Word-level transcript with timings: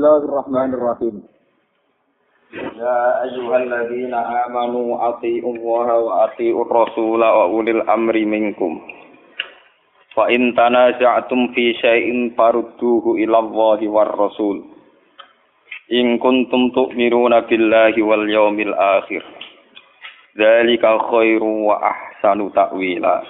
Bismillahirrahmanirrahim. 0.00 1.28
Ya 2.56 3.20
wa 6.00 6.24
athi'ur 6.24 6.68
rasula 6.72 7.28
wa 7.36 7.44
ulil 7.52 7.84
amri 7.84 8.24
minkum. 8.24 8.80
Fa 10.16 10.32
in 10.32 10.56
tanaza'tum 10.56 11.52
fi 11.52 11.76
syai'in 11.84 12.32
farudduhu 12.32 13.20
ila 13.20 13.44
Allahi 13.44 13.92
war 13.92 14.08
rasul. 14.08 14.72
In 15.92 16.16
kuntum 16.16 16.72
tu'minuna 16.72 17.44
billahi 17.44 18.00
wal 18.00 18.24
yawmil 18.24 18.72
akhir. 18.72 19.20
Dzalika 20.32 20.96
khairu 21.12 21.68
wa 21.68 21.76
ahsanu 21.76 22.48
ta'wila. 22.56 23.20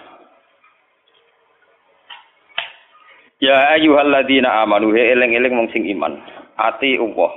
Ya 3.43 3.75
ayyuhalladzina 3.75 4.63
amanu 4.63 4.95
he 4.95 5.19
eling-eling 5.19 5.59
wong 5.59 5.67
sing 5.75 5.91
iman. 5.99 6.39
Ati 6.61 7.01
Allah. 7.01 7.33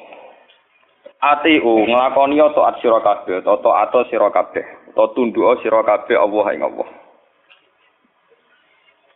Ati 1.23 1.55
u 1.63 1.87
nglakoni 1.87 2.35
taat 2.51 2.83
sira 2.83 2.99
kabeh, 2.99 3.39
taat 3.47 3.95
sira 4.11 4.27
kabeh, 4.27 4.65
ta 4.91 5.07
tunduk 5.15 5.63
sira 5.63 5.79
kabeh 5.79 6.19
Allah 6.19 6.45
ing 6.51 6.61
Allah. 6.67 6.89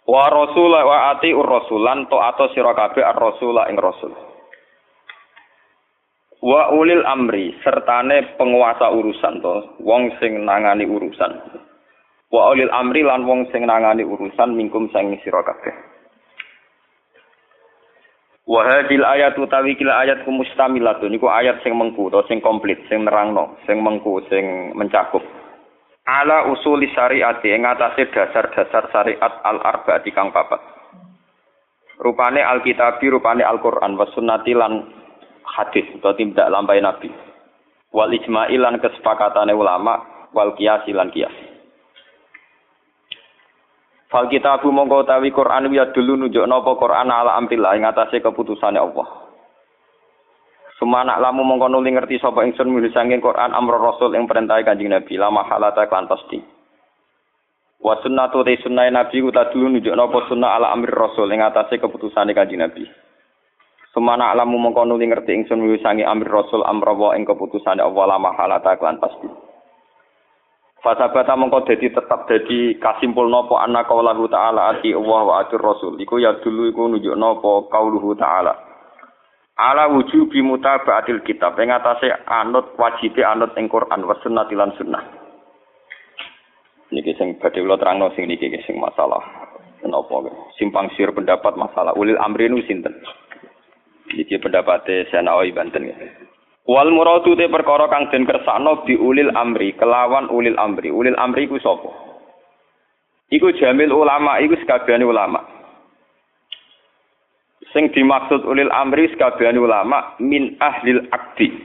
Wa 0.07 0.31
rasul 0.31 0.71
wa 0.71 1.11
ati 1.11 1.35
ur 1.35 1.43
rasulan 1.43 2.07
taat 2.07 2.39
sira 2.55 2.71
kabeh 2.71 3.03
ar 3.03 3.19
rasul 3.19 3.59
ing 3.67 3.75
rasul. 3.75 4.15
Wa 6.39 6.71
ulil 6.71 7.03
amri 7.03 7.51
sertane 7.59 8.39
penguasa 8.39 8.87
urusan 8.93 9.43
to, 9.43 9.55
wong 9.83 10.15
sing 10.23 10.47
nangani 10.47 10.87
urusan. 10.87 11.33
Wa 12.31 12.55
ulil 12.55 12.71
amri 12.71 13.03
lan 13.03 13.27
wong 13.27 13.51
sing 13.51 13.67
nangani 13.67 14.07
urusan 14.07 14.55
mingkum 14.55 14.87
sing 14.95 15.19
sira 15.27 15.43
kabeh. 15.43 15.96
Wa 18.47 18.63
hadil 18.63 19.03
ayat 19.03 19.35
utawi 19.35 19.75
kila 19.75 20.07
ayat 20.07 20.23
ku 20.23 20.31
mustamilatun 20.31 21.11
iku 21.11 21.27
ayat 21.27 21.59
sing 21.67 21.75
mengku 21.75 22.07
to 22.07 22.23
sing 22.31 22.39
komplit 22.39 22.79
sing 22.87 23.03
nerangno 23.03 23.59
sing 23.67 23.83
mengku 23.83 24.23
sing 24.31 24.71
mencakup. 24.71 25.19
Ala 26.07 26.47
usuli 26.47 26.87
syariat 26.95 27.43
ing 27.43 27.67
atase 27.67 28.07
dasar-dasar 28.07 28.87
syariat 28.95 29.33
al 29.43 29.59
arbaati 29.59 30.15
kang 30.15 30.31
papat. 30.31 30.63
Rupane 31.99 32.39
alkitab 32.39 33.03
rupane 33.03 33.43
Al-Qur'an 33.43 33.99
sunnati 34.15 34.55
lan 34.55 34.95
hadis 35.43 35.83
utawa 35.99 36.15
tindak 36.15 36.47
lampahe 36.47 36.79
nabi. 36.79 37.11
Wal 37.91 38.15
ijma'i 38.15 38.55
lan 38.55 38.79
kesepakatane 38.79 39.51
ulama 39.51 39.99
wal 40.31 40.55
qiyas 40.55 40.87
lan 40.95 41.11
qiyas 41.11 41.56
Fal 44.07 44.31
kitabu 44.31 44.71
mongko 44.71 45.03
utawi 45.03 45.35
Quran 45.35 45.67
ya 45.75 45.91
dulu 45.91 46.15
nunjuk 46.15 46.47
napa 46.47 46.79
Quran 46.79 47.11
ala 47.11 47.35
amrillah 47.35 47.75
ing 47.75 47.83
atase 47.83 48.23
keputusane 48.23 48.79
Allah. 48.79 49.27
Sumana 50.79 51.19
lamu 51.19 51.43
mongko 51.43 51.67
nuli 51.67 51.91
ngerti 51.91 52.21
sapa 52.21 52.47
ingsun 52.47 52.71
milih 52.71 52.93
sanging 52.95 53.19
Quran 53.19 53.51
amro 53.51 53.81
Rasul 53.81 54.15
ing 54.15 54.23
perintah 54.29 54.61
Kanjeng 54.63 54.93
Nabi 54.93 55.19
lama 55.19 55.43
halata 55.43 55.89
kan 55.91 56.07
pasti. 56.07 56.39
Wa 57.83 57.99
sunnatu 57.99 58.47
te 58.47 58.55
sunnah 58.63 58.87
Nabi 58.87 59.25
uta 59.25 59.51
dulu 59.51 59.75
nunjuk 59.75 59.91
napa 59.91 60.23
sunnah 60.31 60.55
ala 60.55 60.71
amri 60.71 60.93
Rasul 60.93 61.27
ing 61.33 61.43
atase 61.43 61.75
keputusane 61.75 62.31
Kanjeng 62.31 62.63
Nabi. 62.63 62.87
Sumana 63.91 64.31
lamu 64.37 64.55
mongko 64.55 64.87
nuli 64.87 65.09
ngerti 65.09 65.35
ingsun 65.35 65.59
milih 65.59 65.83
sanging 65.83 66.07
amri 66.07 66.31
Rasul 66.31 66.63
amro 66.63 66.95
wa 66.95 67.11
ing 67.17 67.27
keputusane 67.27 67.83
Allah 67.83 68.05
lama 68.07 68.31
halata 68.37 68.77
kan 68.79 69.03
pasti. 69.03 69.46
Fasabata 70.77 71.33
mongko 71.33 71.65
dadi 71.65 71.89
tetap 71.89 72.29
dadi 72.29 72.77
kasimpul 72.77 73.25
nopo 73.25 73.57
anak 73.57 73.89
kaulahu 73.89 74.29
ta'ala 74.29 74.77
ati 74.77 74.93
Allah 74.93 75.21
wa 75.25 75.35
atur 75.41 75.57
rasul. 75.57 75.97
Iku 75.97 76.21
ya 76.21 76.37
dulu 76.37 76.69
iku 76.69 76.85
nunjuk 76.85 77.17
nopo 77.17 77.65
kauluhu 77.67 78.13
ta'ala. 78.13 78.53
Ala 79.57 79.89
wujubi 79.89 80.45
mutaba'atil 80.45 81.25
kitab. 81.25 81.57
Yang 81.57 81.81
atase 81.81 82.13
anut 82.29 82.77
wajibi 82.77 83.25
anut 83.25 83.57
ing 83.57 83.65
Quran 83.73 84.05
wa 84.05 84.13
sunnati 84.21 84.53
sunnah. 84.77 85.03
Niki 86.93 87.17
sing 87.17 87.41
badhe 87.41 87.59
kula 87.59 87.81
terangno 87.81 88.13
sing 88.13 88.29
niki 88.29 88.47
sing 88.63 88.77
masalah. 88.77 89.19
Kenapa 89.81 90.29
simpang 90.61 90.93
siur 90.93 91.09
pendapat 91.09 91.57
masalah 91.57 91.97
ulil 91.97 92.21
amri 92.21 92.53
nu 92.53 92.61
sinten? 92.69 92.93
Niki 94.13 94.37
pendapatnya 94.37 95.09
Sanawi 95.09 95.51
Banten 95.51 95.89
ya. 95.89 95.97
Wal 96.67 96.91
muradu 96.91 97.31
te 97.39 97.47
perkara 97.47 97.87
kang 97.87 98.11
den 98.11 98.27
kersakno 98.27 98.83
bi 98.83 98.99
ulil 98.99 99.31
amri, 99.39 99.71
kelawan 99.79 100.27
ulil 100.27 100.59
amri. 100.59 100.91
Ulil 100.91 101.15
amri 101.15 101.47
iku 101.47 101.55
sapa? 101.63 101.87
Iku 103.31 103.55
jamil 103.55 103.95
ulama, 103.95 104.43
iku 104.43 104.59
sekabehane 104.59 105.07
ulama. 105.07 105.39
Sing 107.71 107.87
dimaksud 107.95 108.43
ulil 108.43 108.67
amri 108.67 109.07
sekabehane 109.15 109.63
ulama 109.63 110.19
min 110.19 110.59
ahlil 110.59 111.07
akdi. 111.07 111.55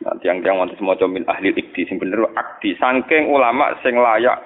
Nanti 0.00 0.32
yang 0.32 0.40
yang 0.40 0.56
wonten 0.56 0.80
semoga 0.80 1.04
min 1.04 1.28
ahlil 1.28 1.52
ikdi 1.52 1.84
sing 1.84 2.00
bener 2.00 2.24
akdi. 2.32 2.72
Saking 2.80 3.28
ulama 3.28 3.76
sing 3.84 3.92
layak 3.92 4.40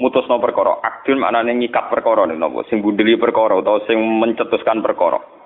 mutusno 0.00 0.40
perkara. 0.40 0.80
Akdun 0.80 1.20
maknane 1.20 1.52
ngikat 1.60 1.92
perkara 1.92 2.24
napa 2.24 2.64
sing 2.72 2.80
bundeli 2.80 3.20
perkara 3.20 3.60
utawa 3.60 3.84
sing 3.84 4.00
mencetuskan 4.00 4.80
perkara 4.80 5.37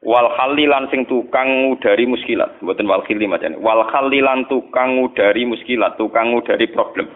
wal 0.00 0.28
khalilan 0.36 0.88
sing 0.88 1.04
tukang 1.06 1.48
ngudari 1.68 2.08
muskilat. 2.08 2.56
Mboten 2.64 2.88
wal 2.88 3.04
khili 3.04 3.28
macane 3.28 3.60
wal 3.60 3.84
khalilan 3.88 4.48
tukang 4.48 5.00
ngudari 5.00 5.44
muskilat 5.44 5.96
tukang 6.00 6.32
ngudari 6.32 6.66
problem. 6.72 7.08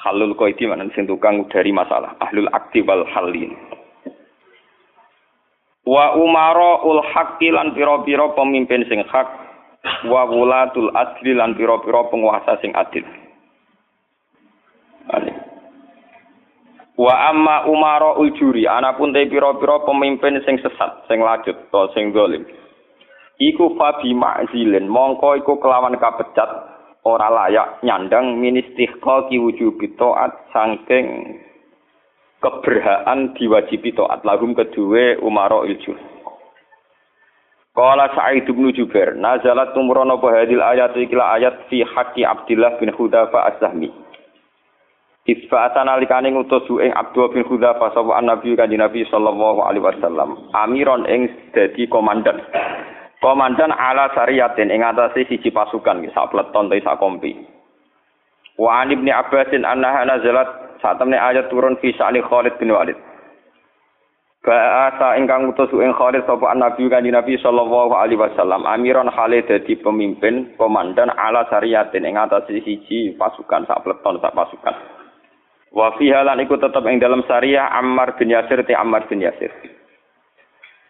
Halul 0.00 0.34
qaidi 0.34 0.66
mana 0.66 0.88
sing 0.94 1.06
tukang 1.06 1.42
ngudari 1.42 1.70
masalah. 1.70 2.16
Ahlul 2.18 2.50
akti 2.50 2.82
wal 2.82 3.06
halin 3.10 3.54
wa 5.90 6.14
umara 6.14 6.86
ul 6.86 7.02
haqqi 7.02 7.50
lan 7.50 7.74
pira-pira 7.74 8.30
pemimpin 8.34 8.86
sing 8.90 9.02
hak. 9.06 9.28
Wa 10.12 10.28
wulatul 10.28 10.92
adli 10.92 11.32
lan 11.32 11.56
pira-pira 11.56 12.04
penguasa 12.12 12.60
sing 12.60 12.76
adil 12.76 13.00
Wa 17.00 17.32
amma 17.32 17.64
umara 17.64 18.20
ujuri, 18.20 18.68
anapun 18.68 19.16
te 19.16 19.24
pira-pira 19.24 19.80
pemimpin 19.88 20.36
sing 20.44 20.60
sesat, 20.60 21.08
sing 21.08 21.24
lajut, 21.24 21.56
to 21.72 21.80
sing 21.96 22.12
zalim. 22.12 22.44
Iku 23.40 23.72
fabi 23.80 24.12
ma'zilin, 24.12 24.84
mongko 24.84 25.40
iku 25.40 25.56
kelawan 25.64 25.96
kapecat 25.96 26.76
ora 27.08 27.32
layak 27.32 27.80
nyandang 27.80 28.36
ministihqa 28.36 29.32
ki 29.32 29.40
wujubi 29.40 29.96
taat 29.96 30.52
saking 30.52 31.40
keberhaan 32.44 33.32
diwajibi 33.32 33.96
taat 33.96 34.20
lahum 34.20 34.52
kedue 34.52 35.16
umara 35.24 35.64
ujur. 35.64 35.96
Qala 37.72 38.12
Sa'id 38.12 38.44
bin 38.44 38.76
Jubair, 38.76 39.16
nazalat 39.16 39.72
tumrono 39.72 40.20
hadil 40.20 40.60
ayat 40.60 40.92
ikla 41.00 41.40
ayat 41.40 41.64
fi 41.72 41.80
haqqi 41.80 42.28
Abdullah 42.28 42.76
bin 42.76 42.92
Hudafa 42.92 43.56
Az-Zahmi. 43.56 44.09
Isba'atan 45.30 45.86
alikane 45.86 46.34
ngutus 46.34 46.66
ing 46.82 46.90
Abdul 46.90 47.30
bin 47.30 47.46
Hudzafa 47.46 47.94
sapa 47.94 48.18
Nabi 48.18 48.58
kanjeng 48.58 48.82
Nabi 48.82 49.06
sallallahu 49.06 49.62
alaihi 49.62 49.86
wasallam. 49.86 50.50
Amiron 50.50 51.06
ing 51.06 51.30
dadi 51.54 51.86
komandan. 51.86 52.42
Komandan 53.22 53.70
ala 53.70 54.10
sariyatin 54.10 54.74
ing 54.74 54.82
atase 54.82 55.22
siji 55.30 55.54
pasukan 55.54 56.02
sak 56.10 56.34
pleton 56.34 56.66
ta 56.66 56.76
sak 56.82 56.98
kompi. 56.98 57.38
Wa 58.58 58.82
an 58.82 58.90
ibni 58.90 59.14
Abbasin 59.14 59.62
annaha 59.62 60.02
nazalat 60.02 60.48
saat 60.82 60.98
temne 60.98 61.14
ayat 61.14 61.46
turun 61.46 61.78
fi 61.78 61.94
sa'li 61.94 62.26
Khalid 62.26 62.58
bin 62.58 62.74
Walid. 62.74 62.98
Ba'asa 64.40 65.20
ingkang 65.20 65.52
utus 65.52 65.70
ing 65.78 65.94
Khalid 65.94 66.26
sapa 66.26 66.58
Nabi 66.58 66.90
kanjeng 66.90 67.14
Nabi 67.14 67.38
sallallahu 67.38 67.94
alaihi 67.94 68.18
wasallam. 68.18 68.66
Amiron 68.66 69.14
Khalid 69.14 69.46
dadi 69.46 69.78
pemimpin 69.78 70.58
komandan 70.58 71.14
ala 71.14 71.46
sariyatin 71.46 72.02
ing 72.02 72.18
atase 72.18 72.58
siji 72.66 73.14
pasukan 73.14 73.68
sak 73.70 73.86
pleton 73.86 74.18
sak 74.18 74.34
pasukan. 74.34 74.99
Wa 75.70 75.94
fiha 75.94 76.26
lan 76.26 76.42
iku 76.42 76.58
tetep 76.58 76.82
ing 76.90 76.98
dalam 76.98 77.22
syariah 77.30 77.70
Ammar 77.78 78.18
bin 78.18 78.34
Yasir 78.34 78.66
ti 78.66 78.74
Ammar 78.74 79.06
bin 79.06 79.22
Yasir. 79.22 79.54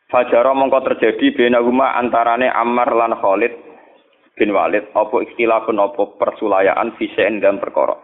Fajara 0.08 0.56
mongko 0.56 0.80
terjadi 0.90 1.36
benahuma 1.36 1.94
antarane 2.00 2.48
Ammar 2.48 2.88
lan 2.96 3.12
Khalid 3.20 3.52
bin 4.40 4.56
Walid 4.56 4.88
apa 4.96 5.16
ikhtilafun 5.20 5.76
apa 5.76 6.16
persulayaan 6.16 6.96
fisen 6.96 7.44
dan 7.44 7.60
perkara. 7.60 7.94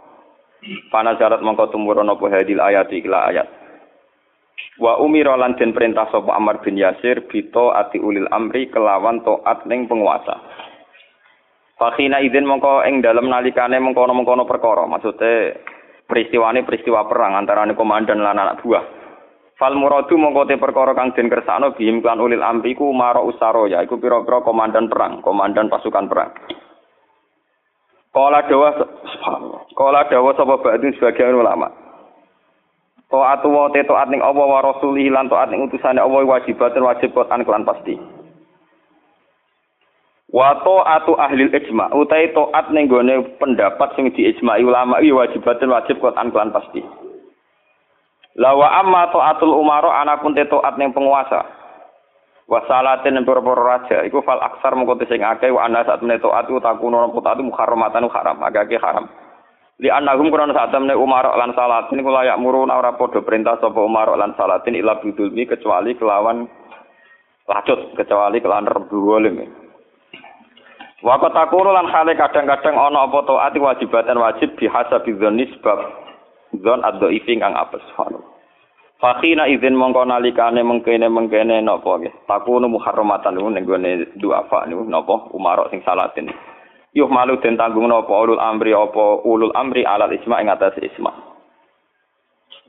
Pana 0.93 1.17
jarat 1.17 1.41
mongko 1.41 1.73
tumurun 1.73 2.13
apa 2.13 2.25
hadil 2.29 2.61
ayat 2.61 2.93
ikla 2.93 3.33
ayat. 3.33 3.49
Wa 4.77 5.01
umira 5.01 5.33
lan 5.41 5.57
den 5.57 5.73
perintah 5.73 6.13
sapa 6.13 6.37
Ammar 6.37 6.61
bin 6.61 6.77
Yasir 6.77 7.25
bito 7.25 7.73
ati 7.73 7.97
ulil 7.97 8.29
amri 8.29 8.69
kelawan 8.69 9.25
taat 9.25 9.65
ning 9.65 9.89
penguasa. 9.89 10.37
Fakhina 11.81 12.21
izin 12.21 12.45
mongko 12.45 12.85
ing 12.85 13.01
dalem 13.01 13.33
nalikane 13.33 13.81
mengkono-mengkono 13.81 14.49
perkara, 14.49 14.89
maksudnya 14.89 15.57
peristiwa 16.07 16.55
ini 16.55 16.63
peristiwa 16.63 17.05
perang 17.11 17.35
antara 17.35 17.67
komandan 17.75 18.23
lan 18.23 18.39
anak 18.39 18.63
buah. 18.63 18.85
Fal 19.57 19.73
muradu 19.73 20.21
mongko 20.21 20.47
te 20.47 20.61
perkara 20.61 20.93
kang 20.93 21.17
den 21.17 21.33
kersakno 21.33 21.73
bihim 21.73 22.05
kan 22.05 22.21
ulil 22.21 22.45
amri 22.45 22.77
ku 22.77 22.93
maro 22.93 23.25
usaro 23.25 23.65
ya 23.65 23.81
iku 23.81 23.97
pira-pira 23.97 24.45
komandan 24.45 24.93
perang, 24.93 25.25
komandan 25.25 25.73
pasukan 25.73 26.07
perang. 26.13 26.31
Kala 28.13 28.45
dawa 28.49 28.69
Kala 29.77 30.09
dawa 30.09 30.33
sapa 30.37 30.57
ba'dun 30.61 30.93
sebagian 30.97 31.37
ulama. 31.37 31.69
Taat 33.09 33.45
wa 33.45 33.69
te 33.73 33.81
taat 33.85 34.09
ning 34.13 34.25
Allah 34.25 34.45
wa 34.45 34.61
rasulih 34.61 35.09
lan 35.13 35.29
taat 35.33 35.49
ning 35.49 35.65
utusane 35.65 36.01
Allah 36.01 36.25
wajibatun 36.25 36.85
wajib 36.85 37.13
Quran 37.17 37.45
kelan 37.45 37.65
pasti. 37.65 37.97
Wa 40.37 40.53
ta'atu 40.61 41.17
ahli 41.17 41.49
ijma 41.49 41.97
utai 41.97 42.29
taat 42.37 42.69
ning 42.69 42.93
gone 42.93 43.25
pendapat 43.41 43.97
sing 43.97 44.13
diijma'i 44.13 44.69
ulama 44.69 45.01
iki 45.01 45.09
wajibatun 45.09 45.73
wajib 45.73 45.97
Quran 45.97 46.29
kelan 46.29 46.53
pasti. 46.53 46.85
Lawa 48.37 48.85
amma 48.85 49.09
ta'atul 49.09 49.57
umaro 49.57 49.89
anapun 49.89 50.37
te 50.37 50.45
taat 50.45 50.77
ning 50.77 50.93
penguasa. 50.93 51.41
Wa 52.53 52.61
salatin 52.69 53.17
ning 53.17 53.25
para 53.25 53.41
raja 53.41 54.05
iku 54.05 54.21
fal 54.21 54.37
aksar 54.45 54.77
mengko 54.77 55.01
sing 55.09 55.25
akeh 55.25 55.49
wa 55.49 55.65
ana 55.65 55.89
saat 55.89 56.05
menawa 56.05 56.45
taat 56.45 56.53
takuno 56.53 57.01
napa 57.01 57.19
taat 57.25 57.41
muharramatan 57.41 58.05
haram 58.13 58.37
agake 58.45 58.77
haram. 58.77 59.09
Li 59.81 59.89
annahum 59.89 60.29
kurang 60.29 60.53
saat 60.53 60.69
temne 60.69 60.93
umaro 60.93 61.33
lan 61.33 61.57
salatin 61.57 62.05
kula 62.05 62.29
yak 62.29 62.37
muruna 62.37 62.77
ora 62.77 62.93
padha 62.93 63.25
perintah 63.25 63.57
sapa 63.57 63.81
umaro 63.81 64.13
lan 64.21 64.37
salatin 64.37 64.77
ila 64.77 65.01
bidulmi 65.01 65.49
kecuali 65.49 65.97
kelawan 65.97 66.45
lacut 67.49 67.97
kecuali 67.97 68.37
kelawan 68.45 68.69
rebu 68.69 69.01
Wa 71.05 71.21
takunu 71.21 71.77
lan 71.77 71.93
hale 71.93 72.17
kadang-kadang 72.17 72.73
ana 72.73 73.05
apa 73.05 73.21
taat 73.29 73.53
wajibatan 73.61 74.17
wajib 74.17 74.57
bihasabi 74.57 75.13
dzanni 75.21 75.45
sebab 75.53 75.79
dzon 76.57 76.81
addo 76.89 77.13
ifing 77.13 77.45
kang 77.45 77.53
apes. 77.53 77.85
Fakina 78.97 79.45
izin 79.45 79.77
mongko 79.77 80.09
nalikane 80.09 80.65
mengkene 80.65 81.13
mengkene 81.13 81.61
napa 81.61 82.01
nggih. 82.01 82.17
Takunu 82.25 82.73
muharramatan 82.73 83.37
niku 83.37 83.53
ning 83.53 83.69
gone 83.69 84.09
duafa 84.17 84.65
niku 84.65 84.89
napa 84.89 85.29
umarok 85.37 85.69
sing 85.69 85.85
salatin. 85.85 86.33
Yuh 86.97 87.13
malu 87.13 87.37
den 87.45 87.61
tanggung 87.61 87.93
napa 87.93 88.17
ulul 88.17 88.41
amri 88.41 88.73
apa 88.73 89.21
ulul 89.21 89.53
amri 89.53 89.85
alal 89.85 90.09
isma 90.17 90.41
ing 90.41 90.49
atas 90.49 90.81
isma. 90.81 91.13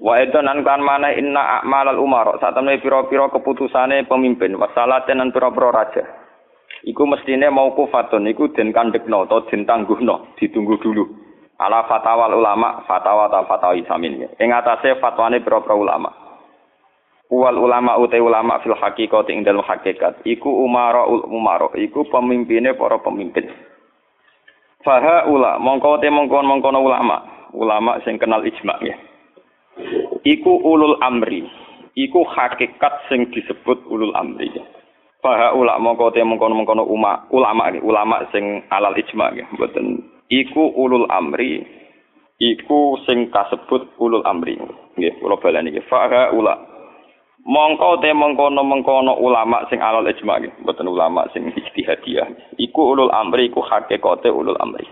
Wa 0.03 0.19
edan 0.19 0.51
kan 0.67 0.83
mana 0.83 1.15
inna 1.15 1.63
umarok 1.95 2.43
saat 2.43 2.59
temne 2.59 2.75
pira-pira 2.83 3.31
keputusane 3.31 4.03
pemimpin 4.03 4.59
wasalaten 4.59 5.23
lan 5.23 5.31
pira-pira 5.31 5.71
raja 5.71 6.26
iku 6.87 7.03
mestine 7.03 7.51
mau 7.51 7.75
kufatun 7.75 8.31
iku 8.31 8.47
den 8.55 8.71
kandekno 8.71 9.27
atau 9.27 9.43
den 9.51 9.67
tangguhno 9.67 10.31
ditunggu 10.39 10.79
dulu. 10.79 11.03
Ala 11.59 11.83
fatwa 11.89 12.31
ulama 12.31 12.87
fatwa 12.87 13.27
ta 13.27 13.43
fatwa 13.43 13.75
isamin 13.75 14.23
ing 14.39 14.49
atase 14.55 14.95
fatwane 15.03 15.43
pira-pira 15.43 15.75
ulama. 15.75 16.09
Wal 17.27 17.59
ulama 17.59 17.99
utai 17.99 18.23
ulama 18.23 18.63
fil 18.63 18.77
haqiqati 18.77 19.35
ing 19.35 19.43
dalem 19.43 19.59
hakikat. 19.59 20.23
Iku 20.23 20.47
umara 20.47 21.03
ul 21.03 21.27
umara 21.27 21.67
iku 21.75 22.07
pemimpine 22.07 22.71
para 22.79 23.03
pemimpin. 23.03 23.51
Faha 24.79 25.27
ula 25.27 25.59
mongko 25.59 25.99
te 25.99 26.07
mongkon 26.07 26.47
mongkono 26.47 26.79
ulama. 26.79 27.51
Ulama 27.51 27.99
sing 28.07 28.15
kenal 28.15 28.47
ijma 28.47 28.79
ya 28.79 28.95
iku 30.27 30.59
ulul 30.63 30.97
amri. 31.03 31.47
Iku 31.97 32.21
hakikat 32.29 33.09
sing 33.09 33.33
disebut 33.33 33.81
ulul 33.89 34.13
amri. 34.13 34.53
ya. 34.53 34.76
Faha 35.17 35.49
ulama 35.57 35.81
mongko 35.97 36.13
te 36.13 36.21
mengkono-mengkono 36.21 36.85
ulama 36.85 37.25
ulama 37.33 37.73
ulama 37.81 38.17
sing 38.29 38.61
alal 38.69 38.93
ijma 38.93 39.33
nggih 39.33 39.49
mboten. 39.57 40.05
Iku 40.29 40.77
ulul 40.77 41.09
amri 41.09 41.65
iku 42.37 43.01
sing 43.09 43.33
kasebut 43.33 43.97
ulul 43.97 44.21
amri. 44.29 44.61
Nggih 44.93 45.17
kula 45.17 45.41
baleni 45.41 45.73
nggih 45.73 45.89
faha 45.89 46.29
ula 46.37 46.53
mongko 47.49 47.97
te 47.97 48.13
mengkono-mengkono 48.13 49.17
ulama 49.17 49.65
sing 49.73 49.81
alal 49.81 50.05
ijma 50.05 50.37
nggih 50.37 50.53
mboten 50.61 50.85
ulama 50.85 51.25
sing 51.33 51.49
ijtihadiyah. 51.49 52.57
Iku 52.61 52.93
ulul 52.93 53.09
amri 53.09 53.49
iku 53.49 53.65
hakikate 53.65 54.29
ulul 54.29 54.57
amri. 54.61 54.85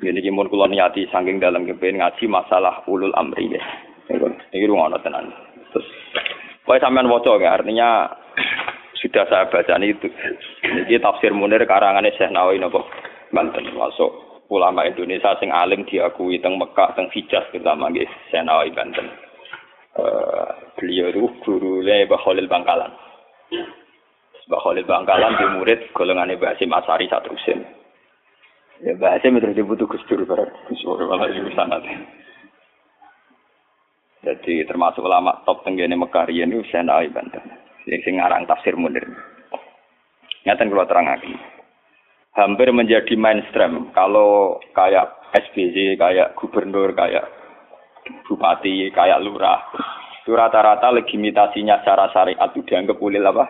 Ini 0.00 0.20
kimun 0.20 0.52
kula 0.52 0.68
niati 0.68 1.08
saking 1.12 1.40
dalam 1.40 1.64
kepen 1.68 2.00
ngaji 2.00 2.24
masalah 2.28 2.84
ulul 2.88 3.12
amri 3.16 3.56
ya. 3.56 3.64
Ini 4.52 4.68
rumah 4.68 4.92
tenan. 5.00 5.32
Terus 5.72 5.86
Pokoknya 6.64 6.82
sampean 6.84 7.10
waca 7.10 7.32
ya, 7.40 7.50
artinya 7.56 7.88
sudah 9.00 9.24
saya 9.26 9.48
baca 9.48 9.74
itu. 9.80 10.08
Ini 10.64 11.00
tafsir 11.00 11.32
Munir 11.32 11.64
karangannya 11.64 12.12
Syekh 12.14 12.30
Nawawi 12.30 12.60
napa 12.60 12.84
Banten 13.32 13.64
masuk 13.72 14.44
ulama 14.50 14.84
Indonesia 14.84 15.32
sing 15.38 15.48
alim 15.54 15.86
diakui 15.88 16.42
teng 16.42 16.58
Mekah 16.60 16.92
teng 16.98 17.08
Hijaz 17.14 17.48
terutama 17.48 17.88
nggih 17.88 18.06
Syekh 18.28 18.44
Nawawi 18.44 18.76
Banten. 18.76 19.06
Uh, 19.90 20.46
beliau 20.78 21.10
itu 21.10 21.26
guru 21.42 21.82
Mbah 21.82 22.20
Khalil 22.22 22.46
Bangkalan. 22.46 22.92
Mbah 24.46 24.60
Khalil 24.62 24.86
Bangkalan 24.86 25.32
di 25.34 25.46
murid 25.58 25.80
golongannya 25.96 26.36
Mbah 26.36 26.54
Hasim 26.54 26.70
Asari 26.70 27.08
Satrusin. 27.08 27.64
Ya 28.84 28.94
Mbah 29.00 29.16
Hasim 29.16 29.40
terus 29.40 29.56
dibutuh 29.56 29.88
Gus 29.88 30.04
Dur 30.06 30.22
bareng. 30.28 30.50
Gus 30.68 30.82
Dur 30.84 31.08
malah 31.08 31.32
sana. 31.56 31.80
Jadi 34.20 34.68
termasuk 34.68 35.00
ulama 35.00 35.40
top 35.48 35.64
tenggene 35.64 35.96
Mekah 35.96 36.28
riyen 36.28 36.52
niku 36.52 36.64
Syekh 36.68 36.84
Nawawi 36.84 37.08
Banten. 37.08 37.40
Sing 37.88 38.20
ngarang 38.20 38.44
tafsir 38.44 38.76
Munir. 38.76 39.08
Ngaten 40.44 40.68
kula 40.68 40.84
terangaken. 40.84 41.40
Hampir 42.36 42.70
menjadi 42.70 43.16
mainstream 43.18 43.90
kalau 43.90 44.60
kayak 44.76 45.18
SBY, 45.34 45.98
kayak 45.98 46.38
gubernur, 46.38 46.94
kayak 46.94 47.26
bupati, 48.28 48.92
kayak 48.94 49.18
lurah. 49.24 49.66
Itu 50.22 50.36
rata-rata 50.36 50.92
legitimasinya 50.94 51.82
secara 51.82 52.12
syariat 52.12 52.50
itu 52.54 52.62
dianggap 52.68 53.00
ulil 53.02 53.24
apa? 53.24 53.44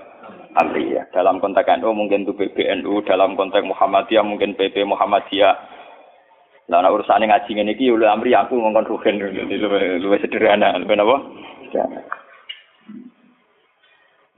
Amri 0.59 0.97
ya. 0.97 1.07
Dalam 1.15 1.39
konteks 1.39 1.67
NU 1.79 1.95
mungkin 1.95 2.27
itu 2.27 2.35
PBNU, 2.35 3.07
dalam 3.07 3.39
konteks 3.39 3.63
Muhammadiyah 3.63 4.25
mungkin 4.27 4.59
PP 4.59 4.83
Muhammadiyah, 4.83 5.55
Lah 6.71 6.87
nek 6.87 6.95
urusane 6.95 7.27
ngaji 7.27 7.51
ngene 7.51 7.75
iki 7.75 7.91
ulul 7.91 8.07
amri 8.07 8.31
aku 8.31 8.55
ngongkon 8.55 8.87
rugen 8.87 9.19
luwih 9.19 10.23
sederhana, 10.23 10.79
luwih 10.79 10.95
napa? 10.95 11.17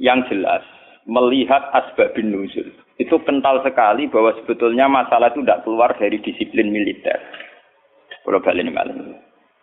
Yang 0.01 0.33
jelas 0.33 0.65
melihat 1.05 1.69
asbabun 1.77 2.33
nuzul 2.33 2.73
itu 2.97 3.17
kental 3.29 3.61
sekali 3.61 4.09
bahwa 4.09 4.33
sebetulnya 4.41 4.89
masalah 4.89 5.29
itu 5.29 5.45
tidak 5.45 5.61
keluar 5.69 5.91
dari 6.01 6.17
disiplin 6.25 6.73
militer. 6.73 7.21
Kalau 8.23 8.41
balik 8.41 8.65
malam. 8.73 9.19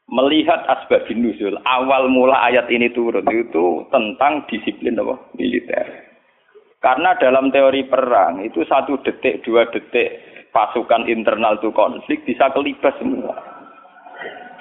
Melihat 0.10 0.66
asbabun 0.70 1.26
nuzul, 1.26 1.58
awal 1.66 2.06
mula 2.06 2.38
ayat 2.54 2.70
ini 2.70 2.94
turun 2.94 3.26
itu 3.34 3.86
tentang 3.90 4.46
disiplin 4.46 4.98
apa? 5.02 5.18
militer. 5.38 6.09
Karena 6.80 7.12
dalam 7.20 7.52
teori 7.52 7.84
perang 7.92 8.40
itu 8.40 8.64
satu 8.64 9.04
detik, 9.04 9.44
dua 9.44 9.68
detik 9.68 10.16
pasukan 10.56 11.12
internal 11.12 11.60
itu 11.60 11.76
konflik 11.76 12.24
bisa 12.24 12.48
kelibas 12.56 12.96
semua. 12.96 13.36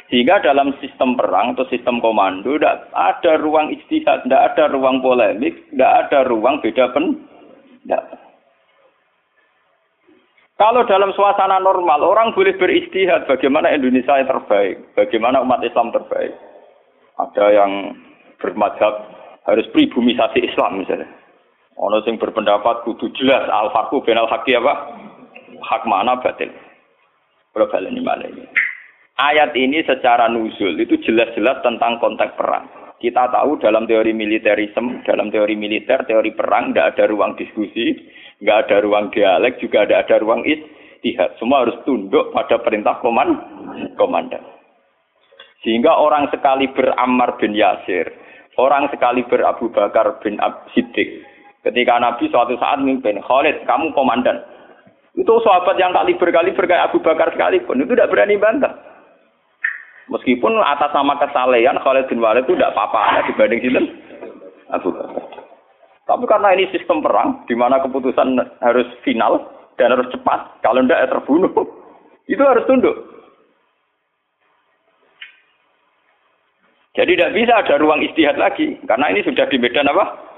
Sehingga 0.09 0.41
dalam 0.41 0.73
sistem 0.81 1.15
perang 1.15 1.53
atau 1.53 1.69
sistem 1.69 2.01
komando 2.01 2.57
tidak 2.57 2.89
ada 2.97 3.39
ruang 3.39 3.71
istihad, 3.71 4.25
tidak 4.25 4.41
ada 4.51 4.73
ruang 4.73 5.05
polemik, 5.05 5.69
tidak 5.69 5.93
ada 6.09 6.19
ruang 6.27 6.59
beda 6.65 6.91
pendapat. 6.97 8.19
Kalau 10.59 10.83
dalam 10.91 11.15
suasana 11.15 11.63
normal 11.63 12.03
orang 12.03 12.35
boleh 12.35 12.57
beristihad 12.59 13.31
bagaimana 13.31 13.71
Indonesia 13.71 14.19
yang 14.19 14.27
terbaik, 14.27 14.91
bagaimana 14.99 15.39
umat 15.47 15.63
Islam 15.63 15.95
terbaik. 15.95 16.35
Ada 17.15 17.47
yang 17.55 17.95
bermadhab 18.43 19.07
harus 19.47 19.71
pribumisasi 19.71 20.51
Islam 20.51 20.83
misalnya. 20.83 21.07
Ono 21.79 22.03
sing 22.03 22.19
berpendapat 22.19 22.83
kudu 22.83 23.15
jelas 23.15 23.47
al-faqu 23.47 24.03
benal 24.03 24.27
haqi 24.27 24.59
apa? 24.59 24.75
hak 25.59 25.83
mana 25.87 26.19
batil. 26.19 26.51
Kalau 27.55 27.91
ini 27.91 28.03
mana 28.03 28.27
ini. 28.31 28.47
Ayat 29.19 29.51
ini 29.59 29.83
secara 29.83 30.31
nuzul 30.31 30.79
itu 30.79 30.95
jelas-jelas 31.03 31.59
tentang 31.67 31.99
konteks 31.99 32.39
perang. 32.39 32.71
Kita 33.03 33.31
tahu 33.31 33.59
dalam 33.63 33.87
teori 33.87 34.15
militerisme, 34.15 35.03
dalam 35.07 35.31
teori 35.31 35.55
militer, 35.55 36.03
teori 36.07 36.35
perang, 36.35 36.71
tidak 36.71 36.95
ada 36.95 37.05
ruang 37.11 37.35
diskusi, 37.39 37.95
nggak 38.43 38.59
ada 38.67 38.77
ruang 38.83 39.11
dialek, 39.15 39.59
juga 39.63 39.87
tidak 39.87 40.07
ada 40.07 40.17
ruang 40.23 40.43
istihad. 40.47 41.35
Semua 41.39 41.67
harus 41.67 41.79
tunduk 41.87 42.31
pada 42.35 42.59
perintah 42.63 42.99
koman, 43.03 43.39
komandan. 43.95 44.43
Sehingga 45.63 45.95
orang 45.95 46.31
sekali 46.31 46.71
berammar 46.71 47.39
bin 47.39 47.55
Yasir, 47.55 48.07
orang 48.59 48.91
sekali 48.91 49.27
berabu 49.27 49.71
Bakar 49.71 50.19
bin 50.23 50.39
Ab 50.39 50.71
Siddiq. 50.75 51.23
Ketika 51.69 52.01
Nabi 52.01 52.33
suatu 52.33 52.57
saat 52.57 52.81
mimpin, 52.81 53.21
Khalid, 53.21 53.69
kamu 53.69 53.93
komandan. 53.93 54.41
Itu 55.13 55.37
sahabat 55.45 55.77
yang 55.77 55.93
kali 55.93 56.17
berkali 56.17 56.57
berkali 56.57 56.81
Abu 56.81 57.05
Bakar 57.05 57.29
sekalipun 57.37 57.85
itu 57.85 57.93
tidak 57.93 58.09
berani 58.09 58.41
bantah. 58.41 58.73
Meskipun 60.09 60.57
atas 60.65 60.89
nama 60.97 61.21
kesalehan 61.21 61.77
Khalid 61.85 62.09
bin 62.09 62.25
Walid 62.25 62.49
itu 62.49 62.57
tidak 62.57 62.73
apa-apa 62.73 63.29
dibanding 63.29 63.61
sinten 63.61 63.85
Abu 64.73 64.97
Bakar. 64.97 65.21
Tapi 66.09 66.25
karena 66.25 66.49
ini 66.57 66.73
sistem 66.73 67.05
perang 67.05 67.45
di 67.45 67.53
mana 67.53 67.85
keputusan 67.85 68.41
harus 68.65 68.89
final 69.05 69.45
dan 69.77 69.93
harus 69.93 70.09
cepat, 70.09 70.65
kalau 70.65 70.81
tidak 70.81 71.05
ya 71.05 71.09
terbunuh. 71.13 71.53
Itu 72.25 72.41
harus 72.49 72.65
tunduk. 72.65 72.97
Jadi 76.97 77.13
tidak 77.13 77.35
bisa 77.37 77.53
ada 77.61 77.77
ruang 77.77 78.01
istihad 78.01 78.41
lagi 78.41 78.81
karena 78.89 79.13
ini 79.13 79.21
sudah 79.21 79.45
di 79.53 79.61
medan 79.61 79.93
apa? 79.93 80.29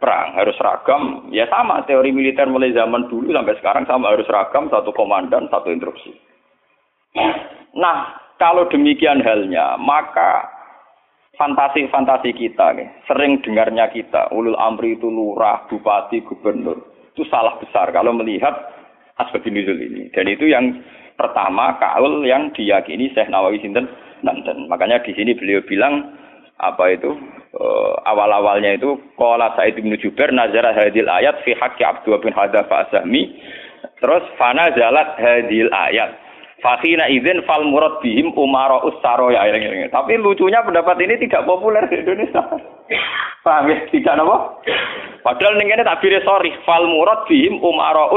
Perang 0.00 0.32
harus 0.34 0.56
ragam 0.58 1.28
ya 1.30 1.44
sama 1.52 1.84
teori 1.84 2.10
militer 2.10 2.48
mulai 2.48 2.72
zaman 2.72 3.06
dulu 3.12 3.30
sampai 3.30 3.56
sekarang 3.60 3.84
sama 3.84 4.16
harus 4.16 4.26
ragam 4.32 4.72
satu 4.72 4.90
komandan 4.96 5.46
satu 5.52 5.68
instruksi 5.68 6.16
nah 7.76 8.16
kalau 8.40 8.64
demikian 8.72 9.20
halnya 9.20 9.76
maka 9.76 10.48
fantasi-fantasi 11.40 12.36
kita 12.36 12.76
nih, 12.76 12.88
sering 13.08 13.40
dengarnya 13.40 13.88
kita 13.88 14.28
ulul 14.28 14.60
amri 14.60 14.92
itu 14.92 15.08
lurah 15.08 15.64
bupati 15.72 16.20
gubernur 16.20 16.90
itu 17.16 17.24
salah 17.32 17.56
besar 17.56 17.88
kalau 17.96 18.12
melihat 18.12 18.52
asbab 19.20 19.44
nuzul 19.44 19.76
ini. 19.76 20.08
Dan 20.12 20.28
itu 20.28 20.48
yang 20.48 20.80
pertama 21.16 21.76
kaul 21.76 22.24
yang 22.24 22.52
diyakini 22.56 23.12
Syekh 23.12 23.28
Nawawi 23.28 23.60
sinten 23.60 23.88
nanten. 24.24 24.68
Makanya 24.68 25.04
di 25.04 25.12
sini 25.12 25.36
beliau 25.36 25.60
bilang 25.64 26.16
apa 26.60 26.92
itu 26.92 27.10
uh, 27.56 27.94
awal-awalnya 28.04 28.76
itu 28.76 29.00
qala 29.16 29.56
Sa'id 29.56 29.80
bin 29.80 29.92
Jubair 29.96 30.30
nazara 30.30 30.76
hadil 30.76 31.08
ayat 31.08 31.40
fi 31.42 31.56
haqqi 31.56 31.82
Abdul 31.82 32.20
bin 32.20 32.36
Hadafa 32.36 32.86
Asami 32.88 33.40
terus 33.98 34.24
fana 34.36 34.72
zalat 34.76 35.16
hadil 35.16 35.72
ayat 35.72 36.16
Fakina 36.60 37.08
izin 37.08 37.40
fal 37.48 37.64
murad 37.64 38.04
bihim 38.04 38.36
umara 38.36 38.84
ussaroya. 38.84 39.40
Tapi 39.88 40.20
lucunya 40.20 40.60
pendapat 40.60 41.00
ini 41.00 41.16
tidak 41.24 41.48
populer 41.48 41.88
di 41.88 42.04
Indonesia. 42.04 42.44
Paham 43.44 43.72
ya? 43.72 43.80
Tidak 43.88 44.12
apa? 44.12 44.60
Padahal 45.24 45.56
ini 45.56 45.80
tabirnya 45.80 46.20
sorry. 46.20 46.52
Fal 46.68 46.84
murad 46.84 47.24
bihim 47.24 47.64
umara 47.64 48.12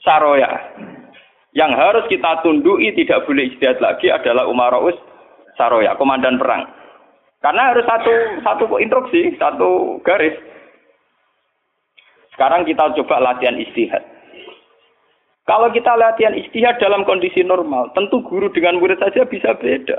saroya. 0.00 0.48
Yang 1.52 1.72
harus 1.76 2.04
kita 2.08 2.40
tundui 2.40 2.92
tidak 2.96 3.24
boleh 3.28 3.52
istihad 3.52 3.80
lagi 3.84 4.08
adalah 4.08 4.48
umara 4.48 4.80
saroya, 5.60 5.96
komandan 6.00 6.40
perang. 6.40 6.68
Karena 7.46 7.70
harus 7.70 7.86
satu 7.86 8.10
satu 8.42 8.64
instruksi, 8.82 9.38
satu 9.38 10.02
garis. 10.02 10.34
Sekarang 12.34 12.66
kita 12.66 12.90
coba 12.98 13.22
latihan 13.22 13.54
istihad. 13.54 14.02
Kalau 15.46 15.70
kita 15.70 15.94
latihan 15.94 16.34
istihad 16.34 16.74
dalam 16.82 17.06
kondisi 17.06 17.46
normal, 17.46 17.94
tentu 17.94 18.18
guru 18.26 18.50
dengan 18.50 18.82
murid 18.82 18.98
saja 18.98 19.22
bisa 19.30 19.54
beda. 19.62 19.94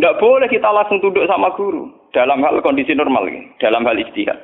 Tidak 0.00 0.16
boleh 0.16 0.48
kita 0.48 0.64
langsung 0.64 1.04
tunduk 1.04 1.28
sama 1.28 1.52
guru 1.60 1.92
dalam 2.16 2.40
hal 2.40 2.56
kondisi 2.64 2.96
normal, 2.96 3.28
dalam 3.60 3.84
hal 3.84 4.00
istihad. 4.00 4.40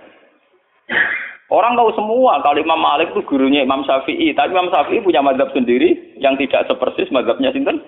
Orang 1.49 1.81
tahu 1.81 1.97
semua 1.97 2.45
kalau 2.45 2.61
Imam 2.61 2.77
Malik 2.77 3.09
itu 3.17 3.25
gurunya 3.25 3.65
Imam 3.65 3.89
Syafi'i, 3.89 4.37
tapi 4.37 4.53
Imam 4.53 4.69
Syafi'i 4.69 5.01
punya 5.01 5.25
madhab 5.25 5.49
sendiri 5.57 5.97
yang 6.21 6.37
tidak 6.37 6.69
sepersis 6.69 7.09
madhabnya 7.09 7.57
Sinten 7.57 7.81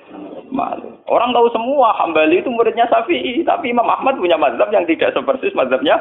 Malik. 0.53 0.93
Orang 1.09 1.33
tahu 1.33 1.49
semua 1.51 1.97
Hambali 1.97 2.45
itu 2.45 2.53
muridnya 2.53 2.85
Syafi'i, 2.93 3.41
tapi 3.43 3.73
Imam 3.73 3.89
Ahmad 3.89 4.21
punya 4.21 4.37
madhab 4.37 4.69
yang 4.69 4.85
tidak 4.85 5.17
sepersis 5.17 5.57
madhabnya 5.57 5.97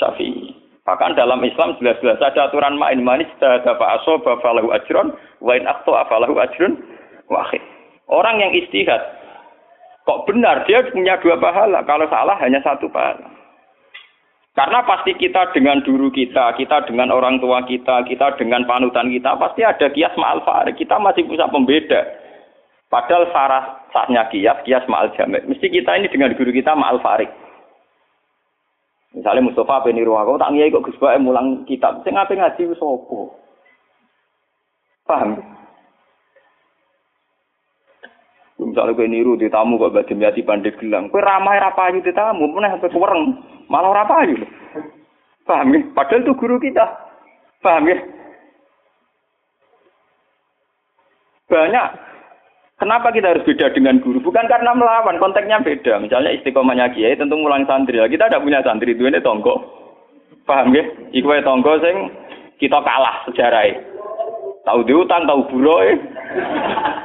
Syafi'i. 0.00 0.56
Bahkan 0.86 1.18
dalam 1.18 1.42
Islam 1.42 1.74
jelas-jelas 1.82 2.22
ada 2.22 2.46
aturan 2.46 2.78
main 2.78 3.02
manis 3.02 3.26
ada 3.42 3.74
asoba 4.00 4.38
falahu 4.38 4.70
ajron 4.70 5.12
wa 5.42 5.52
in 5.58 5.66
akto 5.66 5.92
afalahu 5.92 6.38
ajrun 6.38 6.78
wahid. 7.26 7.60
Orang 8.06 8.38
yang 8.38 8.54
istihad 8.54 9.02
kok 10.06 10.22
benar 10.30 10.62
dia 10.70 10.86
punya 10.94 11.18
dua 11.18 11.36
pahala, 11.42 11.82
kalau 11.82 12.06
salah 12.06 12.38
hanya 12.38 12.62
satu 12.62 12.86
pahala. 12.86 13.26
Karena 14.56 14.80
pasti 14.88 15.12
kita 15.12 15.52
dengan 15.52 15.84
guru 15.84 16.08
kita, 16.08 16.56
kita 16.56 16.88
dengan 16.88 17.12
orang 17.12 17.42
tua 17.44 17.60
kita, 17.68 18.08
kita 18.08 18.40
dengan 18.40 18.64
panutan 18.64 19.12
kita, 19.12 19.36
pasti 19.36 19.60
ada 19.60 19.92
kias 19.92 20.16
ma'al. 20.16 20.40
Kita 20.72 20.96
masih 20.96 21.28
bisa 21.28 21.44
pembeda. 21.52 22.08
Padahal 22.86 23.26
sarah 23.34 23.64
sahnya 23.90 24.30
kias, 24.30 24.62
kias 24.62 24.86
ma'al 24.86 25.10
jamek. 25.18 25.42
Mesti 25.50 25.66
kita 25.66 25.98
ini 25.98 26.06
dengan 26.06 26.34
guru 26.38 26.54
kita 26.54 26.70
ma'al 26.78 27.02
farik. 27.02 27.30
Misalnya 29.16 29.48
Mustafa 29.48 29.82
ben 29.82 29.96
niru 29.96 30.14
aku 30.14 30.38
tak 30.38 30.52
ngiyai 30.52 30.70
kok 30.70 30.84
Gus 30.86 31.00
Bae 31.00 31.18
mulang 31.18 31.64
kitab. 31.66 32.04
Sing 32.04 32.14
ape 32.14 32.36
ngaji 32.36 32.62
apa? 32.68 33.18
Paham? 35.08 35.30
Misalnya 38.56 38.92
kowe 38.92 39.08
niru 39.08 39.40
di 39.40 39.48
tamu 39.48 39.80
kok 39.80 39.96
badhe 39.96 40.14
yati 40.14 40.44
pandai 40.44 40.76
gelang. 40.76 41.08
Kowe 41.08 41.24
ramai 41.24 41.56
ra 41.56 41.72
payu 41.72 42.04
di 42.04 42.12
tamu, 42.12 42.50
meneh 42.54 42.76
sampe 42.76 42.92
kuwereng. 42.92 43.40
Malah 43.72 43.90
ora 43.92 44.04
payu. 44.04 44.36
Paham 45.48 45.74
ya? 45.74 45.80
Padahal 45.96 46.22
itu 46.22 46.32
guru 46.36 46.60
kita. 46.60 46.84
Paham 47.64 47.88
ya? 47.88 47.98
Banyak 51.46 51.86
Kenapa 52.76 53.08
kita 53.08 53.32
harus 53.32 53.46
beda 53.48 53.72
dengan 53.72 54.04
guru? 54.04 54.20
Bukan 54.20 54.52
karena 54.52 54.76
melawan, 54.76 55.16
konteksnya 55.16 55.64
beda. 55.64 55.96
Misalnya 55.96 56.36
istiqomahnya 56.36 56.92
kiai 56.92 57.16
tentu 57.16 57.32
mulang 57.40 57.64
santri. 57.64 57.96
Kita 57.96 58.28
tidak 58.28 58.44
punya 58.44 58.60
santri, 58.60 58.92
itu 58.92 59.08
ini 59.08 59.16
tonggo. 59.24 59.64
Paham 60.44 60.76
ya? 60.76 60.84
Iku 61.16 61.24
ya 61.32 61.40
tonggo 61.40 61.80
sing 61.80 62.12
kita 62.60 62.76
kalah 62.84 63.24
sejarah 63.28 63.96
Tahu 64.66 64.82
diutang, 64.82 65.24
tahu 65.30 65.46
buro 65.46 65.78
e. 65.86 65.94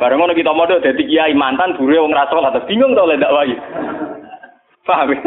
Bareng 0.01 0.17
ngono 0.17 0.33
kita 0.33 0.49
modal 0.49 0.81
jadi 0.81 0.97
kiai 0.97 1.33
mantan 1.37 1.77
buru 1.77 1.93
wong 1.93 2.09
ra 2.09 2.25
atau 2.25 2.65
bingung 2.65 2.97
tau 2.97 3.05
lek 3.05 3.21
wae. 3.21 3.53
Paham 4.81 5.13
ya? 5.13 5.19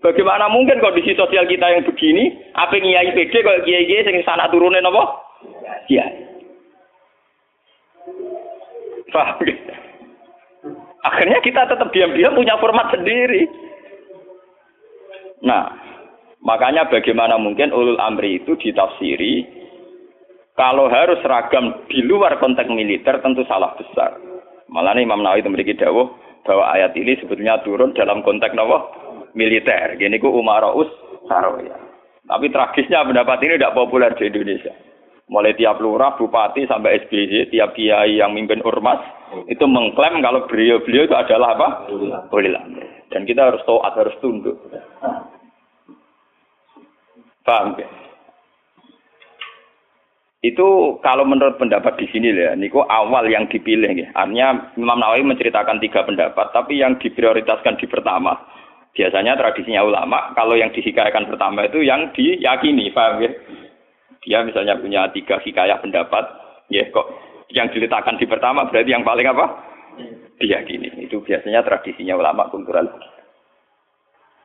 Bagaimana 0.00 0.48
mungkin 0.48 0.80
kondisi 0.80 1.12
sosial 1.12 1.44
kita 1.44 1.68
yang 1.68 1.84
begini, 1.84 2.32
apa 2.56 2.80
kiai 2.80 3.12
PD 3.12 3.44
kalau 3.44 3.60
kiai-kiai 3.60 4.08
sing 4.08 4.16
sana 4.24 4.48
turunin 4.48 4.88
apa? 4.88 5.02
Kiai. 5.84 6.29
Paham 9.10 9.38
Akhirnya 11.00 11.40
kita 11.40 11.64
tetap 11.64 11.88
diam-diam 11.96 12.36
punya 12.36 12.60
format 12.60 12.92
sendiri. 12.92 13.48
Nah, 15.40 15.72
makanya 16.44 16.84
bagaimana 16.92 17.40
mungkin 17.40 17.72
ulul 17.72 17.96
amri 17.96 18.44
itu 18.44 18.52
ditafsiri 18.60 19.48
kalau 20.60 20.92
harus 20.92 21.16
seragam 21.24 21.88
di 21.88 22.04
luar 22.04 22.36
konteks 22.36 22.68
militer 22.68 23.16
tentu 23.24 23.40
salah 23.48 23.72
besar. 23.80 24.20
Malah 24.68 24.92
Imam 25.00 25.24
Nawawi 25.24 25.40
memiliki 25.48 25.72
dawuh 25.72 26.12
bahwa 26.44 26.68
ayat 26.76 26.92
ini 26.94 27.16
sebetulnya 27.18 27.64
turun 27.64 27.96
dalam 27.96 28.20
konteks 28.20 28.52
apa? 28.52 28.78
militer. 29.32 29.96
Gini 29.96 30.18
ku 30.20 30.28
Umaraus 30.36 30.90
Saroya. 31.30 31.78
Tapi 32.26 32.46
tragisnya 32.52 33.06
pendapat 33.06 33.42
ini 33.42 33.58
tidak 33.58 33.74
populer 33.74 34.12
di 34.14 34.28
Indonesia. 34.28 34.74
Mulai 35.30 35.54
tiap 35.54 35.78
lurah, 35.78 36.18
bupati 36.18 36.66
sampai 36.66 37.06
SBY, 37.06 37.54
tiap 37.54 37.78
kiai 37.78 38.18
yang 38.18 38.34
mimpin 38.34 38.58
ormas 38.66 38.98
itu 39.46 39.62
mengklaim 39.62 40.18
kalau 40.18 40.42
beliau-beliau 40.50 41.06
itu 41.06 41.14
adalah 41.14 41.54
apa? 41.54 41.68
Ulil 42.34 42.58
Dan 43.14 43.22
kita 43.22 43.46
harus 43.46 43.62
taat, 43.62 43.94
harus 43.94 44.18
tunduk. 44.18 44.58
Paham 47.46 47.78
ya? 47.78 47.86
Itu 50.40 50.98
kalau 51.04 51.28
menurut 51.28 51.60
pendapat 51.60 52.00
di 52.00 52.08
sini 52.08 52.32
ya, 52.32 52.56
niku 52.56 52.80
awal 52.88 53.28
yang 53.28 53.44
dipilih 53.46 53.92
ya. 53.92 54.08
Artinya 54.16 54.72
Imam 54.80 54.96
Nawawi 54.96 55.20
menceritakan 55.28 55.78
tiga 55.84 56.00
pendapat, 56.02 56.48
tapi 56.56 56.80
yang 56.80 56.96
diprioritaskan 56.96 57.76
di 57.76 57.84
pertama. 57.84 58.34
Biasanya 58.90 59.38
tradisinya 59.38 59.86
ulama, 59.86 60.34
kalau 60.34 60.58
yang 60.58 60.74
dihikayakan 60.74 61.30
pertama 61.30 61.68
itu 61.68 61.84
yang 61.86 62.10
diyakini, 62.10 62.90
paham 62.90 63.22
ya? 63.22 63.30
Dia 64.24 64.44
misalnya 64.44 64.76
punya 64.76 65.08
tiga 65.12 65.40
hikayah 65.40 65.80
pendapat, 65.80 66.24
ya 66.68 66.84
kok 66.92 67.08
yang 67.50 67.72
diletakkan 67.72 68.20
di 68.20 68.26
pertama 68.28 68.68
berarti 68.68 68.90
yang 68.92 69.04
paling 69.04 69.26
apa? 69.26 69.46
Dia 70.40 70.64
gini. 70.64 70.88
Itu 71.00 71.20
biasanya 71.20 71.64
tradisinya 71.66 72.16
ulama 72.16 72.48
kultural. 72.48 72.88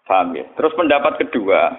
Paham 0.05 0.38
ya? 0.38 0.46
Terus 0.53 0.74
pendapat 0.77 1.17
kedua, 1.17 1.75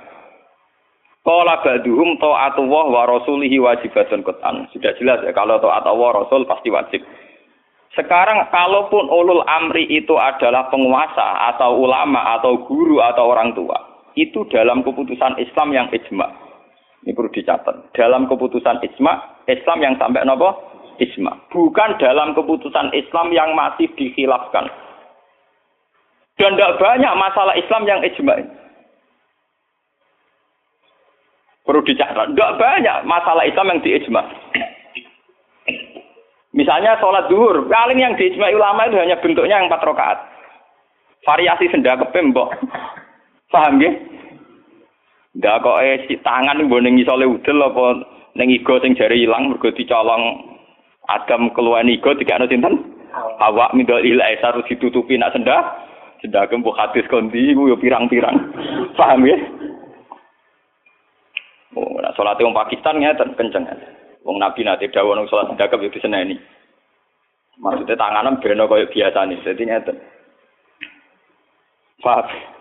Qala 1.26 1.59
ba'duhum 1.59 2.23
ta'atullah 2.23 2.85
wa 2.87 3.03
rasulihi 3.11 3.59
wajibatun 3.59 4.23
qat'an. 4.23 4.71
Sudah 4.71 4.95
jelas 4.95 5.19
ya 5.26 5.35
kalau 5.35 5.59
taat 5.59 5.83
Allah 5.83 6.23
Rasul 6.23 6.47
pasti 6.47 6.71
wajib. 6.71 7.03
Sekarang 7.99 8.47
kalaupun 8.55 9.11
ulul 9.11 9.43
amri 9.43 9.91
itu 9.91 10.15
adalah 10.15 10.71
penguasa 10.71 11.50
atau 11.50 11.83
ulama 11.83 12.38
atau 12.38 12.62
guru 12.62 13.03
atau 13.03 13.35
orang 13.35 13.59
tua, 13.59 13.75
itu 14.15 14.47
dalam 14.55 14.87
keputusan 14.87 15.43
Islam 15.43 15.75
yang 15.75 15.91
ijma. 15.91 16.46
Ini 17.07 17.15
perlu 17.15 17.31
dicatat. 17.31 17.95
Dalam 17.95 18.27
keputusan 18.27 18.83
isma, 18.83 19.39
Islam 19.47 19.79
yang 19.79 19.95
sampai 19.95 20.27
nopo? 20.27 20.51
Isma. 20.99 21.39
Bukan 21.55 22.03
dalam 22.03 22.35
keputusan 22.35 22.91
Islam 22.91 23.31
yang 23.31 23.55
masih 23.55 23.87
dikhilafkan. 23.95 24.67
Dan 26.35 26.59
tidak 26.59 26.83
banyak 26.83 27.15
masalah 27.15 27.55
Islam 27.55 27.87
yang 27.87 28.03
ijma. 28.03 28.35
Perlu 31.63 31.81
dicatat. 31.87 32.35
Tidak 32.35 32.53
banyak 32.59 32.97
masalah 33.07 33.47
Islam 33.47 33.71
yang 33.71 33.81
diijma. 33.87 34.23
Misalnya 36.57 36.99
sholat 36.99 37.31
duhur, 37.31 37.71
paling 37.71 38.01
yang 38.01 38.19
diijma 38.19 38.51
ulama 38.51 38.89
itu 38.91 38.97
hanya 38.99 39.21
bentuknya 39.23 39.63
yang 39.63 39.69
empat 39.71 39.85
rakaat. 39.87 40.19
Variasi 41.23 41.71
senda 41.71 42.01
kepembok. 42.03 42.51
Paham 43.53 43.79
ya? 43.79 43.95
Ndak 45.37 45.61
kok 45.61 45.81
eh 45.85 46.00
si 46.09 46.16
tangan 46.25 46.64
mbok 46.64 46.81
ning 46.81 46.97
isole 46.97 47.28
udel 47.28 47.61
apa 47.61 48.09
ning 48.40 48.49
igo 48.49 48.81
sing 48.81 48.97
jari 48.97 49.28
ilang 49.28 49.52
mergo 49.52 49.69
dicolong 49.69 50.57
Adam 51.12 51.52
keluar 51.52 51.85
igo 51.85 52.16
dikakno 52.16 52.49
sinten? 52.49 52.97
Awak 53.16 53.76
mindol 53.76 54.00
ila 54.00 54.33
harus 54.40 54.64
ditutupi 54.69 55.21
nak 55.21 55.37
sendah. 55.37 55.61
Sendah 56.25 56.49
kembu 56.49 56.73
hadis 56.73 57.05
kondi 57.12 57.52
iku 57.52 57.69
yo 57.69 57.76
pirang-pirang. 57.76 58.37
Paham 58.99 59.28
ya? 59.28 59.37
Oh, 61.76 62.00
nah 62.00 62.09
salat 62.16 62.40
wong 62.40 62.57
Pakistan 62.57 63.05
ngeten 63.05 63.37
kenceng. 63.37 63.69
Wong 64.25 64.40
Nabi 64.40 64.64
nate 64.64 64.88
dawuh 64.88 65.12
nang 65.12 65.28
salat 65.28 65.52
sendah 65.52 65.69
yo 65.69 65.93
diseneni. 65.93 66.40
Maksudnya 67.61 68.00
tanganan 68.00 68.40
beno 68.40 68.69
koyo 68.69 68.88
biasa 68.88 69.28
nih, 69.28 69.40
jadi 69.45 69.62
ngeten. 69.64 69.97
Paham? 72.00 72.56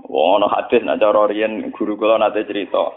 Wono 0.00 0.48
hadis 0.48 0.80
nak 0.80 1.04
cara 1.04 1.28
riyen 1.28 1.68
guru 1.76 2.00
kula 2.00 2.16
nate 2.16 2.48
cerita. 2.48 2.96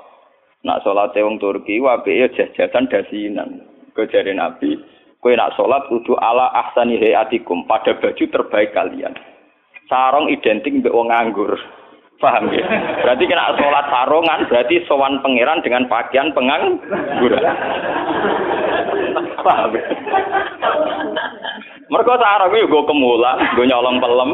Nak 0.63 0.81
sholat 0.87 1.11
wong 1.13 1.37
Turki 1.43 1.83
wae 1.83 2.07
ya 2.07 2.27
jajasan 2.31 2.87
dasinan. 2.87 3.59
Kejare 3.95 4.31
Nabi, 4.35 4.79
kowe 5.19 5.31
nak 5.35 5.55
sholat 5.55 5.87
kudu 5.91 6.15
ala 6.19 6.51
ahsani 6.51 6.99
hayatikum 6.99 7.67
pada 7.67 7.95
baju 7.99 8.23
terbaik 8.23 8.75
kalian. 8.75 9.15
Sarong 9.91 10.31
identik 10.31 10.71
mbek 10.71 10.95
wong 10.95 11.11
nganggur. 11.11 11.59
Paham 12.15 12.47
ya? 12.55 12.63
Berarti 13.03 13.23
kena 13.27 13.59
sholat 13.59 13.85
sarungan, 13.91 14.47
berarti 14.47 14.75
sowan 14.87 15.19
pangeran 15.19 15.59
dengan 15.61 15.83
pakaian 15.91 16.31
penganggur. 16.31 17.35
Paham 19.43 19.71
ya? 19.75 19.83
Mereka 21.85 22.13
sarung 22.17 22.55
itu 22.55 22.71
gue 22.71 22.87
kemulan, 22.87 23.37
gue 23.53 23.67
nyolong 23.67 23.99
pelem, 23.99 24.31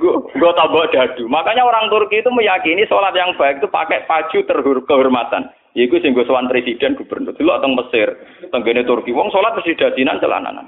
gue 0.00 0.52
tabok 0.56 0.88
dadu. 0.90 1.28
Makanya 1.28 1.62
orang 1.62 1.92
Turki 1.92 2.24
itu 2.24 2.32
meyakini 2.32 2.88
sholat 2.88 3.12
yang 3.12 3.36
baik 3.36 3.60
itu 3.60 3.68
pakai 3.68 4.08
baju 4.08 4.38
terhur 4.48 4.78
kehormatan. 4.88 5.52
Iku 5.76 6.00
sing 6.02 6.16
gue 6.16 6.26
sowan 6.26 6.50
presiden 6.50 6.98
gubernur. 6.98 7.36
Dulu 7.36 7.52
teng 7.62 7.76
Mesir, 7.78 8.08
tenggene 8.50 8.82
Turki, 8.82 9.14
wong 9.14 9.30
sholat 9.30 9.54
mesti 9.54 9.78
dadinan 9.78 10.18
celananan. 10.18 10.66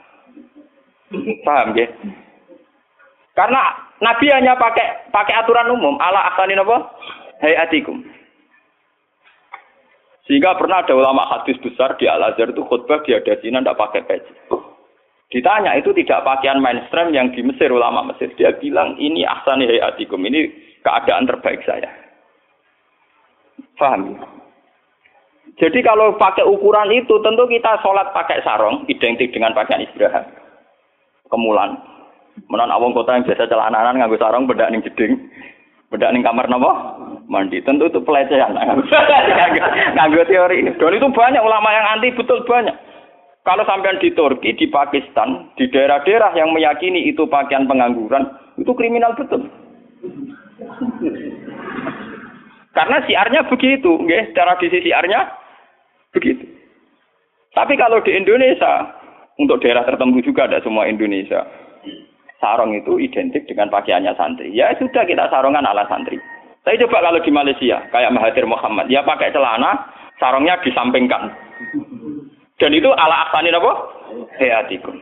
Paham 1.43 1.75
ya? 1.75 1.89
Karena 3.33 3.62
Nabi 4.05 4.27
hanya 4.29 4.55
pakai 4.61 5.09
pakai 5.09 5.35
aturan 5.41 5.73
umum 5.73 5.97
ala 5.97 6.33
asani 6.33 6.53
apa? 6.57 6.77
Hayatikum. 7.41 8.05
Sehingga 10.29 10.55
pernah 10.55 10.87
ada 10.87 10.95
ulama 10.95 11.27
hadis 11.27 11.59
besar 11.59 11.99
di 11.99 12.07
Al 12.07 12.23
Azhar 12.23 12.55
itu 12.55 12.62
khutbah 12.62 13.03
dia 13.03 13.19
ada 13.19 13.35
Cina 13.43 13.59
tidak 13.59 13.75
pakai 13.81 14.07
peci. 14.07 14.33
Ditanya 15.33 15.81
itu 15.81 15.97
tidak 15.97 16.29
pakaian 16.29 16.61
mainstream 16.61 17.17
yang 17.17 17.33
di 17.33 17.41
Mesir 17.41 17.73
ulama 17.73 18.05
Mesir. 18.05 18.29
Dia 18.37 18.53
bilang 18.61 19.01
ini 19.01 19.25
ahsani 19.25 19.65
hayatikum 19.65 20.21
ini 20.29 20.53
keadaan 20.85 21.25
terbaik 21.25 21.65
saya. 21.65 21.89
Faham? 23.81 24.21
Jadi 25.57 25.81
kalau 25.81 26.21
pakai 26.21 26.45
ukuran 26.45 26.93
itu 26.93 27.17
tentu 27.25 27.49
kita 27.49 27.81
sholat 27.81 28.12
pakai 28.12 28.45
sarung 28.45 28.85
identik 28.93 29.33
dengan 29.33 29.57
pakaian 29.57 29.81
istirahat. 29.81 30.29
Kemulan. 31.33 31.81
Menon 32.53 32.73
awang 32.73 32.93
kota 32.93 33.17
yang 33.17 33.25
biasa 33.25 33.49
celananan 33.49 34.01
nganggo 34.01 34.21
sarung 34.21 34.45
bedak 34.45 34.69
ning 34.69 34.85
jeding. 34.85 35.17
Bedak 35.89 36.12
ning 36.12 36.21
kamar 36.21 36.45
napa? 36.45 37.01
Mandi. 37.25 37.65
Tentu 37.65 37.89
itu 37.89 38.05
pelecehan. 38.05 38.53
nganggo 39.97 40.23
teori 40.29 40.61
ini. 40.61 40.77
Dan 40.77 40.93
itu 40.93 41.09
banyak 41.09 41.41
ulama 41.41 41.69
yang 41.73 41.87
anti 41.97 42.12
betul 42.12 42.45
banyak. 42.45 42.92
Kalau 43.43 43.67
sampean 43.67 43.99
di 43.99 44.15
Turki, 44.15 44.55
di 44.55 44.71
Pakistan, 44.71 45.51
di 45.59 45.67
daerah-daerah 45.67 46.31
yang 46.39 46.55
meyakini 46.55 47.11
itu 47.11 47.27
pakaian 47.27 47.67
pengangguran, 47.67 48.23
itu 48.55 48.71
kriminal 48.79 49.19
betul. 49.19 49.51
Karena 52.71 53.03
siarnya 53.03 53.43
begitu, 53.51 53.99
nggih, 53.99 54.31
tradisi 54.31 54.79
siarnya 54.87 55.27
begitu. 56.15 56.47
Tapi 57.53 57.75
kalau 57.77 57.99
di 58.01 58.15
Indonesia, 58.15 58.95
untuk 59.37 59.61
daerah 59.61 59.85
tertentu 59.85 60.23
juga 60.23 60.47
ada 60.47 60.63
semua 60.63 60.87
Indonesia, 60.87 61.43
sarung 62.39 62.79
itu 62.79 62.97
identik 63.03 63.45
dengan 63.51 63.69
pakaiannya 63.69 64.15
santri. 64.15 64.55
Ya 64.55 64.71
sudah 64.79 65.03
kita 65.03 65.29
sarungan 65.29 65.67
ala 65.67 65.85
santri. 65.91 66.17
Saya 66.63 66.79
coba 66.87 67.11
kalau 67.11 67.19
di 67.19 67.31
Malaysia, 67.35 67.83
kayak 67.91 68.15
Mahathir 68.15 68.47
Muhammad, 68.47 68.87
dia 68.87 69.03
pakai 69.03 69.35
celana, 69.35 69.83
sarungnya 70.23 70.63
disampingkan. 70.63 71.35
Dan 72.62 72.78
itu 72.78 72.87
ala 72.95 73.26
aksanin 73.26 73.59
apa? 73.59 73.73
Hayatikum. 74.38 74.95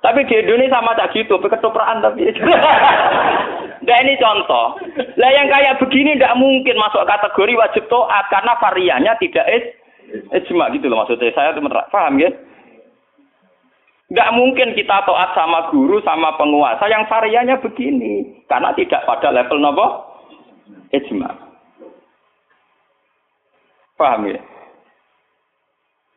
Tapi 0.00 0.24
di 0.24 0.40
Indonesia 0.40 0.80
sama 0.80 0.96
tak 0.96 1.12
gitu, 1.12 1.36
ketupraan 1.36 2.00
tapi. 2.00 2.24
nah 3.84 3.98
ini 4.04 4.16
contoh. 4.16 4.80
Lah 5.20 5.30
yang 5.36 5.52
kayak 5.52 5.76
begini 5.76 6.16
tidak 6.16 6.40
mungkin 6.40 6.80
masuk 6.80 7.04
kategori 7.04 7.52
wajib 7.52 7.84
toat 7.92 8.24
karena 8.32 8.56
variannya 8.56 9.12
tidak 9.20 9.44
ijma 10.32 10.72
gitu 10.72 10.88
loh 10.88 11.04
maksudnya. 11.04 11.36
Saya 11.36 11.52
tuh 11.52 11.60
paham 11.92 12.16
ya? 12.16 12.32
Nggak 14.08 14.32
mungkin 14.32 14.72
kita 14.72 15.04
taat 15.04 15.36
sama 15.36 15.68
guru, 15.68 16.00
sama 16.00 16.32
penguasa 16.40 16.88
yang 16.88 17.04
variannya 17.12 17.60
begini. 17.60 18.40
Karena 18.48 18.72
tidak 18.72 19.04
pada 19.04 19.28
level 19.36 19.60
nopo 19.60 19.86
ijma. 20.96 21.28
Paham 24.00 24.32
ya? 24.32 24.40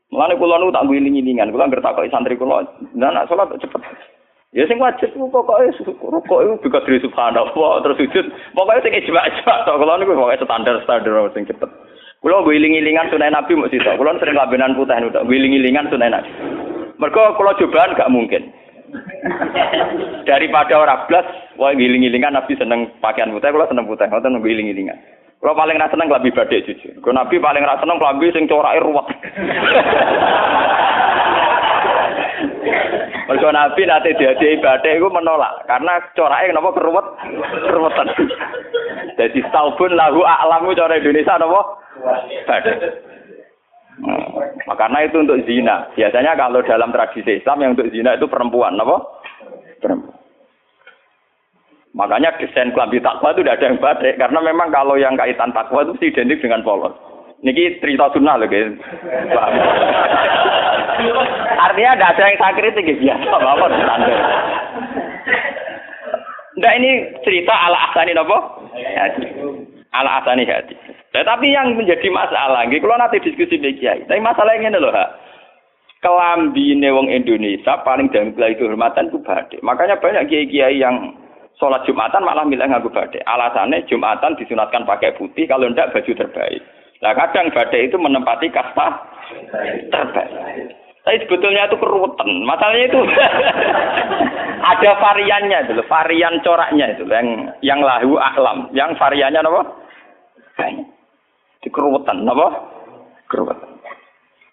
Mulane 0.10 0.34
kula 0.42 0.58
nu 0.58 0.74
tak 0.74 0.90
guling-gilingan, 0.90 1.54
kula 1.54 1.70
ngerti 1.70 1.86
takoki 1.86 2.10
santri 2.10 2.34
kula, 2.34 2.66
nah 2.98 3.14
nak 3.14 3.30
salat 3.30 3.54
cepet. 3.62 3.82
Ya 4.50 4.66
sing 4.66 4.82
wajib 4.82 5.14
ku 5.14 5.30
pokoke 5.30 5.70
rukuk 6.02 6.42
iku 6.42 6.58
bisa 6.66 6.82
dari 6.82 6.98
subhanallah 7.06 7.86
terus 7.86 8.02
sujud. 8.02 8.26
Pokoke 8.58 8.82
sing 8.82 8.98
ijma 8.98 9.22
ijma 9.30 9.54
tok 9.70 9.78
kula 9.78 10.02
niku 10.02 10.18
pokoke 10.18 10.42
standar-standar 10.42 11.30
sing 11.38 11.46
cepet. 11.46 11.70
Kula 12.26 12.42
guling-gilingan 12.42 13.14
sunah 13.14 13.30
Nabi 13.30 13.54
mesti 13.54 13.78
tok. 13.86 14.02
Kula 14.02 14.18
sering 14.18 14.42
kabenan 14.42 14.74
putih 14.74 14.98
tok, 15.14 15.30
guling-gilingan 15.30 15.94
sunah 15.94 16.10
Nabi. 16.10 16.32
Mereka 16.98 17.38
kalau 17.38 17.54
cobaan 17.62 17.94
gak 17.94 18.10
mungkin. 18.10 18.44
Daripada 20.26 20.74
orang 20.82 21.06
blas, 21.06 21.30
wah 21.62 21.70
giling-gilingan 21.78 22.34
Nabi 22.34 22.58
seneng 22.58 22.90
pakaian 22.98 23.30
putih, 23.30 23.54
kalau 23.54 23.70
seneng 23.70 23.86
putih, 23.86 24.10
kalau 24.10 24.26
seneng 24.26 24.42
giling-gilingan. 24.42 24.98
Kalau 25.40 25.56
paling 25.56 25.80
rasa 25.80 25.96
seneng 25.96 26.12
lebih 26.12 26.36
badai 26.36 26.68
jujur. 26.68 27.00
Kalau 27.00 27.16
Nabi 27.16 27.40
paling 27.40 27.64
rasa 27.64 27.88
seneng 27.88 27.96
lebih 28.04 28.36
sing 28.36 28.44
corak 28.52 28.76
ruwet. 28.84 29.08
Mergo 33.30 33.56
Nabi 33.56 33.86
nanti 33.88 34.18
diadai 34.20 34.60
badai 34.60 35.00
itu 35.00 35.08
menolak 35.08 35.64
karena 35.70 36.02
coraknya 36.18 36.50
kenapa 36.52 36.70
keruwet 36.76 37.06
keruwetan. 37.62 38.08
Jadi 39.16 39.40
saubun 39.54 39.96
lahu 39.96 40.26
a'lamu 40.28 40.76
cara 40.76 41.00
Indonesia 41.00 41.40
napa? 41.40 41.62
Badai. 42.50 42.76
Nah, 44.68 44.76
karena 44.76 45.08
itu 45.08 45.24
untuk 45.24 45.40
zina. 45.48 45.88
Biasanya 45.96 46.36
kalau 46.36 46.60
dalam 46.68 46.92
tradisi 46.92 47.40
Islam 47.40 47.64
yang 47.64 47.72
untuk 47.80 47.92
zina 47.92 48.16
itu 48.16 48.28
perempuan, 48.28 48.76
apa? 48.80 48.98
Perempuan. 49.80 50.19
Makanya 51.98 52.38
desain 52.38 52.70
kelambi 52.70 53.02
takwa 53.02 53.34
itu 53.34 53.42
tidak 53.42 53.58
ada 53.60 53.66
yang 53.66 53.78
badai. 53.82 54.18
Karena 54.18 54.40
memang 54.46 54.70
kalau 54.70 54.94
yang 54.94 55.18
kaitan 55.18 55.50
takwa 55.52 55.82
itu 55.82 55.98
identik 56.06 56.42
dengan 56.42 56.62
polos. 56.62 56.94
Niki 57.42 57.80
cerita 57.80 58.12
sunnah 58.14 58.36
loh 58.36 58.52
guys. 58.52 58.70
Artinya 61.60 61.92
tidak 61.96 62.12
ada 62.14 62.24
yang 62.28 62.38
saya 62.38 62.54
kritik 62.60 62.86
ya 62.86 63.16
biasa 63.16 63.36
apa 63.40 63.66
standar. 63.72 64.20
Nah 66.60 66.72
ini 66.76 66.92
cerita 67.24 67.56
ala 67.56 67.80
asani 67.90 68.12
nopo? 68.12 68.38
Ala 69.96 70.20
asani 70.20 70.44
hati. 70.44 70.76
Tetapi 71.10 71.48
yang 71.50 71.74
menjadi 71.74 72.06
masalah, 72.14 72.70
gitu, 72.70 72.86
kalau 72.86 73.02
nanti 73.02 73.24
diskusi 73.24 73.58
di 73.58 73.74
kiai. 73.80 74.06
Tapi 74.06 74.22
masalahnya 74.22 74.70
ini 74.70 74.78
loh, 74.78 74.94
kelambi 76.04 76.78
wong 76.86 77.08
Indonesia 77.10 77.82
paling 77.82 78.12
dangkal 78.12 78.52
itu 78.52 78.68
hormatan 78.68 79.10
itu 79.10 79.18
badai. 79.24 79.64
Makanya 79.64 79.98
banyak 79.98 80.28
kiai-kiai 80.30 80.78
yang 80.78 81.16
sholat 81.58 81.82
Jumatan 81.90 82.22
malah 82.22 82.46
milih 82.46 82.70
nganggo 82.70 82.94
badai. 82.94 83.26
Alasannya 83.26 83.88
Jumatan 83.90 84.38
disunatkan 84.38 84.86
pakai 84.86 85.18
putih, 85.18 85.50
kalau 85.50 85.66
ndak 85.72 85.96
baju 85.96 86.12
terbaik. 86.14 86.62
Nah 87.00 87.16
kadang 87.16 87.50
badai 87.56 87.90
itu 87.90 87.98
menempati 87.98 88.54
kasta 88.54 88.88
terbaik. 89.90 90.76
Tapi 91.08 91.18
sebetulnya 91.26 91.66
itu 91.66 91.80
keruwetan. 91.80 92.30
Masalahnya 92.46 92.86
itu 92.92 93.02
ada 94.76 94.92
variannya 95.00 95.58
itu, 95.66 95.82
varian 95.88 96.38
coraknya 96.44 96.86
itu 96.94 97.08
yang 97.08 97.50
yang 97.66 97.80
lahu 97.82 98.20
aklam, 98.20 98.70
yang 98.76 98.94
variannya 99.00 99.42
apa? 99.42 99.64
Banyak 100.60 101.00
dikeruwetan 101.64 102.24
napa 102.24 102.48
keruwetan 103.28 103.68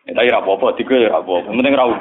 ya 0.06 0.12
tapi 0.14 0.30
ora 0.30 0.42
apa-apa 0.42 0.74
digo 0.78 0.94
ya 0.94 1.10
apa-apa 1.14 1.50
penting 1.50 1.74
ora 1.74 1.86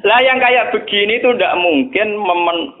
lah 0.00 0.20
yang 0.24 0.40
kayak 0.40 0.72
begini 0.72 1.20
itu 1.20 1.28
tidak 1.36 1.60
mungkin 1.60 2.16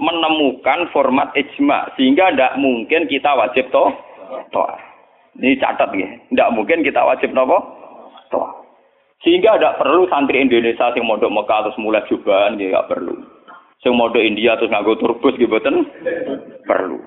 menemukan 0.00 0.88
format 0.88 1.28
ijma 1.36 1.92
sehingga 1.96 2.32
tidak 2.32 2.56
mungkin 2.56 3.04
kita 3.10 3.30
wajib 3.36 3.68
toh 3.68 3.92
toh 4.54 4.68
ini 5.36 5.60
catat 5.60 5.92
ya 5.92 6.08
tidak 6.32 6.52
mungkin 6.56 6.80
kita 6.80 7.00
wajib 7.04 7.30
nopo 7.36 7.60
toh 8.32 8.48
sehingga 9.20 9.60
tidak 9.60 9.76
perlu 9.84 10.08
santri 10.08 10.40
Indonesia 10.40 10.92
yang 10.96 11.04
mondok 11.04 11.28
Mekah 11.28 11.68
terus 11.68 11.80
mulai 11.80 12.06
jubahan 12.08 12.56
ya 12.56 12.72
nggak 12.72 12.88
perlu 12.88 13.14
sing 13.84 13.92
mondok 13.92 14.24
India 14.24 14.56
terus 14.56 14.72
nganggo 14.72 14.96
turbus 14.96 15.36
gitu 15.36 15.56
perlu 16.64 17.00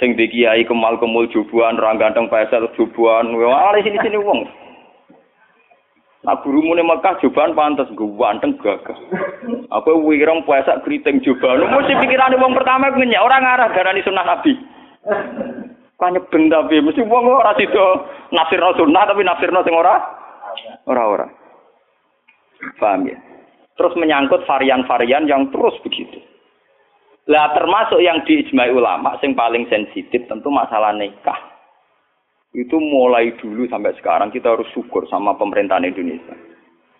Sing 0.00 0.16
di 0.16 0.24
kiai 0.24 0.64
kemal 0.64 0.96
kemul 0.96 1.28
jubuan, 1.28 1.76
orang 1.76 2.00
ganteng 2.00 2.26
pesel 2.32 2.64
jubuan, 2.74 3.28
wah 3.36 3.76
sini 3.76 4.00
sini 4.00 4.16
wong. 4.16 4.48
Nah 6.22 6.38
guru 6.38 6.62
mune 6.62 6.86
Mekah 6.86 7.18
jubuan 7.18 7.50
pantas 7.58 7.90
gue 7.90 8.14
ganteng 8.14 8.54
gagah. 8.62 8.94
Apa 9.74 9.90
wirong 9.90 10.46
puasa 10.46 10.78
keriting 10.86 11.18
jubuan. 11.18 11.66
Mesti 11.66 11.98
pikiran 11.98 12.38
wong 12.38 12.54
pertama 12.54 12.94
ngenyek 12.94 13.18
orang 13.18 13.42
arah 13.42 13.74
darani 13.74 14.06
sunnah 14.06 14.22
Nabi. 14.22 14.54
Kanya 15.98 16.22
beng 16.30 16.46
tapi 16.46 16.78
mesti 16.78 17.02
wong 17.02 17.26
ora 17.26 17.54
nafsir 18.30 18.62
sunnah 18.78 19.02
tapi 19.06 19.26
nafsirno 19.26 19.66
sing 19.66 19.74
ora 19.74 19.98
ora 20.86 21.02
ora. 21.10 21.26
Paham 22.78 23.10
ya? 23.10 23.18
Terus 23.74 23.98
menyangkut 23.98 24.46
varian-varian 24.46 25.26
yang 25.26 25.50
terus 25.50 25.74
begitu. 25.82 26.22
Lah 27.26 27.54
termasuk 27.54 27.98
yang 28.02 28.22
diijmai 28.26 28.70
ulama 28.70 29.18
sing 29.18 29.34
paling 29.34 29.66
sensitif 29.66 30.26
tentu 30.30 30.50
masalah 30.50 30.94
nikah. 30.94 31.51
Itu 32.52 32.76
mulai 32.76 33.32
dulu 33.40 33.64
sampai 33.72 33.96
sekarang 33.96 34.28
kita 34.28 34.52
harus 34.52 34.68
syukur 34.76 35.08
sama 35.08 35.32
pemerintahan 35.40 35.88
Indonesia. 35.88 36.36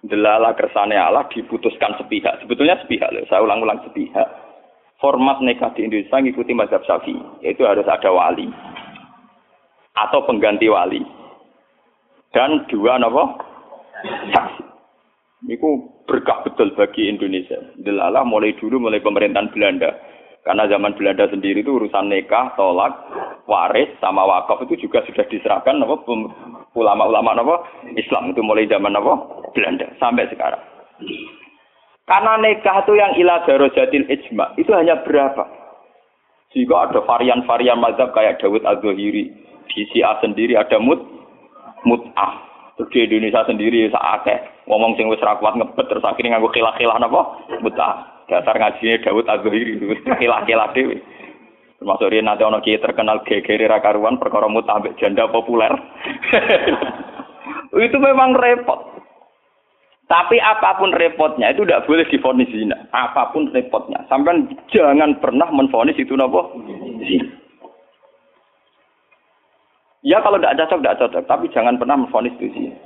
Delala 0.02 0.56
kersane 0.56 0.96
Allah 0.96 1.28
diputuskan 1.28 1.94
sepihak. 2.00 2.40
Sebetulnya 2.42 2.80
sepihak 2.80 3.12
loh. 3.12 3.22
Saya 3.28 3.44
ulang-ulang 3.44 3.84
sepihak. 3.84 4.26
Format 4.98 5.44
nikah 5.44 5.70
di 5.76 5.84
Indonesia 5.84 6.18
mengikuti 6.18 6.54
mazhab 6.54 6.82
Syafi'i, 6.86 7.42
yaitu 7.42 7.66
harus 7.66 7.84
ada 7.90 8.10
wali 8.10 8.46
atau 9.92 10.24
pengganti 10.24 10.72
wali 10.72 11.04
dan 12.32 12.64
dua 12.72 12.96
nopo 12.96 13.36
saksi. 14.32 14.64
Itu 15.50 15.90
berkah 16.06 16.46
betul 16.46 16.72
bagi 16.78 17.10
Indonesia. 17.10 17.58
Delala 17.82 18.22
mulai 18.22 18.54
dulu 18.56 18.78
mulai 18.78 19.02
pemerintahan 19.02 19.50
Belanda. 19.52 19.90
Karena 20.42 20.66
zaman 20.66 20.98
Belanda 20.98 21.30
sendiri 21.30 21.62
itu 21.62 21.78
urusan 21.78 22.10
nikah, 22.10 22.54
tolak, 22.58 23.11
waris, 23.46 23.90
sama 23.98 24.22
wakaf 24.22 24.62
itu 24.66 24.86
juga 24.88 25.02
sudah 25.06 25.26
diserahkan 25.26 25.82
apa, 25.82 25.96
ulama-ulama 26.72 27.36
apa, 27.36 27.56
Islam 27.98 28.30
itu 28.30 28.40
mulai 28.40 28.70
zaman 28.70 28.94
apa, 28.94 29.12
Belanda 29.52 29.86
sampai 29.98 30.30
sekarang. 30.30 30.62
Karena 32.06 32.34
nikah 32.42 32.82
itu 32.82 32.92
yang 32.98 33.12
ilah 33.14 33.46
darojatil 33.46 34.06
ijma 34.10 34.58
itu 34.58 34.70
hanya 34.74 34.98
berapa? 35.06 35.46
Jika 36.52 36.90
ada 36.90 37.00
varian-varian 37.08 37.80
mazhab 37.80 38.12
kayak 38.12 38.36
Dawud 38.42 38.60
Az-Zuhiri, 38.60 39.32
di 39.72 39.82
Syiah 39.88 40.20
sendiri 40.20 40.52
ada 40.52 40.76
mut, 40.76 41.00
mut'ah. 41.88 42.44
Terus 42.76 42.88
di 42.92 42.98
Indonesia 43.08 43.48
sendiri 43.48 43.88
saake 43.88 44.64
ngomong 44.68 44.96
sing 44.96 45.08
wis 45.08 45.20
ra 45.24 45.36
kuat 45.40 45.56
ngebet 45.56 45.88
terus 45.88 46.04
akhirnya 46.04 46.36
nganggo 46.36 46.52
khilah-khilah 46.52 46.96
napa? 47.00 47.22
Mut'ah. 47.64 48.26
Dasar 48.28 48.56
ngajinya 48.60 49.00
Dawud 49.00 49.24
Az-Zuhiri 49.32 49.80
khilah-khilah 50.20 50.68
dhewe. 50.76 51.00
Termasuk 51.82 52.14
dia 52.14 52.22
nanti 52.22 52.46
ono 52.46 52.62
kiai 52.62 52.78
terkenal 52.78 53.26
gegere 53.26 53.66
ra 53.66 53.82
karuan 53.82 54.14
perkara 54.14 54.46
mut'ah 54.46 54.78
janda 55.02 55.26
populer. 55.26 55.74
itu 57.74 57.98
memang 57.98 58.38
repot. 58.38 59.02
Tapi 60.06 60.38
apa 60.38 60.78
pun 60.78 60.94
repotnya 60.94 61.50
itu 61.50 61.66
tidak 61.66 61.90
boleh 61.90 62.06
difonis 62.06 62.46
zina. 62.54 62.86
Apa 62.94 63.34
pun 63.34 63.50
repotnya. 63.50 64.06
Sampai 64.06 64.46
jangan 64.70 65.18
pernah 65.18 65.50
menfonis 65.50 65.98
itu 65.98 66.14
nopo 66.14 66.54
zina. 67.02 67.26
Ya 70.06 70.22
kalau 70.22 70.38
tidak 70.38 70.62
cocok, 70.62 70.78
tidak 70.86 70.98
cocok. 71.02 71.22
Tapi 71.26 71.50
jangan 71.50 71.82
pernah 71.82 71.98
menfonis 71.98 72.38
itu 72.38 72.46
zina. 72.54 72.78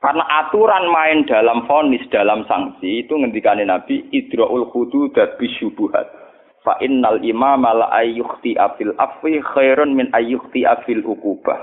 Karena 0.00 0.24
aturan 0.24 0.88
main 0.88 1.28
dalam 1.28 1.68
fonis, 1.68 2.00
dalam 2.08 2.48
sanksi 2.48 3.04
itu 3.04 3.12
ngendikane 3.12 3.68
Nabi 3.68 4.08
idraul 4.08 4.72
dan 5.12 5.28
bisyubuhat. 5.36 6.27
Fa 6.66 6.74
innal 6.82 7.22
imam 7.22 7.62
la 7.62 7.86
ayyukhti 7.94 8.58
afil 8.58 8.92
afwi 8.98 9.38
khairun 9.40 9.94
min 9.94 10.10
ayyukhti 10.10 10.66
afil 10.66 11.00
ukubah. 11.06 11.58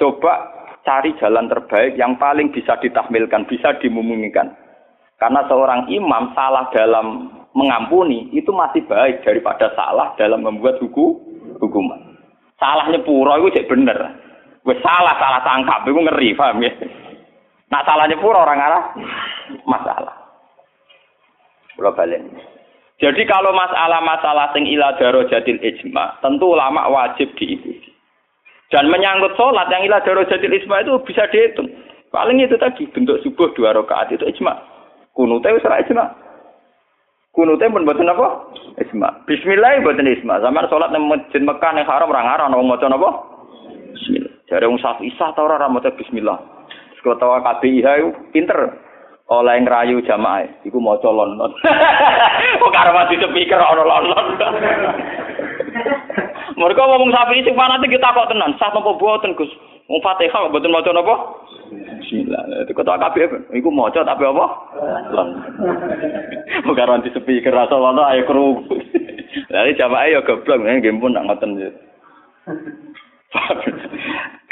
Coba 0.00 0.32
cari 0.82 1.14
jalan 1.20 1.46
terbaik 1.46 1.94
yang 1.94 2.16
paling 2.18 2.50
bisa 2.50 2.74
ditahmilkan, 2.80 3.46
bisa 3.46 3.76
dimumungkan. 3.78 4.56
Karena 5.20 5.46
seorang 5.46 5.86
imam 5.86 6.34
salah 6.34 6.66
dalam 6.74 7.30
mengampuni 7.54 8.32
itu 8.34 8.50
masih 8.50 8.82
baik 8.88 9.22
daripada 9.22 9.70
salah 9.78 10.16
dalam 10.18 10.42
membuat 10.42 10.80
hukum 10.82 11.20
hukuman. 11.62 12.18
Salahnya 12.58 13.02
pura 13.06 13.38
itu 13.38 13.54
cek 13.54 13.68
bener. 13.70 13.98
Wes 14.66 14.78
salah 14.82 15.14
salah 15.18 15.42
tangkap 15.42 15.82
itu 15.86 15.98
ngeri, 15.98 16.34
paham 16.34 16.62
ya? 16.62 16.70
Nah 17.70 17.82
salahnya 17.86 18.18
pura 18.18 18.42
orang 18.42 18.62
arah 18.62 18.84
masalah. 19.66 20.14
Kalau 21.78 21.94
balik. 21.94 22.22
Jadi 23.02 23.26
kalau 23.26 23.50
masalah-masalah 23.50 24.54
sing 24.54 24.62
ila 24.70 24.94
jadil 25.26 25.58
ijma, 25.58 26.22
tentu 26.22 26.54
ulama 26.54 26.86
wajib 26.86 27.34
diikuti. 27.34 27.90
Dan 28.72 28.88
menyangkut 28.88 29.36
sholat 29.36 29.68
yang 29.68 29.84
ilah 29.84 30.00
darajatil 30.00 30.48
isma 30.48 30.80
itu 30.80 30.96
bisa 31.04 31.28
dihitung. 31.28 31.68
Paling 32.08 32.40
itu 32.40 32.56
tadi 32.56 32.88
bentuk 32.88 33.20
subuh 33.20 33.52
dua 33.52 33.76
rakaat 33.76 34.16
itu 34.16 34.24
ijma. 34.24 34.56
Kunute 35.12 35.52
wis 35.52 35.66
ora 35.68 35.84
ijma. 35.84 36.08
Kunute 37.36 37.68
pun 37.68 37.84
mboten 37.84 38.08
apa? 38.08 38.48
Isma. 38.80 39.28
Bismillah 39.28 39.84
mboten 39.84 40.08
isma. 40.08 40.40
Zaman 40.40 40.70
sholat 40.72 40.88
nang 40.88 41.04
masjid 41.04 41.44
Mekah 41.44 41.72
ning 41.76 41.84
haram 41.84 42.08
ora 42.08 42.24
ngaran 42.24 42.56
wong 42.56 42.72
maca 42.72 42.88
napa? 42.88 43.10
Bismillah. 43.92 44.32
Jare 44.48 44.64
wong 44.64 44.80
Syafi'i 44.80 45.12
sah 45.20 45.36
ta 45.36 45.44
ora 45.44 45.68
maca 45.68 45.92
bismillah. 45.92 46.40
Sekotawa 46.96 47.44
KBIH 47.44 47.86
itu 48.00 48.10
pinter. 48.32 48.72
Oleh 49.32 49.64
ngrayu 49.64 50.04
jamaah, 50.04 50.44
iku 50.60 50.76
maca 50.76 51.08
lon. 51.08 51.40
Kok 52.60 52.68
karo 52.68 52.92
mati 52.92 53.16
speaker 53.16 53.64
ana 53.64 53.80
lon. 53.80 54.12
Mereka 56.60 56.82
ngomong 56.84 57.10
sapi 57.10 57.42
sing 57.42 57.56
fanatik 57.56 57.90
kita 57.90 58.12
kok 58.12 58.28
tenan, 58.28 58.54
sah 58.60 58.70
napa 58.70 58.92
boten 58.94 59.34
Gus? 59.34 59.50
Wong 59.88 60.04
Fatihah 60.04 60.46
kok 60.46 60.52
boten 60.52 60.70
maca 60.70 60.94
napa? 60.94 61.14
Bismillah. 61.72 62.62
Itu 62.62 62.76
kata 62.76 63.00
kabeh 63.00 63.56
iku 63.56 63.72
maca 63.72 64.04
tapi 64.04 64.28
apa? 64.28 64.46
Bukan 66.68 66.86
ranti 66.86 67.08
sepi 67.10 67.40
kerasa 67.40 67.72
wono 67.72 68.04
ayo 68.04 68.28
kru. 68.28 68.68
Jadi 69.48 69.74
jamaah 69.80 70.12
ya 70.12 70.20
goblok 70.22 70.60
nggih 70.60 70.92
pun 71.00 71.16
nak 71.16 71.32
ngoten. 71.32 71.56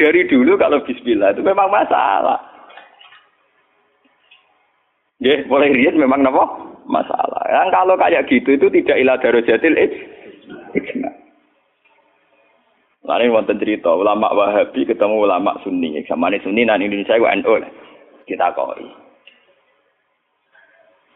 Dari 0.01 0.21
dulu 0.27 0.57
kalau 0.57 0.81
bismillah 0.83 1.37
itu 1.37 1.45
memang 1.45 1.69
masalah. 1.69 2.50
Ya, 5.21 5.45
mulai 5.45 5.77
riat 5.77 5.93
memang 6.01 6.25
napa? 6.25 6.49
Masalah. 6.89 7.45
Yang 7.53 7.69
kalau 7.77 7.95
kayak 8.01 8.25
gitu 8.27 8.57
itu 8.57 8.67
tidak 8.73 8.97
ilah 8.99 9.17
darojatil 9.21 9.77
ijma. 10.75 11.11
Lalu 13.05 13.33
wonten 13.33 13.61
cerita 13.61 13.93
ulama 13.93 14.29
Wahabi 14.33 14.85
ketemu 14.85 15.25
ulama 15.25 15.57
Sunni. 15.65 16.01
Sama 16.05 16.29
ini 16.29 16.41
Sunni 16.45 16.69
dan 16.69 16.85
Indonesia 16.85 17.17
itu 17.17 17.29
NU 17.43 17.53
lah. 17.59 17.71
Kita 18.29 18.53
koi. 18.53 18.87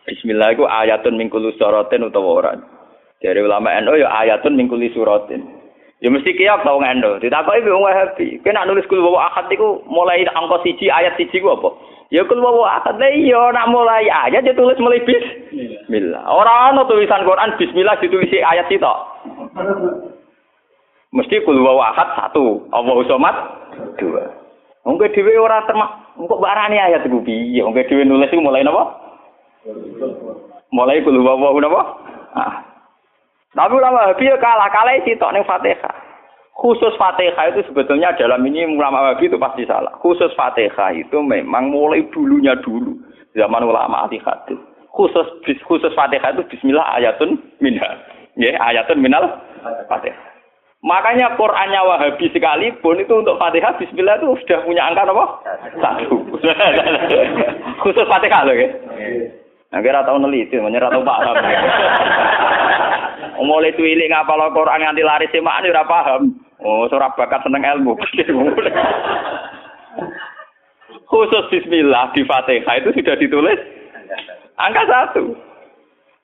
Bismillah 0.05 0.53
itu 0.53 0.65
ayatun 0.69 1.17
mingkulu 1.17 1.57
sorotin 1.57 2.05
utawa 2.05 2.31
orang. 2.45 2.61
Dari 3.25 3.41
ulama 3.41 3.73
NU 3.85 4.01
ya 4.01 4.09
ayatun 4.11 4.57
mingkuli 4.57 4.93
suratin. 4.93 5.45
Ya 6.05 6.13
mesti 6.13 6.37
kiyak 6.37 6.65
tau 6.65 6.81
NU. 6.81 7.11
Ditakoki 7.25 7.69
wong 7.69 7.85
Wahabi. 7.89 8.41
Kena 8.45 8.69
nulis 8.69 8.85
kul 8.89 9.01
wawa 9.01 9.33
akad 9.33 9.49
iku 9.53 9.81
mulai 9.89 10.25
angka 10.29 10.61
siji 10.65 10.93
ayat 10.93 11.17
siji 11.17 11.41
ku 11.41 11.53
apa? 11.53 11.73
Ya 12.13 12.23
kul 12.29 12.41
wawa 12.41 12.81
akad 12.81 13.01
iya 13.01 13.53
nak 13.53 13.69
mulai 13.73 14.09
ayat 14.09 14.45
ya 14.45 14.53
tulis 14.53 14.77
mulai 14.77 15.01
bis. 15.09 15.25
Bismillah. 15.51 16.25
Ora 16.29 16.73
ana 16.73 16.85
tulisan 16.85 17.25
Quran 17.25 17.57
bismillah 17.57 17.97
ditulisi 18.01 18.45
ayat 18.45 18.69
sitok. 18.69 18.99
Mesti 21.15 21.47
kul 21.47 21.63
ahad 21.65 22.09
satu, 22.19 22.69
Allah 22.75 22.95
usomat 22.99 23.37
dua. 23.97 24.27
Mungkin 24.85 25.17
dhewe 25.17 25.41
ora 25.41 25.65
termak, 25.65 26.13
engko 26.21 26.37
barani 26.37 26.77
ayat 26.77 27.09
iku 27.09 27.25
piye? 27.25 27.65
Mungkin 27.65 27.89
dhewe 27.89 28.05
nulis 28.05 28.29
mulai 28.37 28.61
napa? 28.61 28.93
Mulai 30.75 31.01
kul 31.01 31.17
wawa 31.25 31.57
napa? 31.57 31.81
Ah. 32.35 32.55
Tapi 33.55 33.71
ulama 33.79 34.11
Wahabi 34.11 34.27
ya 34.27 34.37
kalah, 34.43 34.67
kalah 34.75 34.99
tok 34.99 35.33
ning 35.33 35.47
Fatihah. 35.47 36.04
Khusus 36.55 36.95
Fatihah 36.95 37.51
itu 37.51 37.67
sebetulnya 37.67 38.15
dalam 38.15 38.39
ini 38.47 38.63
ulama 38.63 39.03
Wahabi 39.11 39.27
itu 39.27 39.39
pasti 39.43 39.67
salah. 39.67 39.91
Khusus 39.99 40.31
Fatihah 40.39 40.95
itu 40.95 41.19
memang 41.19 41.75
mulai 41.75 42.07
dulunya 42.15 42.55
dulu 42.63 42.95
zaman 43.35 43.67
ulama 43.67 44.07
ahli 44.07 44.23
hadis. 44.23 44.59
Khusus 44.95 45.27
khusus 45.67 45.91
Fatihah 45.99 46.31
itu 46.31 46.47
bismillah 46.47 46.87
ayatun 46.95 47.43
minha. 47.59 47.99
Ya, 48.39 48.55
ayatun 48.71 49.03
minal 49.03 49.27
Fatihah. 49.91 50.35
Makanya 50.85 51.33
Qur'annya 51.41 51.81
Wahabi 51.81 52.29
sekalipun 52.29 53.01
itu 53.01 53.15
untuk 53.17 53.41
Fatihah 53.41 53.73
Bismillah 53.81 54.21
itu 54.21 54.37
sudah 54.45 54.61
punya 54.69 54.85
angka 54.85 55.09
apa? 55.09 55.25
Satu. 55.81 56.13
Khusus 57.83 58.05
Fatihah 58.05 58.45
loh 58.45 58.53
ya. 58.53 58.69
Nah, 59.73 59.83
kira 59.83 60.05
tahu 60.07 60.21
neliti, 60.23 60.55
menyerah 60.61 60.93
tahu 60.93 61.03
paham. 61.03 61.35
Mulai 63.49 63.75
tuilik 63.75 64.07
ngapal 64.07 64.39
Quran 64.55 64.87
nganti 64.87 65.03
laris 65.03 65.33
semaan 65.35 65.67
ora 65.67 65.83
paham. 65.89 66.44
Oh, 66.65 66.89
surah 66.89 67.13
bakat 67.13 67.45
seneng 67.45 67.61
ilmu. 67.61 67.93
Khusus 71.13 71.45
Bismillah 71.53 72.17
di 72.17 72.25
Fatihah 72.25 72.81
itu 72.81 72.91
sudah 72.97 73.15
ditulis 73.21 73.61
angka 74.57 74.83
satu. 74.89 75.37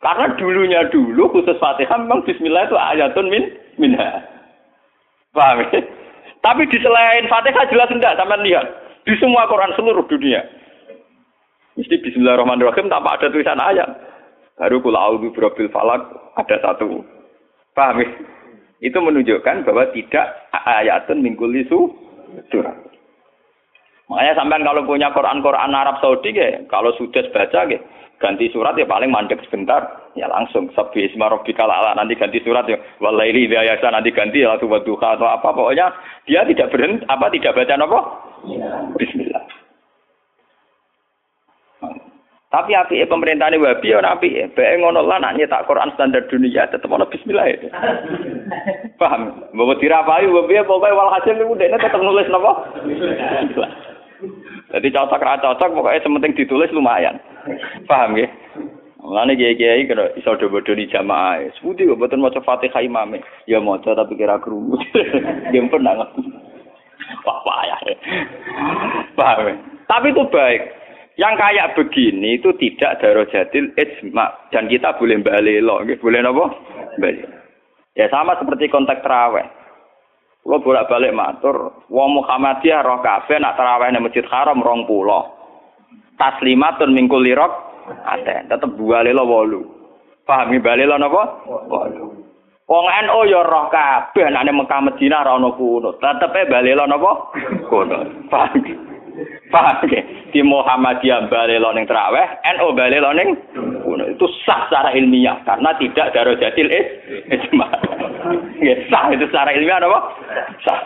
Karena 0.00 0.32
dulunya 0.40 0.88
dulu 0.88 1.28
khusus 1.28 1.60
Fatihah 1.60 2.00
memang 2.00 2.24
Bismillah 2.24 2.64
itu 2.64 2.76
ayatun 2.80 3.28
min 3.28 3.44
minha. 3.76 4.24
Paham 5.36 5.60
ya? 5.68 5.84
Tapi 6.40 6.64
di 6.72 6.80
selain 6.80 7.28
Fatihah 7.28 7.68
jelas 7.68 7.92
enggak 7.92 8.16
sama 8.16 8.40
lihat. 8.40 8.64
Di 9.04 9.12
semua 9.20 9.44
Quran 9.44 9.76
seluruh 9.76 10.08
dunia. 10.08 10.40
Mesti 11.76 12.00
Bismillahirrahmanirrahim 12.00 12.88
tanpa 12.88 13.20
ada 13.20 13.28
tulisan 13.28 13.60
ayat. 13.60 13.92
Baru 14.56 14.80
kula 14.80 15.04
a'udzu 15.04 15.36
falak 15.68 16.00
ada 16.40 16.56
satu. 16.64 17.04
Paham 17.76 18.00
ya? 18.00 18.08
Itu 18.80 18.96
menunjukkan 19.00 19.68
bahwa 19.68 19.92
tidak 19.92 20.26
ayatun 20.52 21.20
min 21.20 21.36
kulli 21.36 21.68
surat. 21.68 22.76
Makanya 24.10 24.34
sampean 24.34 24.66
kalau 24.66 24.82
punya 24.88 25.14
Quran-Quran 25.14 25.70
Arab 25.70 26.02
Saudi 26.02 26.34
ya, 26.34 26.66
kalau 26.66 26.90
sudah 26.98 27.22
baca 27.30 27.68
ya, 27.70 27.78
ganti 28.18 28.50
surat 28.50 28.74
ya 28.74 28.84
paling 28.84 29.12
mandek 29.12 29.38
sebentar. 29.46 30.10
ya 30.18 30.26
langsung 30.26 30.66
sebi 30.74 31.06
isma 31.06 31.30
rabbikal 31.30 31.70
ala 31.70 31.94
nanti 31.94 32.18
ganti 32.18 32.42
surat 32.42 32.66
ya 32.66 32.74
walaili 32.98 33.46
biasa 33.46 33.94
nanti 33.94 34.10
ganti 34.10 34.42
ya 34.42 34.58
tuh 34.58 34.66
duha 34.82 35.14
atau 35.14 35.22
apa 35.22 35.54
pokoknya 35.54 35.86
dia 36.26 36.42
tidak 36.50 36.74
berhenti 36.74 37.06
apa 37.06 37.30
tidak 37.30 37.54
baca 37.54 37.74
apa 37.78 37.98
bismillah 38.98 39.29
tapi 42.50 42.74
api 42.74 43.06
pemerintah 43.06 43.46
ini 43.46 43.62
wabi 43.62 43.94
ya 43.94 44.02
nabi 44.02 44.42
bae 44.58 44.74
ngono 44.74 45.06
lah 45.06 45.22
nak 45.22 45.38
nyetak 45.38 45.70
Quran 45.70 45.94
standar 45.94 46.26
dunia 46.26 46.66
tetap 46.66 46.90
ono 46.90 47.06
bismillah 47.06 47.46
ya 47.46 47.58
paham 49.00 49.46
bawa 49.54 49.78
dirapai 49.78 50.26
wabi 50.26 50.58
ya 50.58 50.66
pokoknya 50.66 50.98
walhasil 50.98 51.38
itu 51.38 51.54
dia 51.54 51.78
tetap 51.78 52.02
nulis 52.02 52.26
napa 52.26 52.52
jadi 54.74 54.88
cocok 54.90 55.22
ra 55.22 55.38
cocok 55.38 55.70
pokoknya 55.78 56.02
sementing 56.02 56.34
ditulis 56.34 56.74
lumayan 56.74 57.22
paham 57.86 58.18
ya 58.18 58.26
Mulane 59.00 59.32
kiai-kiai 59.32 59.88
kira 59.88 60.12
iso 60.12 60.36
do-bodoni 60.36 60.84
jamaah. 60.84 61.40
Sepundi 61.56 61.88
kok 61.88 61.96
mboten 61.96 62.20
maca 62.20 62.36
Fatihah 62.44 62.84
imame. 62.84 63.24
Ya 63.48 63.56
maca 63.56 63.96
tapi 63.96 64.12
kira 64.12 64.36
krungu. 64.36 64.76
Ya 65.56 65.60
pernah 65.72 65.96
Wah, 67.24 67.38
payah. 67.42 67.80
Paham 69.16 69.48
ya? 69.48 69.54
Tapi 69.88 70.12
itu 70.12 70.22
baik. 70.28 70.62
Yang 71.20 71.34
kayak 71.36 71.70
begini 71.76 72.40
itu 72.40 72.48
tidak 72.56 73.04
darojatil 73.04 73.76
ijma 73.76 74.48
dan 74.48 74.72
kita 74.72 74.96
boleh 74.96 75.20
balelo, 75.20 75.84
nggih. 75.84 76.00
Boleh 76.00 76.24
napa? 76.24 76.48
Balik. 76.96 77.28
Ya 77.92 78.08
sama 78.08 78.40
seperti 78.40 78.72
konteks 78.72 79.04
terawih. 79.04 79.44
Kulo 80.40 80.64
bolak-balik 80.64 81.12
matur, 81.12 81.84
wong 81.92 82.16
Muhammadiyah 82.16 82.80
roh 82.80 83.04
kabeh 83.04 83.36
nak 83.36 83.60
terawih 83.60 83.92
nang 83.92 84.08
Masjid 84.08 84.24
Haram 84.24 84.64
20. 84.64 84.88
Taslimatun 86.16 86.96
mingkul 86.96 87.20
lirok 87.20 87.52
Aten, 88.08 88.48
tetep 88.48 88.72
balelo 88.80 89.28
wolu. 89.28 89.60
Pahami 90.24 90.56
balelo 90.56 90.96
napa? 90.96 91.44
Wolu. 91.44 92.16
Wong 92.64 92.86
NU 92.88 93.20
ya 93.28 93.44
roh 93.44 93.68
kabeh 93.68 94.32
nek 94.32 94.48
Mekah 94.48 94.80
Madinah 94.88 95.20
ora 95.20 95.36
ono 95.36 95.52
kuno. 95.52 96.00
Tetepe 96.00 96.48
balelo 96.48 96.88
napa? 96.88 97.12
Kuno. 97.68 98.08
Paham. 98.32 98.89
Paham 99.50 99.82
Di 100.30 100.40
Muhammadiyah 100.46 101.26
balelo 101.26 101.74
ning 101.74 101.84
traweh, 101.90 102.26
NU 102.56 102.68
balelo 102.72 103.10
ning 103.12 103.34
kuno. 103.82 104.06
Itu 104.06 104.30
sah 104.46 104.70
secara 104.70 104.94
ilmiah 104.94 105.42
karena 105.42 105.74
tidak 105.76 106.14
darojatil 106.14 106.70
ijma. 107.28 107.66
Nggih, 108.62 108.86
sah 108.88 109.10
itu 109.10 109.26
secara 109.26 109.50
ilmiah 109.52 109.82
napa? 109.82 109.98
Sah. 110.62 110.80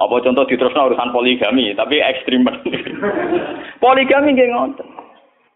Apa 0.00 0.16
contoh 0.24 0.48
diterusno 0.48 0.88
urusan 0.88 1.12
poligami, 1.12 1.76
tapi 1.76 2.00
ekstrim. 2.00 2.48
poligami 3.84 4.32
nggih 4.32 4.48
ngoten. 4.48 4.88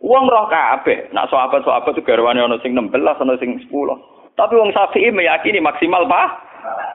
Wong 0.04 0.28
roh 0.28 0.44
kabeh, 0.52 1.08
nak 1.16 1.32
sahabat-sahabat 1.32 1.96
garwane 2.04 2.36
ana 2.36 2.60
sing 2.60 2.76
16, 2.76 2.92
ana 2.92 3.40
sing 3.40 3.56
10. 3.56 3.72
Tapi 4.36 4.52
wong 4.52 4.68
Syafi'i 4.76 5.08
meyakini 5.08 5.64
maksimal 5.64 6.04
pa 6.04 6.28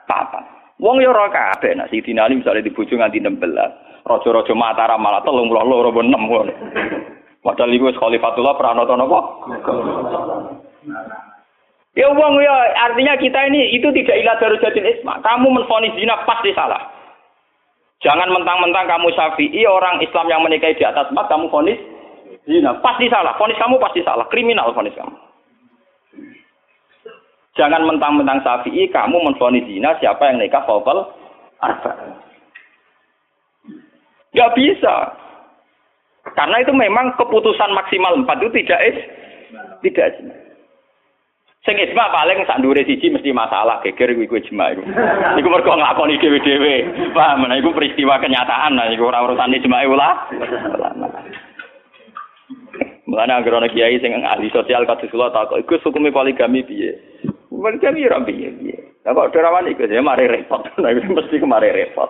papat. 0.06 0.59
Wong 0.80 1.04
yo 1.04 1.12
roh 1.12 1.28
kabeh, 1.28 1.76
nak 1.76 1.92
Sidina 1.92 2.24
Ali 2.24 2.40
misalnya 2.40 2.64
dibujuk 2.64 2.96
nganti 2.96 3.20
16. 3.20 4.08
Raja-raja 4.08 4.54
Mataram 4.56 5.04
malah 5.04 5.20
32 5.28 5.52
apa 5.52 6.00
6 6.00 6.08
ngono. 6.08 6.54
Padahal 7.44 7.76
iku 7.76 7.92
Khalifatullah 7.92 8.56
pranata 8.56 8.96
napa? 8.96 9.20
Ya 12.00 12.08
wong 12.08 12.34
ya 12.40 12.56
artinya 12.88 13.20
kita 13.20 13.40
ini 13.52 13.76
itu 13.76 13.92
tidak 13.92 14.16
ilah 14.24 14.36
darujatil 14.40 14.88
isma. 14.88 15.20
Kamu 15.20 15.52
menfonis 15.52 15.92
zina 16.00 16.16
pasti 16.24 16.56
salah. 16.56 16.80
Jangan 18.00 18.32
mentang-mentang 18.32 18.88
kamu 18.88 19.12
syafi'i, 19.12 19.68
orang 19.68 20.00
Islam 20.00 20.32
yang 20.32 20.40
menikahi 20.40 20.80
di 20.80 20.88
atas 20.88 21.12
empat, 21.12 21.28
kamu 21.28 21.52
fonis 21.52 21.76
zina. 22.48 22.80
Pasti 22.80 23.12
salah. 23.12 23.36
Fonis 23.36 23.60
kamu 23.60 23.76
pasti 23.84 24.00
salah. 24.08 24.24
Kriminal 24.32 24.72
fonis 24.72 24.96
kamu. 24.96 25.29
Jangan 27.60 27.84
mentang-mentang 27.84 28.40
syafi'i, 28.40 28.88
kamu 28.88 29.20
menfonis 29.20 29.68
zina, 29.68 29.92
siapa 30.00 30.32
yang 30.32 30.40
nikah 30.40 30.64
fawfal 30.64 31.12
arba. 31.60 31.92
Gak 34.32 34.56
bisa. 34.56 35.12
Karena 36.40 36.64
itu 36.64 36.72
memang 36.72 37.20
keputusan 37.20 37.76
maksimal 37.76 38.16
empat 38.16 38.40
itu 38.40 38.64
tidak 38.64 38.80
is, 38.88 38.98
tidak 39.84 40.08
Sing 41.68 41.76
ijma 41.76 42.08
paling 42.16 42.48
sak 42.48 42.64
ndure 42.64 42.88
siji 42.88 43.12
mesti 43.12 43.36
masalah 43.36 43.84
geger 43.84 44.16
iku 44.16 44.40
ijma 44.40 44.72
iku. 44.72 44.84
Iku 45.44 45.48
mergo 45.52 45.76
nglakoni 45.76 46.16
dhewe-dhewe. 46.16 46.76
Paham? 47.12 47.44
Nah 47.44 47.60
iku 47.60 47.76
peristiwa 47.76 48.16
kenyataan 48.24 48.80
nah 48.80 48.88
iku 48.88 49.12
ora 49.12 49.28
urusan 49.28 49.60
ijma 49.60 49.84
ulah. 49.84 50.32
Mulane 53.12 53.32
anggere 53.36 53.60
ana 53.60 53.68
kiai 53.68 54.00
sing 54.00 54.16
ahli 54.24 54.48
sosial 54.56 54.88
kados 54.88 55.12
kula 55.12 55.36
tak 55.36 55.52
iku 55.60 55.76
hukume 55.84 56.16
poligami 56.16 56.64
piye? 56.64 56.96
Poligami 57.60 58.08
ora 58.08 58.24
piye 58.24 58.50
piye. 58.56 58.78
Lah 59.04 59.12
kok 59.12 59.36
derawan 59.36 59.68
iku 59.68 59.84
ya 59.84 60.00
mari 60.00 60.32
repot. 60.32 60.64
Nah 60.82 60.96
mesti 60.96 61.36
kemari 61.36 61.76
repot. 61.76 62.08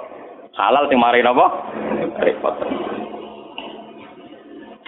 Halal 0.54 0.86
sing 0.90 1.02
mari 1.02 1.26
napa? 1.26 1.74
Repot. 2.22 2.56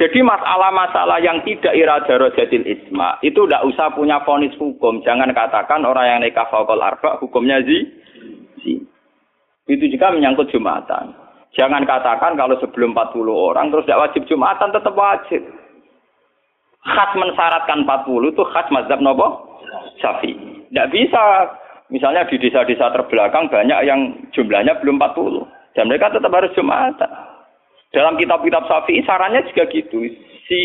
Jadi 0.02 0.18
masalah-masalah 0.26 1.22
yang 1.22 1.46
tidak 1.46 1.78
irada 1.78 2.18
rojatil 2.18 2.66
isma 2.66 3.22
itu 3.22 3.46
tidak 3.46 3.66
usah 3.70 3.94
punya 3.94 4.18
fonis 4.26 4.54
hukum. 4.58 5.06
Jangan 5.06 5.30
katakan 5.30 5.86
orang 5.86 6.10
yang 6.10 6.20
nikah 6.26 6.50
fakol 6.50 6.82
arba 6.82 7.22
hukumnya 7.22 7.62
zi. 7.62 7.86
zi. 8.66 8.82
Itu 9.70 9.86
juga 9.94 10.10
menyangkut 10.10 10.50
jumatan. 10.50 11.14
Jangan 11.54 11.86
katakan 11.86 12.34
kalau 12.34 12.58
sebelum 12.58 12.98
40 12.98 13.30
orang 13.30 13.70
terus 13.70 13.86
tidak 13.86 14.10
wajib 14.10 14.22
jumatan 14.26 14.74
tetap 14.74 14.96
wajib. 14.98 15.42
Khas 16.82 17.12
mensyaratkan 17.14 17.86
40 17.86 18.34
itu 18.34 18.42
khas 18.42 18.68
mazhab 18.74 19.00
nopo 19.06 19.60
syafi. 20.02 20.51
Tidak 20.72 20.88
bisa. 20.90 21.52
Misalnya 21.92 22.24
di 22.24 22.40
desa-desa 22.40 22.88
terbelakang 22.96 23.52
banyak 23.52 23.80
yang 23.84 24.16
jumlahnya 24.32 24.80
belum 24.80 24.96
40. 24.96 25.76
Dan 25.76 25.92
mereka 25.92 26.08
tetap 26.16 26.32
harus 26.32 26.56
jumatan. 26.56 27.12
Dalam 27.92 28.16
kitab-kitab 28.16 28.64
Syafi'i 28.72 29.04
sarannya 29.04 29.44
juga 29.52 29.68
gitu. 29.68 30.00
Si 30.48 30.60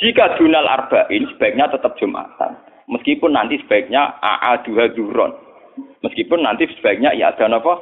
jika 0.00 0.40
dunal 0.40 0.64
arba'in 0.64 1.28
sebaiknya 1.36 1.68
tetap 1.68 1.92
Jumatan. 2.00 2.56
Meskipun 2.88 3.36
nanti 3.36 3.60
sebaiknya 3.60 4.16
AA 4.24 4.64
dua 4.64 4.88
duron. 4.96 5.36
Meskipun 6.00 6.40
nanti 6.40 6.64
sebaiknya 6.72 7.12
ya 7.12 7.36
ada 7.36 7.52
apa? 7.52 7.74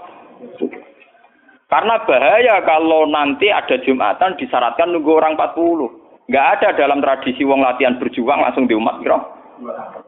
Karena 1.71 1.95
bahaya 2.03 2.59
kalau 2.67 3.07
nanti 3.07 3.55
ada 3.55 3.79
Jumatan 3.87 4.35
disyaratkan 4.35 4.91
nunggu 4.91 5.15
orang 5.15 5.39
40. 5.39 6.27
Enggak 6.29 6.47
ada 6.59 6.69
dalam 6.77 6.99
tradisi 7.01 7.47
wong 7.47 7.63
latihan 7.63 7.97
berjuang 7.97 8.43
langsung 8.43 8.67
di 8.67 8.75
umat 8.75 9.01
kira. 9.01 9.17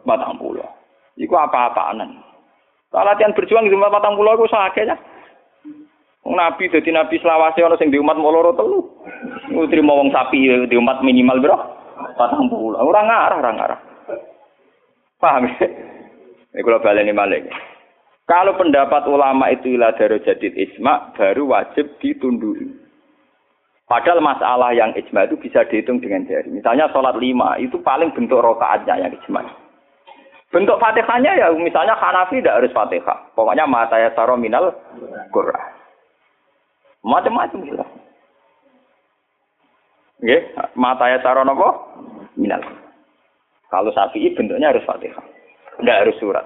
Batang 0.05 0.37
pulau. 0.37 0.67
Iku 1.21 1.37
apa-apaan. 1.37 2.01
Kalau 2.91 3.07
latihan 3.07 3.37
berjuang 3.37 3.69
di 3.69 3.77
umat 3.77 3.93
batang 3.93 4.17
pulau 4.17 4.41
itu 4.41 4.49
sakitnya. 4.49 4.97
Nabi 6.25 6.69
dadi 6.69 6.91
nabi 6.93 7.17
selawase 7.21 7.61
ana 7.65 7.77
sing 7.77 7.93
di 7.93 8.01
umat 8.01 8.17
moloro 8.17 8.57
telu. 8.57 8.81
Utrimo 9.53 10.01
wong 10.01 10.11
sapi 10.11 10.49
di 10.69 10.77
umat 10.81 11.05
minimal 11.05 11.39
bro. 11.45 11.57
Patang 12.17 12.49
puluh. 12.49 12.81
Ora 12.81 13.05
ngarah, 13.05 13.39
ora 13.39 13.53
ngarah. 13.53 13.81
Paham 15.21 15.45
ya? 15.53 15.69
Ini 16.57 16.65
kalau 16.65 16.81
baleni 16.81 17.13
malik. 17.13 17.47
Kalau 18.25 18.57
pendapat 18.57 19.05
ulama 19.11 19.51
itu 19.53 19.75
ilah 19.75 19.93
jadid 19.99 20.55
isma, 20.55 21.13
baru 21.19 21.51
wajib 21.51 21.99
ditundui. 21.99 22.79
Padahal 23.91 24.23
masalah 24.23 24.71
yang 24.71 24.95
ijma 24.95 25.27
itu 25.27 25.35
bisa 25.35 25.67
dihitung 25.67 25.99
dengan 25.99 26.23
jari. 26.23 26.47
Misalnya 26.47 26.87
sholat 26.95 27.19
lima, 27.19 27.59
itu 27.59 27.83
paling 27.83 28.15
bentuk 28.15 28.39
rokaatnya 28.39 29.03
yang 29.03 29.11
ijma. 29.19 29.43
Bentuk 30.51 30.83
fatihahnya 30.83 31.39
ya 31.39 31.47
misalnya 31.55 31.95
Hanafi 31.95 32.43
tidak 32.43 32.63
harus 32.63 32.75
fatihah. 32.75 33.19
Pokoknya 33.39 33.71
mata 33.71 33.97
ya 33.99 34.11
minal 34.35 34.75
Qur'an. 35.31 35.81
Macam-macam 37.01 37.65
jelas. 37.65 37.89
Nggih, 40.21 40.43
mata 40.77 41.09
ya 41.09 41.19
cara 41.25 41.41
napa? 41.47 41.81
Minal. 42.37 42.61
Kalau 43.73 43.89
sapi 43.95 44.35
bentuknya 44.37 44.75
harus 44.75 44.85
Fatihah. 44.85 45.25
Enggak 45.81 46.01
harus 46.05 46.17
surat. 46.21 46.45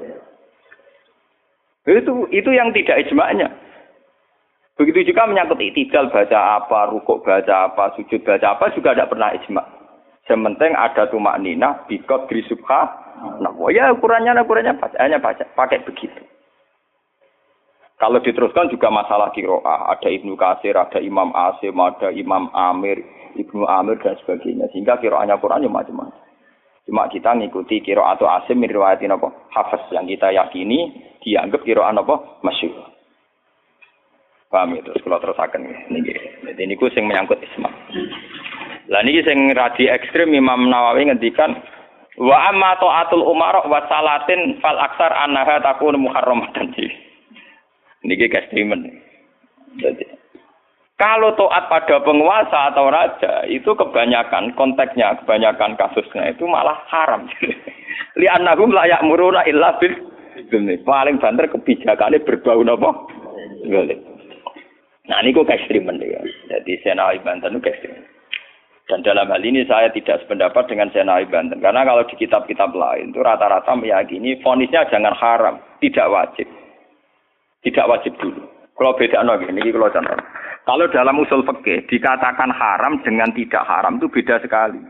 Itu 1.84 2.28
itu 2.30 2.50
yang 2.54 2.70
tidak 2.70 3.08
ijma'nya. 3.08 3.50
Begitu 4.78 5.14
juga 5.14 5.26
menyangkut 5.26 5.58
itidal 5.58 6.10
baca 6.10 6.62
apa, 6.62 6.90
rukuk 6.90 7.22
baca 7.22 7.70
apa, 7.70 7.94
sujud 7.94 8.22
baca 8.26 8.58
apa 8.58 8.74
juga 8.74 8.94
tidak 8.94 9.10
pernah 9.10 9.30
ijma'. 9.34 9.66
Sementing 10.24 10.72
ada 10.72 11.04
tumak 11.12 11.36
nina, 11.42 11.84
bikot 11.86 12.30
subha. 12.48 13.03
Nah, 13.14 13.52
ya 13.70 13.94
ukurannya, 13.94 14.36
ukurannya 14.42 14.74
hanya 14.98 15.18
pakai 15.22 15.82
begitu. 15.86 16.20
Kalau 17.94 18.18
diteruskan 18.20 18.68
juga 18.68 18.90
masalah 18.90 19.30
kiroah. 19.30 19.94
Ada 19.94 20.10
Ibnu 20.10 20.34
Kasir, 20.34 20.74
ada 20.74 20.98
Imam 20.98 21.30
Asim, 21.32 21.78
ada 21.78 22.10
Imam 22.10 22.50
Amir, 22.52 23.00
Ibnu 23.38 23.64
Amir 23.64 23.96
dan 24.02 24.18
sebagainya. 24.20 24.66
Sehingga 24.74 24.98
kiroahnya 24.98 25.38
Quran 25.38 25.64
ya 25.64 25.70
macam-macam. 25.70 26.24
Cuma 26.84 27.08
kita 27.08 27.32
ngikuti 27.32 27.80
kiro 27.80 28.04
atau 28.04 28.28
asim 28.28 28.60
miriwayatin 28.60 29.16
apa? 29.16 29.32
Hafiz 29.48 29.80
yang 29.88 30.04
kita 30.04 30.28
yakini 30.36 30.92
dianggap 31.24 31.64
kiroan 31.64 31.96
apa? 31.96 32.44
Masyur. 32.44 32.76
Paham 34.52 34.76
itu? 34.76 34.92
Kalau 35.00 35.16
terusakan 35.16 35.64
ini. 35.64 36.12
Jadi 36.44 36.60
ini 36.60 36.76
sing 36.92 37.08
menyangkut 37.08 37.40
isma. 37.40 37.72
Lah 38.92 39.00
niki 39.00 39.24
sing 39.24 39.56
radi 39.56 39.88
ekstrim 39.88 40.36
Imam 40.36 40.68
Nawawi 40.68 41.08
ngendikan 41.08 41.56
wa 42.20 42.36
amma 42.50 42.78
taatul 42.78 43.26
umar 43.26 43.66
wa 43.66 43.80
salatin 43.90 44.58
fal 44.62 44.78
aksar 44.78 45.10
annaha 45.10 45.62
takun 45.62 45.98
muharramatan. 45.98 46.70
Niki 48.06 48.28
ekstrimen. 48.28 49.00
Jadi 49.80 50.04
kalau 50.94 51.34
taat 51.34 51.66
pada 51.66 52.06
penguasa 52.06 52.70
atau 52.70 52.86
raja 52.86 53.42
itu 53.50 53.66
kebanyakan 53.66 54.54
konteksnya, 54.54 55.18
kebanyakan 55.18 55.74
kasusnya 55.74 56.30
itu 56.30 56.46
malah 56.46 56.78
haram. 56.86 57.26
Li 58.20 58.30
annahum 58.30 58.70
la 58.70 58.86
ya'muruna 58.86 59.42
illa 59.50 59.74
bil 59.82 59.90
paling 60.86 61.18
banter 61.18 61.50
kebijakannya 61.50 62.22
berbau 62.22 62.62
napa? 62.62 62.94
Nah, 65.04 65.18
ini 65.20 65.34
kok 65.34 65.50
ekstrimen 65.50 65.98
ya. 65.98 66.22
Jadi 66.48 66.80
Senawi 66.86 67.18
Banten 67.26 67.58
itu 67.58 67.68
ekstrimen. 67.68 68.13
Dan 68.84 69.00
dalam 69.00 69.32
hal 69.32 69.40
ini 69.40 69.64
saya 69.64 69.88
tidak 69.88 70.20
sependapat 70.24 70.68
dengan 70.68 70.92
Senawi 70.92 71.24
Banten. 71.32 71.56
Karena 71.64 71.88
kalau 71.88 72.04
di 72.04 72.20
kitab-kitab 72.20 72.76
lain 72.76 73.16
itu 73.16 73.20
rata-rata 73.24 73.72
meyakini 73.72 74.36
fonisnya 74.44 74.84
jangan 74.92 75.16
haram, 75.16 75.56
tidak 75.80 76.04
wajib. 76.12 76.44
Tidak 77.64 77.88
wajib 77.88 78.12
dulu. 78.20 78.44
Kalau 78.76 78.92
beda 78.92 79.24
no, 79.24 79.40
ini 79.40 79.72
kalau 79.72 79.88
contoh. 79.88 80.20
Kalau 80.64 80.88
dalam 80.92 81.16
usul 81.20 81.44
fikih 81.48 81.88
dikatakan 81.88 82.52
haram 82.52 83.00
dengan 83.00 83.32
tidak 83.32 83.64
haram 83.64 83.96
itu 83.96 84.08
beda 84.12 84.36
sekali. 84.44 84.80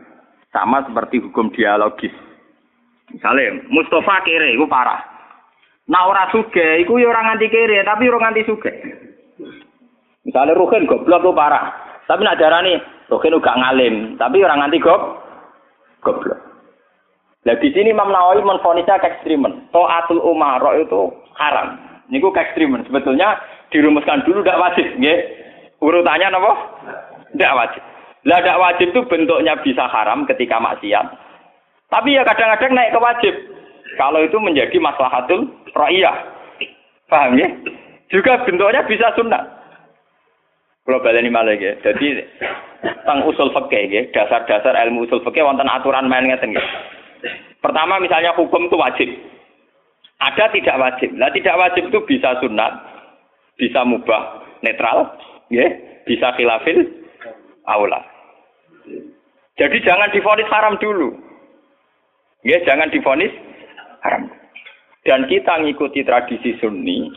Sama 0.51 0.83
seperti 0.83 1.23
hukum 1.23 1.51
dialogis. 1.55 2.11
Misalnya 3.11 3.63
Mustafa 3.71 4.23
kere 4.27 4.55
itu 4.55 4.67
parah. 4.67 4.99
Nah 5.87 6.03
ora 6.09 6.27
suge, 6.33 6.83
itu 6.83 6.99
ya 6.99 7.11
orang 7.11 7.37
anti 7.37 7.47
kere, 7.47 7.79
tapi 7.85 8.09
orang 8.11 8.33
anti 8.33 8.43
suge. 8.47 8.71
Misalnya 10.25 10.57
Ruhin 10.57 10.89
goblok 10.89 11.21
itu 11.21 11.31
parah. 11.31 11.65
Tapi 12.09 12.21
nak 12.23 12.39
nih 12.39 12.94
Ruhin 13.05 13.37
gak 13.37 13.59
ngalim, 13.61 13.95
tapi 14.17 14.41
orang 14.41 14.65
anti 14.65 14.81
gob 14.81 15.21
goblok. 16.01 16.41
Nah 17.45 17.53
di 17.61 17.69
sini 17.69 17.93
Imam 17.93 18.09
Nawawi 18.09 18.41
menfonisnya 18.41 18.97
ke 18.97 19.05
ekstrimen. 19.05 19.69
To'atul 19.69 20.17
umaro 20.21 20.73
itu 20.81 21.13
haram. 21.37 21.77
Ini 22.09 22.17
ke 22.17 22.41
ekstrimen. 22.41 22.81
Sebetulnya 22.89 23.37
dirumuskan 23.69 24.25
dulu 24.25 24.41
tidak 24.41 24.61
wajib. 24.61 24.85
Nggih. 24.97 25.19
Urutannya 25.77 26.33
apa? 26.33 26.53
Tidak 27.37 27.53
wajib. 27.53 27.83
Lah 28.25 28.41
tidak 28.41 28.61
wajib 28.61 28.87
itu 28.89 29.01
bentuknya 29.05 29.53
bisa 29.61 29.85
haram 29.85 30.25
ketika 30.25 30.57
maksiat. 30.57 31.05
Tapi 31.93 32.17
ya 32.17 32.25
kadang-kadang 32.25 32.73
naik 32.73 32.93
ke 32.97 32.99
wajib. 33.01 33.33
Kalau 34.01 34.25
itu 34.25 34.37
menjadi 34.41 34.77
maslahatul 34.81 35.45
ra'iyah. 35.77 36.17
Paham 37.05 37.37
ya? 37.37 37.45
Juga 38.09 38.41
bentuknya 38.41 38.81
bisa 38.89 39.13
sunnah. 39.13 39.64
Kalau 40.85 41.01
ini 41.01 41.33
malah 41.33 41.57
ya. 41.57 41.73
Jadi 41.81 42.21
tentang 42.85 43.25
usul 43.25 43.49
fikih 43.49 43.89
ya, 43.89 44.01
dasar-dasar 44.13 44.77
ilmu 44.85 45.09
usul 45.09 45.25
fikih 45.25 45.41
wonten 45.41 45.65
aturan 45.65 46.05
main 46.05 46.29
ngeten 46.29 46.53
ya. 46.53 46.61
Pertama 47.57 47.97
misalnya 47.97 48.37
hukum 48.37 48.69
itu 48.69 48.77
wajib. 48.77 49.09
Ada 50.21 50.53
tidak 50.53 50.77
wajib. 50.77 51.09
Nah 51.17 51.33
tidak 51.33 51.57
wajib 51.57 51.89
itu 51.89 51.99
bisa 52.05 52.37
sunat, 52.37 52.73
bisa 53.57 53.81
mubah, 53.81 54.45
netral, 54.61 55.17
ya 55.49 55.65
bisa 56.05 56.29
khilafil 56.37 56.85
aula. 57.65 58.05
Jadi 59.57 59.77
jangan 59.81 60.13
difonis 60.13 60.51
haram 60.53 60.77
dulu. 60.77 61.17
Ya, 62.45 62.61
jangan 62.61 62.93
difonis 62.93 63.33
haram. 64.05 64.29
Dan 65.01 65.25
kita 65.25 65.65
ngikuti 65.65 66.05
tradisi 66.05 66.53
sunni 66.61 67.09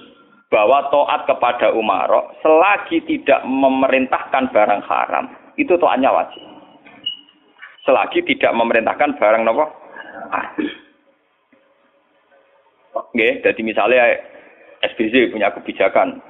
bahwa 0.48 0.88
toat 0.88 1.28
kepada 1.28 1.76
umarok 1.76 2.40
selagi 2.40 3.04
tidak 3.04 3.44
memerintahkan 3.44 4.48
barang 4.48 4.82
haram, 4.88 5.28
itu 5.60 5.76
toatnya 5.76 6.08
wajib. 6.08 6.40
Selagi 7.84 8.24
tidak 8.24 8.52
memerintahkan 8.56 9.16
barang 9.16 9.42
nopo? 9.44 9.64
Oke, 12.96 13.40
jadi 13.44 13.60
misalnya 13.60 14.20
SBZ 14.84 15.32
punya 15.32 15.52
kebijakan 15.52 16.20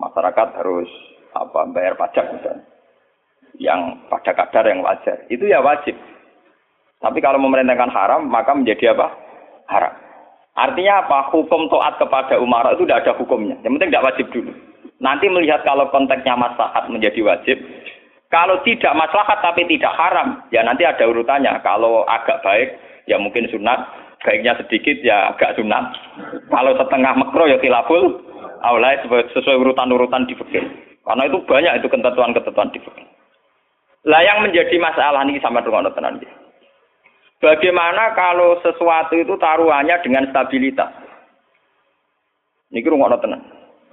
masyarakat 0.00 0.48
harus 0.60 0.88
apa 1.36 1.68
bayar 1.72 1.96
pajak 2.00 2.32
misalnya 2.32 2.64
yang 3.56 4.04
pada 4.08 4.36
kadar 4.36 4.68
yang 4.68 4.84
wajar. 4.84 5.24
Itu 5.32 5.48
ya 5.48 5.64
wajib. 5.64 5.96
Tapi 7.00 7.18
kalau 7.20 7.40
memerintahkan 7.40 7.92
haram 7.92 8.28
maka 8.28 8.52
menjadi 8.56 8.96
apa? 8.96 9.08
Haram 9.68 10.05
artinya 10.56 11.04
apa? 11.04 11.30
Hukum 11.30 11.68
toat 11.68 12.00
kepada 12.00 12.40
umar 12.40 12.66
itu 12.72 12.88
tidak 12.88 13.04
ada 13.06 13.12
hukumnya. 13.20 13.56
Yang 13.62 13.78
penting 13.78 13.90
tidak 13.92 14.06
wajib 14.12 14.26
dulu. 14.32 14.52
Nanti 14.98 15.28
melihat 15.28 15.60
kalau 15.62 15.86
konteksnya 15.92 16.34
maslahat 16.34 16.88
menjadi 16.88 17.20
wajib. 17.20 17.60
Kalau 18.32 18.58
tidak 18.66 18.96
maslahat 18.96 19.38
tapi 19.44 19.68
tidak 19.70 19.94
haram 19.94 20.42
ya 20.50 20.64
nanti 20.64 20.82
ada 20.82 21.04
urutannya. 21.06 21.52
Kalau 21.60 22.08
agak 22.08 22.40
baik 22.42 22.74
ya 23.06 23.20
mungkin 23.20 23.46
sunat. 23.52 23.86
Baiknya 24.24 24.58
sedikit 24.58 24.96
ya 25.04 25.36
agak 25.36 25.54
sunat. 25.60 25.94
Kalau 26.48 26.72
setengah 26.74 27.12
makro 27.14 27.46
ya 27.46 27.60
tilaful. 27.60 28.24
Awalnya 28.64 29.04
sesuai 29.36 29.60
urutan-urutan 29.62 30.26
di 30.26 30.34
fikih. 30.34 30.64
Karena 31.06 31.22
itu 31.28 31.38
banyak 31.44 31.78
itu 31.78 31.86
ketentuan-ketentuan 31.86 32.72
di 32.72 32.80
fikih. 32.82 33.06
Lah 34.06 34.22
yang 34.22 34.42
menjadi 34.42 34.74
masalah 34.78 35.22
ini 35.26 35.38
sama 35.42 35.62
dengan 35.62 35.90
tenan 35.92 36.18
Bagaimana 37.36 38.16
kalau 38.16 38.56
sesuatu 38.64 39.12
itu 39.12 39.36
taruhannya 39.36 40.00
dengan 40.00 40.24
stabilitas? 40.32 40.88
Ini 42.72 42.80
rungokno 42.80 43.20
tenan. 43.20 43.42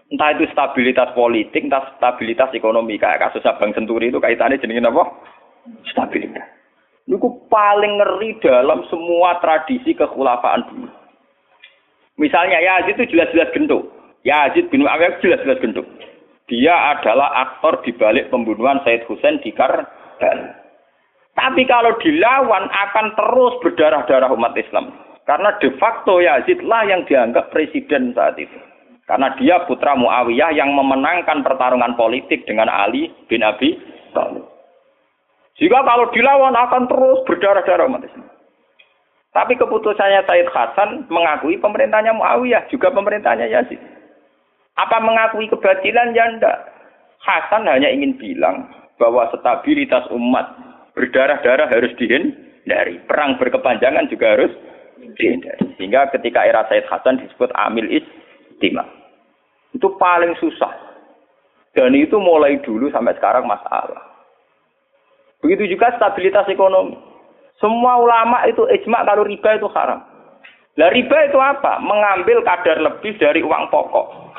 Entah 0.08 0.29
itu 0.38 0.47
stabilitas 0.53 1.12
politik, 1.12 1.67
entah 1.67 1.93
stabilitas 1.99 2.53
ekonomi. 2.56 2.95
Kayak 2.95 3.29
kasus 3.29 3.43
Abang 3.43 3.75
Senturi 3.75 4.13
itu 4.13 4.21
kaitannya 4.23 4.62
jenengin 4.62 4.88
apa? 4.88 5.12
Stabilitas. 5.91 6.45
Ini 7.03 7.19
paling 7.51 7.93
ngeri 7.99 8.39
dalam 8.39 8.88
semua 8.88 9.36
tradisi 9.43 9.91
kekhulafaan 9.91 10.63
dulu. 10.71 10.88
Misalnya 12.15 12.63
Yazid 12.63 12.95
itu 12.95 13.17
jelas-jelas 13.17 13.51
gentuk. 13.51 13.91
Yazid 14.23 14.71
bin 14.71 14.88
Muawiyah 14.88 15.19
jelas-jelas 15.19 15.60
gentuk. 15.60 15.84
Dia 16.47 16.95
adalah 16.95 17.34
aktor 17.43 17.84
di 17.84 17.91
balik 17.91 18.32
pembunuhan 18.32 18.79
Said 18.88 19.03
Hussein 19.10 19.41
di 19.43 19.51
Karbala. 19.51 20.62
Tapi 21.34 21.65
kalau 21.65 21.98
dilawan 21.98 22.69
akan 22.69 23.17
terus 23.17 23.54
berdarah-darah 23.65 24.30
umat 24.38 24.54
Islam. 24.54 24.93
Karena 25.26 25.56
de 25.58 25.74
facto 25.82 26.22
Yazid 26.22 26.62
lah 26.62 26.86
yang 26.86 27.08
dianggap 27.10 27.50
presiden 27.50 28.13
saat 28.13 28.38
itu. 28.38 28.60
Karena 29.04 29.36
dia 29.36 29.60
putra 29.67 29.98
Muawiyah 30.00 30.56
yang 30.56 30.72
memenangkan 30.72 31.43
pertarungan 31.43 31.98
politik 32.00 32.48
dengan 32.48 32.72
Ali 32.72 33.12
bin 33.28 33.43
Abi 33.43 33.76
Thalib. 34.15 34.48
Jika 35.60 35.80
kalau 35.84 36.10
dilawan 36.12 36.56
akan 36.56 36.88
terus 36.88 37.19
berdarah-darah 37.28 37.86
umat 37.89 38.04
Islam. 38.06 38.30
Tapi 39.34 39.58
keputusannya 39.58 40.30
Said 40.30 40.50
Hasan 40.54 41.10
mengakui 41.10 41.58
pemerintahnya 41.58 42.13
Muawiyah, 42.13 42.69
juga 42.69 42.93
pemerintahnya 42.93 43.50
Yazid. 43.50 43.82
Apa 44.78 45.02
mengakui 45.02 45.50
kebatilan? 45.50 46.13
Ya 46.13 46.30
enggak. 46.30 46.58
Hasan 47.22 47.65
hanya 47.65 47.89
ingin 47.89 48.13
bilang 48.17 48.69
bahwa 49.02 49.30
stabilitas 49.34 50.06
umat 50.13 50.72
berdarah-darah 50.93 51.69
harus 51.69 51.91
dihindari. 51.97 53.01
Perang 53.06 53.38
berkepanjangan 53.38 54.10
juga 54.10 54.38
harus 54.38 54.53
dihindari. 55.17 55.73
Sehingga 55.77 56.10
ketika 56.13 56.45
era 56.45 56.65
Said 56.69 56.88
Hasan 56.89 57.21
disebut 57.21 57.49
Amil 57.58 57.89
Istimah. 57.89 58.88
Itu 59.73 59.97
paling 59.97 60.38
susah. 60.38 60.71
Dan 61.73 61.97
itu 61.97 62.21
mulai 62.21 62.62
dulu 62.62 62.93
sampai 62.93 63.17
sekarang 63.17 63.49
masalah. 63.49 64.13
Begitu 65.41 65.73
juga 65.73 65.91
stabilitas 65.97 66.45
ekonomi. 66.47 66.95
Semua 67.58 67.97
ulama 67.97 68.45
itu 68.45 68.63
ijma 68.69 69.01
kalau 69.03 69.25
riba 69.25 69.58
itu 69.58 69.67
haram. 69.73 69.99
Lah 70.77 70.89
riba 70.89 71.17
itu 71.29 71.38
apa? 71.38 71.82
Mengambil 71.82 72.41
kadar 72.45 72.82
lebih 72.82 73.17
dari 73.17 73.41
uang 73.45 73.69
pokok. 73.69 74.33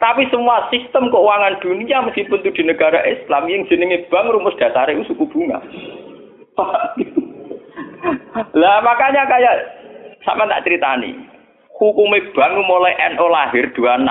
Tapi 0.00 0.24
semua 0.32 0.64
sistem 0.72 1.12
keuangan 1.12 1.60
dunia 1.60 2.00
meskipun 2.08 2.40
itu 2.40 2.50
di 2.56 2.62
negara 2.64 3.04
Islam 3.04 3.44
yang 3.52 3.68
jenenge 3.68 4.08
bank 4.08 4.32
rumus 4.32 4.56
dasar 4.56 4.88
itu 4.88 5.04
suku 5.04 5.28
bunga. 5.28 5.60
lah 8.60 8.80
makanya 8.80 9.28
kayak 9.28 9.54
sama 10.24 10.48
tak 10.48 10.64
ceritani. 10.64 11.20
Hukum 11.76 12.16
bank 12.32 12.52
mulai 12.64 12.96
NO 13.12 13.28
lahir 13.28 13.68
26 13.76 14.08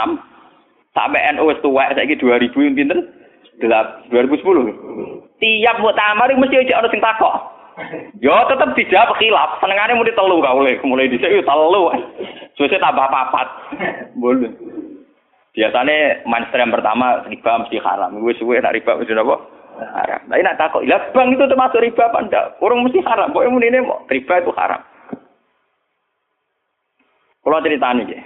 sampai 0.93 1.25
NO 1.33 1.49
tuwek 1.65 1.97
saiki 1.97 2.21
2000 2.21 2.77
pinten? 2.77 3.09
2010. 3.59 4.13
Tiap 5.41 5.75
muktamar 5.81 6.31
mesti 6.31 6.55
aja 6.63 6.79
ana 6.79 6.87
sing 6.93 7.01
takok. 7.01 7.33
Yo 8.21 8.35
tetep 8.45 8.75
dijawab 8.75 9.17
khilaf. 9.17 9.57
Senengane 9.57 9.97
mulai 9.97 10.13
telu 10.13 10.37
kaule, 10.43 10.73
mulai 10.85 11.09
dhisik 11.09 11.33
yo 11.33 11.41
telu. 11.43 11.91
Suwe 12.59 12.77
tambah 12.77 13.07
papat. 13.07 13.47
Boleh. 14.19 14.51
Biasanya 15.59 16.23
mainstream 16.23 16.71
pertama 16.71 17.19
riba 17.27 17.59
mesti 17.59 17.83
haram. 17.83 18.15
Gue 18.15 18.31
suwe 18.39 18.63
nak 18.63 18.79
riba 18.79 18.95
mesti 18.95 19.11
apa? 19.11 19.35
Haram. 19.79 20.21
Tapi 20.31 20.39
nak 20.39 20.55
takut, 20.55 20.87
lah 20.87 21.03
bank 21.11 21.35
itu 21.35 21.43
termasuk 21.51 21.83
riba 21.83 22.07
apa 22.07 22.19
enggak? 22.23 22.45
Orang 22.63 22.87
mesti 22.87 23.03
haram. 23.03 23.35
Pokoknya 23.35 23.67
ini 23.67 23.79
mau 23.83 23.99
riba 24.07 24.39
itu 24.39 24.51
haram. 24.55 24.79
Kalau 27.43 27.59
cerita 27.59 27.91
nih, 27.91 28.23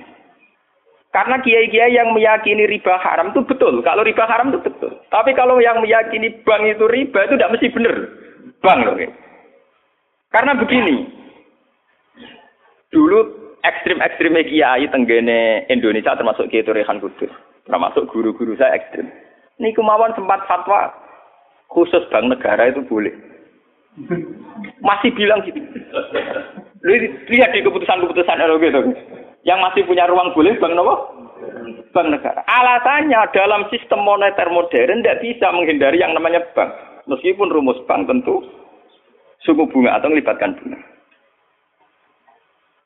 Karena 1.13 1.37
kiai-kiai 1.41 1.93
yang 1.93 2.13
meyakini 2.13 2.69
riba 2.69 3.01
haram 3.01 3.33
itu 3.33 3.41
betul. 3.45 3.81
Kalau 3.81 4.05
riba 4.05 4.25
haram 4.29 4.53
itu 4.53 4.61
betul. 4.61 4.93
Tapi 5.09 5.33
kalau 5.33 5.57
yang 5.57 5.81
meyakini 5.81 6.37
bank 6.45 6.69
itu 6.69 6.85
riba 6.85 7.17
itu 7.25 7.33
tidak 7.33 7.53
mesti 7.57 7.67
benar. 7.73 7.95
Bank 8.61 8.79
loh. 8.85 8.97
Karena 10.29 10.53
begini. 10.57 11.09
Dulu 12.93 13.42
ekstrim-ekstrim 13.63 14.35
kiai 14.47 14.85
tenggene 14.91 15.63
Indonesia 15.71 16.15
termasuk 16.15 16.51
Kiai 16.51 16.67
Rehan 16.67 16.99
Kudus. 16.99 17.31
Termasuk 17.63 18.11
guru-guru 18.11 18.59
saya 18.59 18.75
ekstrim. 18.75 19.07
Ini 19.59 19.71
kemauan 19.71 20.11
sempat 20.19 20.43
fatwa 20.51 20.91
khusus 21.71 22.03
bank 22.11 22.27
negara 22.27 22.67
itu 22.67 22.83
boleh. 22.83 23.15
Masih 24.83 25.15
bilang 25.15 25.39
gitu. 25.47 25.57
Lihat 27.31 27.55
di 27.55 27.63
keputusan-keputusan 27.63 28.41
gitu 28.59 28.91
yang 29.43 29.59
masih 29.59 29.83
punya 29.87 30.07
ruang 30.07 30.31
boleh 30.35 30.55
bank 30.59 30.73
nopo? 30.75 30.95
Bank 31.95 32.07
negara. 32.11 32.43
Alasannya 32.47 33.31
dalam 33.31 33.67
sistem 33.71 34.03
moneter 34.03 34.47
modern 34.51 35.03
tidak 35.03 35.23
bisa 35.23 35.47
menghindari 35.55 36.03
yang 36.03 36.15
namanya 36.15 36.43
bank. 36.51 36.71
Meskipun 37.07 37.51
rumus 37.51 37.79
bank 37.87 38.07
tentu 38.07 38.43
suku 39.43 39.67
bunga 39.71 39.99
atau 39.99 40.11
melibatkan 40.11 40.55
bunga. 40.59 40.79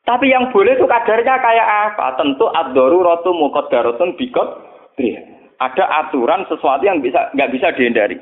Tapi 0.08 0.32
yang 0.32 0.48
boleh 0.48 0.72
itu 0.72 0.88
kadarnya 0.88 1.36
kayak 1.36 1.68
apa? 1.92 2.16
Tentu 2.16 2.48
rotu 2.80 3.28
muqaddaratun 3.36 4.16
bikot 4.16 4.48
Ada 5.60 5.84
aturan 5.84 6.48
sesuatu 6.48 6.80
yang 6.80 7.04
bisa 7.04 7.28
nggak 7.36 7.52
bisa 7.52 7.68
dihindari. 7.76 8.16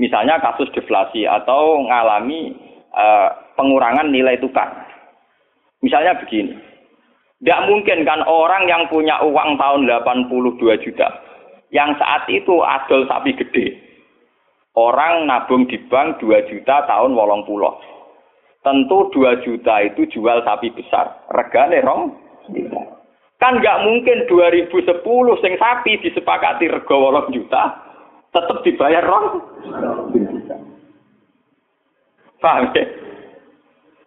Misalnya 0.00 0.40
kasus 0.40 0.72
deflasi 0.72 1.28
atau 1.28 1.84
mengalami 1.84 2.56
uh, 2.96 3.28
pengurangan 3.60 4.08
nilai 4.08 4.40
tukar. 4.40 4.72
Misalnya 5.84 6.16
begini, 6.16 6.56
tidak 7.44 7.60
mungkin 7.68 7.98
kan 8.08 8.24
orang 8.24 8.64
yang 8.64 8.88
punya 8.88 9.20
uang 9.20 9.60
tahun 9.60 9.84
82 9.84 10.84
juta, 10.86 11.08
yang 11.74 11.92
saat 12.00 12.24
itu 12.32 12.64
adol 12.64 13.04
sapi 13.04 13.36
gede. 13.36 13.76
Orang 14.76 15.28
nabung 15.28 15.68
di 15.68 15.76
bank 15.88 16.20
2 16.24 16.50
juta 16.52 16.84
tahun 16.88 17.12
wolong 17.16 17.44
pulau. 17.44 17.76
Tentu 18.66 18.98
2 19.14 19.46
juta 19.46 19.74
itu 19.86 20.10
jual 20.10 20.42
sapi 20.42 20.74
besar. 20.74 21.22
Regane 21.30 21.78
rong 21.86 22.18
Kan 23.36 23.62
nggak 23.62 23.82
mungkin 23.86 24.26
2010 24.26 24.82
sing 25.44 25.54
sapi 25.60 26.02
disepakati 26.02 26.66
rego 26.72 26.96
wolong 26.98 27.30
juta, 27.30 27.78
tetap 28.34 28.64
dibayar 28.66 29.04
rong 29.06 29.44
Paham 32.40 32.68
ya? 32.74 32.84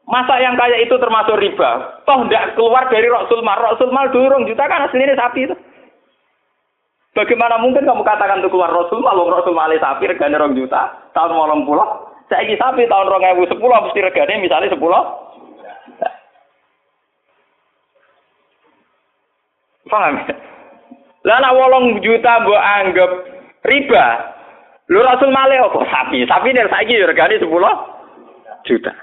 Masa 0.10 0.42
yang 0.42 0.58
kayak 0.58 0.90
itu 0.90 0.96
termasuk 0.98 1.38
riba? 1.38 2.02
Toh 2.06 2.26
tidak 2.26 2.58
keluar 2.58 2.90
dari 2.90 3.06
Rasul 3.06 3.46
Mal. 3.46 3.62
Rasul 3.62 3.94
Mal 3.94 4.10
durung 4.10 4.46
juta 4.50 4.66
kan 4.66 4.90
aslinya 4.90 5.14
sapi 5.14 5.46
itu. 5.46 5.56
Bagaimana 7.14 7.62
mungkin 7.62 7.86
kamu 7.86 8.02
katakan 8.02 8.42
itu 8.42 8.50
keluar 8.50 8.74
Rasul 8.74 9.06
Mal, 9.06 9.18
Rasul 9.18 9.54
Mal 9.54 9.72
sapi 9.78 10.10
regane 10.10 10.36
rong 10.36 10.58
juta, 10.58 11.10
tahun 11.14 11.38
molong 11.38 11.64
pulau. 11.64 12.10
Saya 12.30 12.54
sapi 12.62 12.86
tahun 12.86 13.10
rong 13.10 13.26
ewu 13.26 13.44
sepuluh, 13.50 13.74
mesti 13.90 14.06
regane 14.06 14.38
misalnya 14.38 14.70
sepuluh. 14.70 15.02
Paham? 19.90 20.22
Lah 21.26 21.52
wolong 21.52 22.06
juta 22.06 22.46
mbok 22.46 22.62
anggap 22.62 23.12
riba. 23.66 24.06
Lu 24.94 25.02
Rasul 25.02 25.34
Male 25.34 25.58
apa 25.58 25.82
sapi? 25.90 26.22
Sapi 26.30 26.54
nih 26.54 26.70
saiki 26.70 27.02
regane 27.02 27.42
sepuluh 27.42 27.74
juta. 28.70 28.94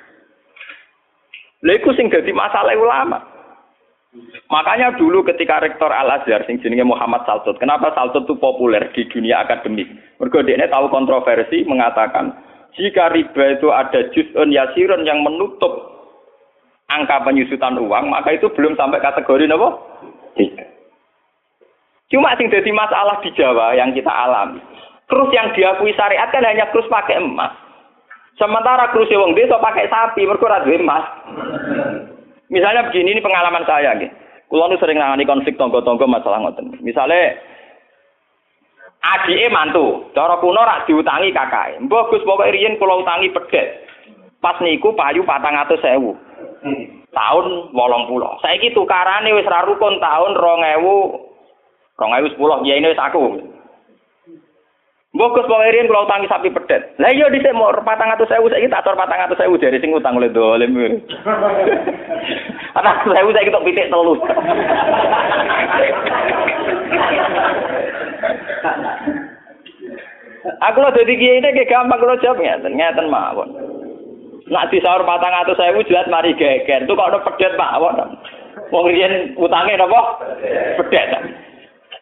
Lha 1.67 1.73
iku 1.83 1.91
sing 1.99 2.07
dadi 2.07 2.31
masalah 2.31 2.79
ulama. 2.79 3.19
Makanya 4.49 4.97
dulu 4.97 5.27
ketika 5.27 5.61
rektor 5.61 5.91
Al 5.91 6.23
Azhar 6.23 6.47
sing 6.47 6.63
jenenge 6.63 6.87
Muhammad 6.87 7.27
Saltut, 7.27 7.59
kenapa 7.59 7.93
Saltut 7.93 8.25
itu 8.25 8.39
populer 8.39 8.89
di 8.95 9.05
dunia 9.11 9.45
akademik? 9.45 9.91
Mergo 10.23 10.41
dia 10.47 10.57
tahu 10.71 10.89
kontroversi 10.89 11.67
mengatakan 11.69 12.33
jika 12.75 13.15
riba 13.15 13.45
itu 13.55 13.69
ada 13.71 14.01
juz'un 14.11 14.51
yasirun 14.51 15.07
yang 15.07 15.23
menutup 15.23 15.97
angka 16.91 17.23
penyusutan 17.23 17.79
uang, 17.79 18.11
maka 18.11 18.35
itu 18.35 18.51
belum 18.51 18.75
sampai 18.75 18.99
kategori 18.99 19.47
apa? 19.47 19.69
Cuma 22.07 22.39
sing 22.39 22.47
jadi 22.51 22.71
masalah 22.71 23.19
di 23.23 23.31
Jawa 23.35 23.75
yang 23.75 23.91
kita 23.91 24.11
alami. 24.11 24.63
Terus 25.07 25.31
yang 25.35 25.51
diakui 25.55 25.95
syariat 25.95 26.31
kan 26.31 26.43
hanya 26.43 26.71
terus 26.71 26.87
pakai 26.91 27.19
emas. 27.19 27.55
Sementara 28.37 28.93
kursi 28.93 29.17
wong 29.17 29.33
desa 29.33 29.57
pakai 29.59 29.89
sapi, 29.89 30.27
mergo 30.27 30.47
ora 30.47 30.63
emas. 30.67 31.05
Misalnya 32.47 32.87
begini 32.91 33.19
ini 33.19 33.25
pengalaman 33.25 33.67
saya 33.67 33.97
nggih. 33.97 34.11
Kulo 34.47 34.71
sering 34.79 35.03
nangani 35.03 35.27
konflik 35.27 35.59
tonggo-tonggo 35.59 36.07
masalah 36.07 36.39
ngoten. 36.39 36.79
Misalnya 36.79 37.35
adike 39.03 39.53
mantu, 39.53 40.05
cara 40.15 40.37
kuno 40.41 40.63
rak 40.63 40.87
diutangi 40.87 41.33
kakak. 41.33 41.81
Mbah 41.85 42.09
Gus 42.11 42.27
pokoke 42.27 42.53
riyen 42.53 42.79
kula 42.79 42.97
utangi 43.03 43.33
pedet. 43.33 43.87
Pas 44.41 44.61
niku 44.61 44.95
payu 44.95 45.25
400.000. 45.25 46.15
Tahun 47.17 47.47
80. 47.73 48.43
Saiki 48.45 48.77
tukarane 48.77 49.33
wis 49.33 49.49
ra 49.49 49.65
rukun 49.65 49.97
tahun 49.99 50.37
2000 50.37 51.25
2010 51.97 52.69
ya 52.69 52.77
ini 52.77 52.93
wis 52.93 53.01
aku. 53.01 53.41
Mbok 55.17 55.33
Gus 55.33 55.49
Riyen 55.49 55.89
kula 55.89 56.05
utangi 56.05 56.29
sapi 56.29 56.53
pedet. 56.53 56.93
Lah 57.01 57.09
iya 57.09 57.33
dhisik 57.33 57.57
mau 57.57 57.73
400.000 57.73 58.21
saiki 58.29 58.69
tak 58.69 58.85
atur 58.85 59.01
400.000 59.01 59.49
dari 59.57 59.81
sing 59.81 59.97
utang 59.97 60.21
oleh 60.21 60.29
dolim. 60.29 60.77
Ana 62.77 63.01
1.000 63.09 63.33
saiki 63.33 63.49
tok 63.49 63.65
pitik 63.65 63.89
telu. 63.89 64.21
Aku 70.63 70.79
lo 70.79 70.95
dadi 70.95 71.19
kiai 71.19 71.43
ini 71.43 71.67
gampang 71.67 71.99
kalau 71.99 72.21
jawab 72.23 72.39
ngeten, 72.39 72.79
ngeten 72.79 73.11
mawon. 73.11 73.51
Nak 74.47 74.71
disaur 74.71 75.03
patang 75.03 75.35
atau 75.35 75.59
saya 75.59 75.75
jelas 75.91 76.07
mari 76.07 76.31
geger. 76.39 76.87
Itu 76.87 76.95
kok 76.95 77.11
ada 77.11 77.19
pedet 77.19 77.59
mawon. 77.59 78.15
Wong 78.71 78.85
riyen 78.87 79.35
utange 79.35 79.75
napa? 79.75 80.23
Pedet. 80.79 81.11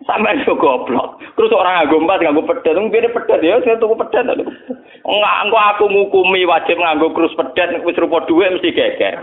Sampai 0.05 0.37
itu 0.37 0.53
goblok. 0.61 1.17
Terus 1.33 1.57
orang 1.57 1.89
nganggo 1.89 2.05
empat 2.05 2.21
nganggo 2.21 2.45
pedet, 2.45 2.77
mungkin 2.77 3.09
pedet 3.09 3.41
ya 3.41 3.57
saya 3.65 3.81
tuku 3.81 3.97
pedet. 3.97 4.29
Enggak, 5.05 5.37
engko 5.49 5.59
aku 5.59 5.85
ngukumi 5.89 6.45
wajib 6.45 6.77
nganggo 6.77 7.17
krus 7.17 7.33
pedet 7.33 7.81
wis 7.81 7.97
rupa 7.97 8.21
dhuwit 8.29 8.53
mesti 8.53 8.77
geger. 8.77 9.17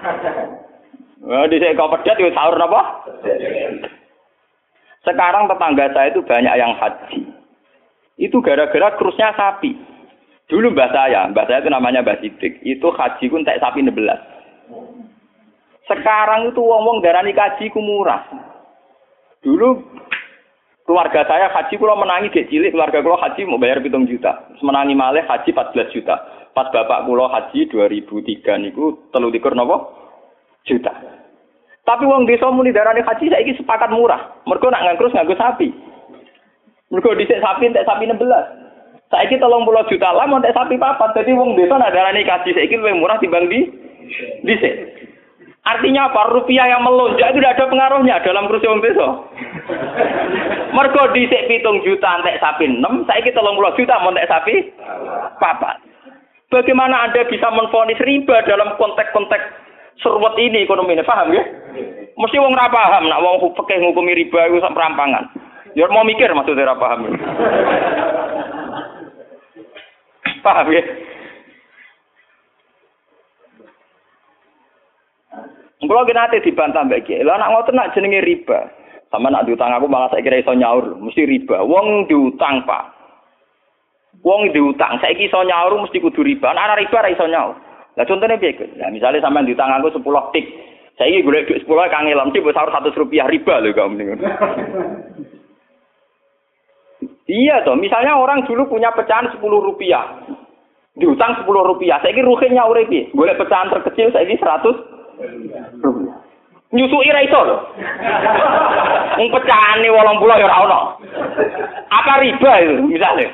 Nah, 1.22 1.46
di 1.46 1.62
kau 1.78 1.94
pedet 1.94 2.18
ya 2.18 2.34
sahur 2.34 2.58
apa? 2.58 2.82
Sekarang 5.02 5.50
tetangga 5.50 5.90
saya 5.94 6.14
itu 6.14 6.22
banyak 6.22 6.56
yang 6.58 6.74
haji. 6.78 7.22
Itu 8.22 8.38
gara-gara 8.46 8.94
krusnya 9.02 9.34
sapi. 9.34 9.74
Dulu 10.46 10.76
mbah 10.76 10.92
saya, 10.94 11.26
mbah 11.32 11.48
saya 11.48 11.64
itu 11.64 11.72
namanya 11.72 12.04
Mbah 12.06 12.20
Sidik. 12.22 12.60
Itu 12.62 12.92
haji 12.94 13.26
pun 13.32 13.48
tak 13.48 13.58
sapi 13.64 13.82
16. 13.82 13.98
Sekarang 15.90 16.54
itu 16.54 16.62
wong-wong 16.62 17.02
darani 17.02 17.34
kaji 17.34 17.72
ku 17.74 17.82
murah. 17.82 18.22
Dulu 19.42 19.82
Keluarga 20.82 21.24
saya 21.24 21.48
haji 21.54 21.78
kalau 21.78 21.96
menangi 21.96 22.34
gak 22.34 22.50
cilik, 22.52 22.76
keluarga 22.76 23.00
kalau 23.00 23.16
haji 23.16 23.48
mau 23.48 23.62
bayar 23.62 23.80
pitung 23.80 24.04
juta. 24.10 24.50
Menangi 24.60 24.92
malih 24.92 25.24
haji 25.24 25.54
14 25.54 25.94
juta. 25.94 26.20
Pas 26.52 26.68
bapak 26.68 27.08
kulo 27.08 27.32
haji 27.32 27.70
2003 27.72 28.60
niku 28.60 29.08
telu 29.14 29.32
dikur 29.32 29.56
nopo 29.56 29.94
juta. 30.68 30.92
Tapi 31.82 32.04
uang 32.06 32.30
desa 32.30 32.48
muni 32.54 32.70
darane 32.70 33.02
haji 33.02 33.26
saiki 33.26 33.58
sepakat 33.58 33.90
murah. 33.90 34.38
Mergo 34.46 34.70
nak 34.70 34.86
ngangkrus 34.86 35.14
nganggo 35.18 35.34
sapi. 35.34 35.74
Mergo 36.94 37.18
dhisik 37.18 37.42
sapi 37.42 37.70
entek 37.70 37.88
sapi 37.90 38.06
16. 38.06 38.22
Saiki 39.12 39.42
tolong 39.42 39.68
pulau 39.68 39.84
juta 39.90 40.14
lah 40.14 40.30
mau 40.30 40.40
sapi 40.40 40.78
papat. 40.78 41.18
Jadi 41.18 41.34
uang 41.34 41.58
desa 41.58 41.82
nak 41.82 41.92
darane 41.92 42.22
haji 42.22 42.50
saiki 42.54 42.78
lebih 42.78 43.02
murah 43.02 43.18
dibanding 43.18 43.66
di 43.66 43.70
dhisik. 44.46 44.74
Artinya 45.62 46.10
apa? 46.10 46.34
Rupiah 46.34 46.66
yang 46.74 46.82
melonjak 46.82 47.38
itu 47.38 47.38
tidak 47.38 47.54
ada 47.54 47.70
pengaruhnya 47.70 48.18
dalam 48.26 48.50
kursi 48.50 48.66
wong 48.66 48.82
desa. 48.82 49.08
Mergo 50.74 51.04
dhisik 51.14 51.46
pitung 51.50 51.82
juta 51.86 52.22
entek 52.22 52.42
sapi 52.42 52.66
6, 52.66 53.10
saiki 53.10 53.34
30 53.34 53.78
juta 53.78 53.96
entek 54.02 54.30
sapi 54.30 54.56
papat. 55.38 55.82
Bagaimana 56.52 57.08
Anda 57.08 57.24
bisa 57.32 57.48
menfonis 57.48 58.02
riba 58.04 58.44
dalam 58.44 58.76
konteks-konteks 58.76 59.71
serwet 60.00 60.36
ini 60.40 60.64
ekonomi 60.64 60.96
ini? 60.96 61.04
Paham 61.04 61.36
ya? 61.36 61.44
Mesti 62.16 62.38
wong 62.38 62.54
ora 62.56 62.72
paham 62.72 63.10
nak 63.10 63.22
wong 63.24 63.36
fikih 63.56 63.82
ngukumi 63.82 64.16
riba 64.16 64.48
iku 64.48 64.64
sak 64.64 64.76
perampangan. 64.78 65.28
Ya 65.76 65.88
mau 65.88 66.08
mikir 66.08 66.32
maksudnya 66.32 66.70
ora 66.72 66.76
paham. 66.80 67.12
paham 70.46 70.68
ya? 70.72 70.84
Kalau 75.82 76.06
kita 76.06 76.24
nanti 76.24 76.46
dibantah 76.46 76.86
mbak 76.86 77.10
Kiai, 77.10 77.26
lah 77.26 77.42
nak 77.42 77.52
ngotot 77.52 77.74
nak 77.74 77.92
jenenge 77.98 78.22
riba. 78.22 78.70
Sama 79.12 79.28
nak 79.28 79.44
diutang 79.44 79.76
aku 79.76 79.92
malah 79.92 80.08
saya 80.08 80.24
kira 80.24 80.40
iso 80.40 80.56
nyaur, 80.56 80.96
mesti 81.04 81.28
riba. 81.28 81.68
Wong 81.68 82.08
diutang 82.08 82.64
pak. 82.64 82.96
Wong 84.24 84.56
diutang, 84.56 85.02
saya 85.04 85.12
iso 85.20 85.42
nyaur 85.44 85.84
mesti 85.84 86.00
kudu 86.00 86.24
riba. 86.24 86.54
Nah, 86.56 86.80
riba 86.80 86.96
ra 86.96 87.12
iso 87.12 87.28
nyaur. 87.28 87.60
Lah 88.00 88.06
contohnya 88.08 88.40
piye? 88.40 88.56
Nah, 88.80 88.90
misalnya 88.94 89.20
sampean 89.20 89.48
diutang 89.48 89.72
aku 89.72 89.92
10 90.00 90.32
tik. 90.32 90.46
Saya 91.00 91.18
ini 91.18 91.26
gue 91.26 91.48
duit 91.50 91.66
sepuluh 91.66 91.88
kang 91.90 92.06
elam 92.06 92.30
sih 92.30 92.44
besar 92.44 92.70
satu 92.70 92.94
rupiah 92.94 93.26
riba 93.26 93.58
loh 93.58 93.74
kamu 93.74 94.22
Iya 97.32 97.64
toh, 97.64 97.80
misalnya 97.80 98.20
orang 98.20 98.44
dulu 98.44 98.68
punya 98.68 98.92
pecahan 98.92 99.32
sepuluh 99.32 99.64
rupiah, 99.64 100.04
diutang 101.00 101.40
sepuluh 101.40 101.64
rupiah, 101.64 101.96
saya 102.04 102.12
ini 102.12 102.28
ruginya 102.28 102.68
urepi, 102.68 103.08
boleh 103.16 103.34
pecahan 103.40 103.72
terkecil 103.72 104.12
saya 104.12 104.28
ini 104.28 104.36
seratus 104.36 104.76
rupiah. 105.80 106.20
Nyusui 106.76 107.12
ra 107.12 107.24
iso 107.24 107.40
lho. 107.40 107.58
Wong 109.20 109.30
pecahane 109.32 109.88
80 109.92 110.40
ya 110.40 110.48
ora 110.48 110.58
ono. 110.64 110.82
Apa 111.92 112.24
riba 112.24 112.52
itu 112.64 112.76
misalnya? 112.88 113.28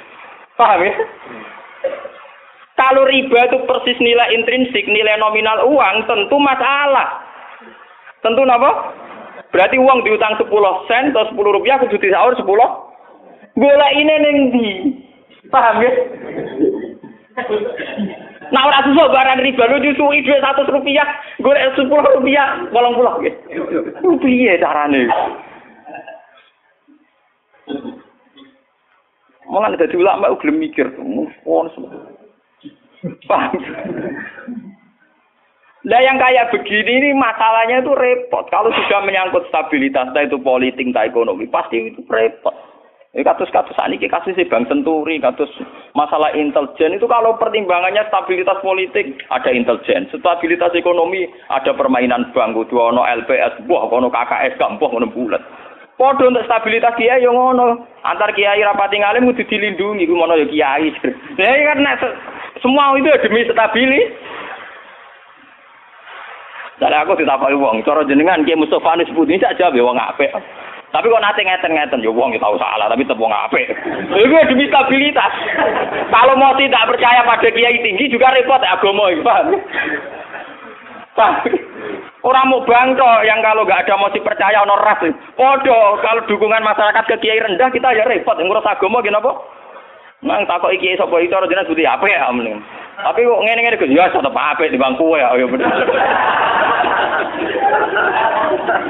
Paham 0.57 0.81
ya? 0.81 0.93
Kalau 2.77 3.09
riba 3.09 3.49
itu 3.49 3.57
persis 3.65 3.97
nilai 3.97 4.37
intrinsik, 4.37 4.85
nilai 4.85 5.17
nominal 5.17 5.65
uang, 5.65 6.05
tentu 6.05 6.37
masalah. 6.37 7.25
Tentu 8.21 8.45
apa? 8.45 8.93
Berarti 9.49 9.81
uang 9.81 10.05
diutang 10.05 10.37
10 10.37 10.45
sen 10.85 11.09
atau 11.09 11.25
10 11.33 11.55
rupiah 11.57 11.81
kudu 11.81 11.97
disaur 11.97 12.37
10. 12.37 12.45
Golek 13.57 13.93
ini 13.97 14.15
ning 14.21 14.37
ndi? 14.53 14.67
Paham 15.49 15.81
ya? 15.81 15.91
Nah 18.53 18.61
ora 18.69 18.85
susah 18.85 19.07
barang 19.09 19.41
riba 19.41 19.63
lu 19.73 19.81
disuwi 19.81 20.21
dhuwit 20.21 20.45
100 20.45 20.69
rupiah, 20.69 21.07
golek 21.41 21.73
10 21.73 21.89
rupiah, 21.89 22.61
80 22.69 23.17
nggih. 23.25 23.35
Piye 24.21 24.53
carane? 24.61 25.09
Malah 29.49 29.73
dadi 29.73 29.95
ulama 29.97 30.35
gelem 30.37 30.61
mikir. 30.61 30.93
Paham? 30.93 32.16
Nah 35.87 35.99
yang 36.03 36.19
kayak 36.19 36.51
begini 36.51 36.99
ini 36.99 37.09
masalahnya 37.15 37.79
itu 37.79 37.95
repot. 37.95 38.43
Kalau 38.51 38.73
sudah 38.73 38.99
menyangkut 39.07 39.47
stabilitas, 39.47 40.11
entah 40.11 40.27
itu 40.27 40.35
politik, 40.41 40.83
entah 40.83 41.07
ekonomi, 41.07 41.47
pasti 41.47 41.95
itu 41.95 42.03
repot. 42.11 42.51
Ini 43.15 43.23
kasus-kasus 43.23 43.73
ini 43.87 44.03
kasus 44.11 44.35
si 44.35 44.45
Bank 44.45 44.67
Senturi, 44.67 45.17
kasus 45.17 45.47
masalah 45.95 46.35
intelijen 46.35 46.99
itu 46.99 47.07
kalau 47.07 47.39
pertimbangannya 47.39 48.03
stabilitas 48.11 48.59
politik 48.59 49.15
ada 49.31 49.47
intelijen, 49.49 50.05
stabilitas 50.11 50.75
ekonomi 50.75 51.25
ada 51.49 51.71
permainan 51.71 52.29
bank, 52.35 52.53
dua 52.67 52.91
ono 52.93 53.07
LPS, 53.07 53.63
buah 53.65 53.89
ono 53.89 54.11
KKS, 54.11 54.59
gampang 54.59 55.01
ono 55.01 55.07
bulat. 55.07 55.39
Podo 55.97 56.29
untuk 56.29 56.45
stabilitas 56.45 56.93
kiai 56.93 57.25
yang 57.25 57.33
ngono. 57.33 57.89
Antar 58.05 58.29
kiai 58.37 58.61
rapati 58.61 59.01
ngalim 59.01 59.33
kudu 59.33 59.49
dilindungi, 59.49 60.05
ku 60.05 60.13
mono 60.13 60.37
ya 60.37 60.45
kiai. 60.45 60.93
Ya 61.41 61.73
kan 61.73 61.81
semua 62.61 62.95
itu 62.97 63.09
demi 63.23 63.45
stabilitas. 63.45 64.13
Dari 66.77 66.93
aku 66.93 67.17
ditakoki 67.17 67.57
wong, 67.57 67.81
cara 67.81 68.05
jenengan 68.05 68.45
Ki 68.45 68.53
Mustofa 68.53 68.93
nis 68.93 69.09
putih 69.09 69.41
sak 69.41 69.57
jawab 69.57 69.73
ya 69.73 69.81
wong 69.81 69.97
apik. 69.97 70.29
Tapi 70.93 71.09
kok 71.09 71.23
nate 71.25 71.41
ngeten-ngeten 71.41 72.05
ya 72.05 72.13
wong 72.13 72.37
tahu 72.37 72.55
salah 72.61 72.85
tapi 72.85 73.01
tetap 73.01 73.17
wong 73.17 73.33
apik. 73.33 73.65
Itu 74.13 74.37
demi 74.45 74.69
stabilitas. 74.69 75.33
Kalau 76.13 76.37
mau 76.37 76.53
tidak 76.53 76.85
percaya 76.85 77.25
pada 77.25 77.49
kiai 77.49 77.81
tinggi 77.81 78.13
juga 78.13 78.29
repot 78.29 78.61
ya 78.61 78.77
agama 78.77 79.09
iki, 79.09 79.25
paham? 79.25 79.57
Paham? 81.17 81.33
Orang 82.21 82.49
mau 82.53 82.61
bangko 82.61 83.25
yang 83.25 83.41
kalau 83.41 83.65
nggak 83.65 83.89
ada 83.89 83.97
motif 83.97 84.21
percaya 84.21 84.61
ono 84.61 84.77
ras. 84.77 85.01
Podo 85.33 85.97
kalau 86.05 86.29
dukungan 86.29 86.61
masyarakat 86.61 87.03
ke 87.09 87.15
kiai 87.25 87.41
rendah 87.41 87.73
kita 87.73 87.89
ya 87.97 88.05
repot. 88.05 88.37
Ngurus 88.37 88.69
agama 88.69 89.01
gini 89.01 89.17
apa? 89.17 89.33
Nang 90.25 90.49
takok 90.49 90.73
iki 90.73 90.97
sapa 90.97 91.13
itu 91.21 91.29
ora 91.29 91.45
jelas 91.45 91.69
putih 91.69 91.85
apik 91.85 92.09
ya 92.09 92.33
mending. 92.33 92.57
Tapi 92.97 93.21
kok 93.21 93.43
ngene-ngene 93.45 93.77
ya 93.93 94.09
tetep 94.09 94.33
apik 94.33 94.73
di 94.73 94.81
bangku 94.81 95.13
ya, 95.13 95.29
ya 95.37 95.45
bener. 95.45 95.69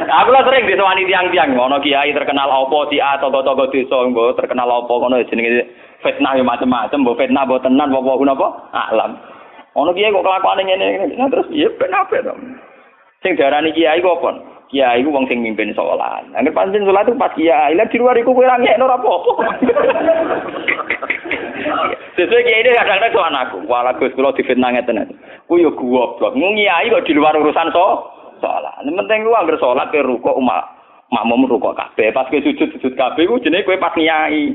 Aku 0.08 0.30
lah 0.32 0.42
sering 0.48 0.64
disewani 0.64 1.04
tiang-tiang, 1.04 1.52
ono 1.60 1.84
kiai 1.84 2.16
terkenal 2.16 2.48
apa 2.48 2.88
di 2.88 3.04
A 3.04 3.20
togo-togo 3.20 3.68
desa, 3.68 4.08
terkenal 4.40 4.72
apa 4.72 4.88
ngono 4.88 5.20
jenenge 5.28 5.68
fitnah 6.00 6.40
ya 6.40 6.48
macam-macam, 6.48 7.04
mbok 7.04 7.20
fitnah 7.20 7.44
mbok 7.44 7.60
tenan 7.60 7.92
apa 7.92 8.12
apa 8.16 8.48
alam. 8.96 9.12
Ono 9.76 9.92
kiai 9.92 10.16
kok 10.16 10.24
kelakuane 10.24 10.64
ngene 10.64 11.12
ngene, 11.12 11.28
terus 11.28 11.52
iya 11.52 11.68
apik 11.68 12.24
to. 12.24 12.34
Sing 13.20 13.36
diarani 13.36 13.76
kiai 13.76 14.00
kok 14.00 14.24
apa? 14.24 14.57
Kiai 14.68 15.00
ku 15.00 15.16
wong 15.16 15.24
sing 15.32 15.40
mimpin 15.40 15.72
sholat. 15.72 16.28
Angger 16.36 16.52
pancen 16.52 16.84
sholat 16.84 17.08
itu 17.08 17.16
pas 17.16 17.32
kiai, 17.32 17.72
lah 17.72 17.88
di 17.88 17.96
luar 17.96 18.20
iku 18.20 18.36
kowe 18.36 18.44
ora 18.44 18.60
ngekno 18.60 18.84
ora 18.84 19.00
apa-apa. 19.00 19.32
Sesuai 22.20 22.44
kiai 22.44 22.68
ini 22.68 22.76
kadang-kadang 22.76 23.16
soal 23.16 23.32
aku. 23.32 23.58
Walau 23.64 23.96
gus 23.96 24.12
kalau 24.20 24.36
difitnah 24.36 24.76
ngeten. 24.76 25.08
Ku 25.48 25.56
yo 25.56 25.72
goblok. 25.72 26.36
Ngiai 26.36 26.92
kok 26.92 27.08
di 27.08 27.16
luar 27.16 27.40
urusan 27.40 27.72
so 27.72 28.12
sholat. 28.44 28.84
Ini 28.84 28.92
penting 28.92 29.24
lu 29.24 29.32
anggar 29.32 29.56
sholat 29.56 29.88
ke 29.96 30.04
ruko 30.04 30.36
umat 30.36 30.76
makmum 31.08 31.48
ruko 31.48 31.72
kabeh 31.72 32.12
pas 32.12 32.28
ke 32.28 32.44
sujud 32.44 32.68
sujud 32.76 32.92
kabeh 33.00 33.24
ku 33.24 33.40
jenenge 33.40 33.64
kowe 33.64 33.80
pas 33.80 33.96
nyai 33.96 34.52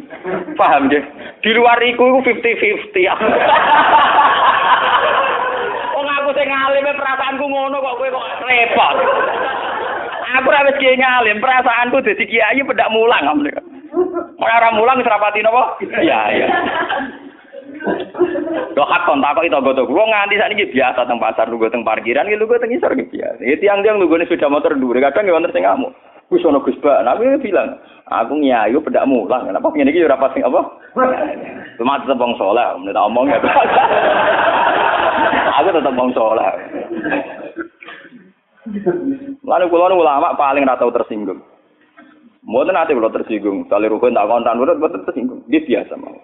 paham 0.52 0.84
nggih 0.84 1.00
di 1.40 1.48
luar 1.56 1.80
iku 1.80 2.12
iku 2.12 2.20
50-50 2.28 2.92
wong 5.96 6.06
aku 6.12 6.30
sing 6.36 6.52
ngalim 6.52 6.92
perasaanku 6.92 7.44
ngono 7.48 7.80
kok 7.80 7.96
kowe 7.96 8.08
kok 8.12 8.26
repot 8.44 8.96
aku 10.38 10.48
ora 10.48 10.66
wis 10.68 10.80
kiai 10.80 10.96
ngalim 10.96 11.42
perasaanku 11.42 12.00
dadi 12.00 12.24
kiai 12.24 12.60
pedak 12.64 12.92
mulang 12.92 13.24
ora 14.40 14.54
ora 14.58 14.70
mulang 14.72 15.00
wis 15.00 15.08
rapati 15.08 15.44
napa 15.44 15.76
iya 16.00 16.20
iya 16.32 16.48
Lo 18.72 18.86
hak 18.86 19.04
kontak 19.04 19.36
kok 19.36 19.44
itu 19.44 19.58
gotok. 19.58 19.90
Gue 19.90 20.04
nganti 20.06 20.38
saat 20.38 20.54
ini 20.54 20.70
biasa 20.70 21.04
teng 21.04 21.18
pasar 21.18 21.50
lu 21.50 21.58
teng 21.66 21.82
parkiran, 21.82 22.30
lu 22.30 22.46
teng 22.46 22.72
isor 22.72 22.94
biasa. 22.94 23.42
Itu 23.42 23.64
yang 23.66 23.82
dia 23.82 23.92
lu 23.92 24.06
sepeda 24.06 24.46
motor 24.46 24.78
dulu. 24.78 24.96
Kadang 25.02 25.26
gak 25.26 25.34
wonten 25.34 25.52
sing 25.52 25.66
ngamuk. 25.66 25.92
Gue 26.30 26.40
sono 26.40 26.62
gus 26.62 26.78
ba. 26.80 27.04
Nabi 27.04 27.36
bilang, 27.42 27.76
aku 28.08 28.38
nyayu 28.38 28.80
pedak 28.80 29.04
mulang. 29.04 29.50
Kenapa 29.50 29.68
punya 29.68 29.84
ini 29.84 30.06
ora 30.06 30.30
sing 30.32 30.46
apa? 30.46 30.60
Cuma 31.76 32.00
tetap 32.00 32.16
bang 32.16 32.32
soleh. 32.38 32.66
Menurut 32.80 33.02
omong 33.02 33.26
ya. 33.28 33.38
aku 35.58 35.68
tetap 35.74 35.92
bang 35.92 36.10
soleh. 36.14 36.50
Lalu 39.42 39.64
kulo 39.66 39.84
ulama 39.98 40.38
paling 40.38 40.62
ratau 40.62 40.94
tersinggung. 40.94 41.42
Mboten 42.42 42.74
nanti 42.74 42.94
kalau 42.94 43.10
tersinggung. 43.10 43.66
Kali 43.66 43.86
rukun 43.86 44.14
tak 44.14 44.26
kontan 44.26 44.58
urut 44.58 44.78
betul 44.78 45.02
tersinggung. 45.06 45.42
Dia 45.46 45.62
biasa 45.62 45.94
mau. 45.98 46.14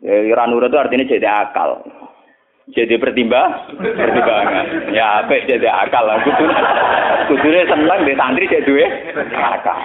Ya, 0.00 0.24
itu 0.24 0.76
artinya 0.80 1.04
jadi 1.04 1.28
akal. 1.28 1.84
Jadi 2.70 2.94
pertimbang, 2.96 3.72
pertimbangan. 3.76 4.94
Ya, 4.94 5.24
apa 5.24 5.42
jadi 5.44 5.68
akal 5.68 6.04
lah. 6.06 6.24
Kudune 7.28 7.68
seneng 7.68 8.00
di 8.08 8.14
santri 8.16 8.48
jadi 8.48 8.72
akal. 9.36 9.80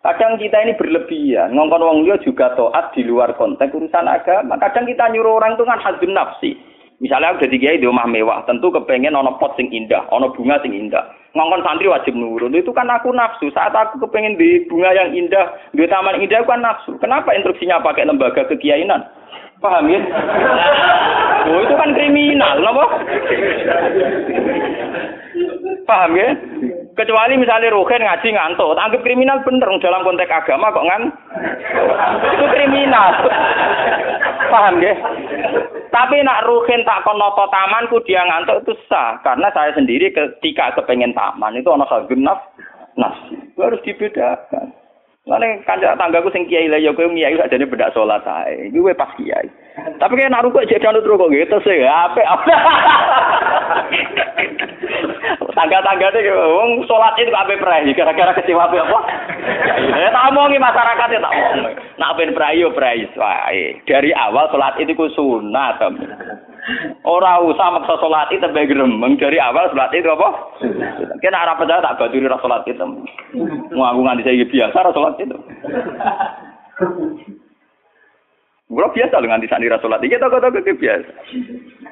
Kadang 0.00 0.40
kita 0.40 0.64
ini 0.64 0.72
berlebihan, 0.80 1.52
ngongkon 1.52 1.84
wong 1.84 1.98
liya 2.08 2.16
juga 2.24 2.56
toat 2.56 2.96
di 2.96 3.04
luar 3.04 3.36
konteks 3.36 3.68
urusan 3.68 4.08
agama. 4.08 4.56
Kadang 4.56 4.88
kita 4.88 5.12
nyuruh 5.12 5.36
orang 5.36 5.60
itu 5.60 5.64
kan 5.68 5.76
hadun 5.76 6.16
nafsi. 6.16 6.56
Misalnya 7.00 7.32
aku 7.32 7.48
jadi 7.48 7.56
kiai 7.56 7.80
di 7.80 7.88
rumah 7.88 8.04
mewah, 8.04 8.44
tentu 8.44 8.68
kepengen 8.68 9.16
ono 9.16 9.40
pot 9.40 9.56
sing 9.56 9.72
indah, 9.72 10.04
ono 10.12 10.28
bunga 10.36 10.60
sing 10.60 10.76
indah. 10.76 11.00
Ngongkon 11.32 11.64
santri 11.64 11.88
wajib 11.88 12.12
nurut. 12.12 12.52
Itu 12.52 12.76
kan 12.76 12.92
aku 12.92 13.08
nafsu. 13.16 13.48
Saat 13.56 13.72
aku 13.72 14.04
kepengen 14.04 14.36
di 14.36 14.68
bunga 14.68 14.92
yang 14.92 15.16
indah, 15.16 15.48
di 15.72 15.88
taman 15.88 16.20
indah, 16.20 16.44
aku 16.44 16.52
kan 16.52 16.60
nafsu. 16.60 16.92
Kenapa 17.00 17.32
instruksinya 17.32 17.80
pakai 17.80 18.04
lembaga 18.04 18.44
kekiainan? 18.52 19.00
Paham 19.64 19.88
ya? 19.88 20.00
Oh 21.48 21.60
itu 21.64 21.74
kan 21.76 21.96
kriminal, 21.96 22.60
apa? 22.60 22.84
Paham 25.88 26.12
ya? 26.20 26.28
Kecuali 27.00 27.40
misalnya 27.40 27.72
Rohen 27.72 28.04
ngaji 28.04 28.28
ngantuk, 28.28 28.76
anggap 28.76 29.00
kriminal 29.00 29.40
bener 29.40 29.72
dalam 29.80 30.04
konteks 30.04 30.32
agama 30.32 30.68
kok 30.68 30.84
ngan? 30.84 31.02
Itu 32.28 32.44
kriminal. 32.44 33.08
Paham 34.52 34.84
ya? 34.84 34.92
Tapi 35.90 36.22
nak 36.22 36.46
Rohen 36.46 36.86
tak 36.86 37.02
konoto 37.02 37.50
tamanku 37.50 37.98
dia 38.06 38.22
ngantuk 38.22 38.62
itu 38.62 38.78
sah 38.86 39.18
karena 39.26 39.50
saya 39.50 39.74
sendiri 39.74 40.14
ketika 40.14 40.70
kepengen 40.78 41.14
taman 41.14 41.58
itu 41.58 41.66
ono 41.66 41.86
genap 42.06 42.54
nafsi. 42.94 43.34
Harus 43.58 43.82
dibedakan. 43.82 44.70
Lane 45.28 45.60
kanca 45.68 45.92
tanggaku 46.00 46.32
sing 46.32 46.48
kiai 46.48 46.70
lah 46.70 46.80
ya 46.80 46.96
kowe 46.96 47.04
kiai 47.12 47.36
sakjane 47.36 47.68
bedak 47.68 47.92
salat 47.92 48.24
ae. 48.24 48.72
Iki 48.72 48.80
kowe 48.80 48.94
pas 48.96 49.12
kiai. 49.20 49.46
Tapi 50.00 50.16
kayak 50.16 50.32
nak 50.32 50.48
rukuk 50.48 50.64
jadi 50.64 50.90
anut 50.90 51.04
rukuk 51.04 51.30
gitu 51.30 51.60
sih, 51.60 51.84
apik. 51.84 52.24
Tangga-tangga 55.50 56.14
itu 56.14 56.30
wong 56.32 56.86
salat 56.86 57.14
itu 57.18 57.32
ape 57.34 57.58
prai 57.60 57.90
gara-gara 57.92 58.32
kecewa 58.38 58.70
apa 58.70 58.76
apa. 58.80 58.98
Ya 59.98 60.08
tak 60.14 60.26
omongi 60.32 60.56
masyarakat 60.56 61.08
ya 61.10 61.20
tak 61.20 61.34
omong. 61.34 61.74
Nak 61.98 62.14
ben 62.16 62.32
prai 62.32 62.60
yo 62.60 62.72
prai 62.72 63.04
wae. 63.16 63.76
Dari 63.84 64.10
awal 64.14 64.48
salat 64.48 64.78
itu 64.78 64.94
ku 64.94 65.10
sunat. 65.12 65.82
Ora 67.02 67.40
usah 67.40 67.72
maksa 67.72 67.96
salat 67.98 68.30
itu 68.30 68.44
tambah 68.44 68.68
gremeng 68.68 69.16
dari 69.16 69.40
awal 69.40 69.68
salat 69.72 69.90
itu 69.96 70.08
apa? 70.12 70.28
Kena 71.18 71.44
arah 71.44 71.56
percaya 71.56 71.82
tak 71.82 71.98
baturi 71.98 72.28
ra 72.28 72.38
salat 72.40 72.62
itu. 72.68 72.84
Mau 73.74 73.84
aku 73.88 74.00
nganti 74.04 74.24
saya 74.24 74.44
biasa 74.44 74.76
ra 74.76 74.90
salat 74.92 75.14
itu. 75.18 75.36
Gua 78.70 78.86
biasa 78.94 79.18
dengan 79.18 79.40
nganti 79.40 79.50
sani 79.50 79.72
ra 79.72 79.82
salat 79.82 80.04
iki 80.04 80.20
toko-toko 80.20 80.60
biasa. 80.62 81.12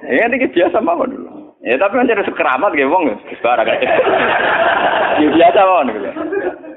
Ya 0.06 0.24
ini 0.30 0.46
biasa 0.46 0.78
mawon 0.78 1.10
dulu. 1.16 1.37
Ya 1.58 1.74
tapi 1.74 1.98
kan 1.98 2.06
jadi 2.06 2.22
sekeramat 2.22 2.70
gitu 2.78 2.86
wong 2.86 3.18
barang 3.42 3.66
aja. 3.66 3.88
Ya 5.18 5.26
biasa 5.26 5.60
wong 5.66 5.90
gitu. 5.90 6.10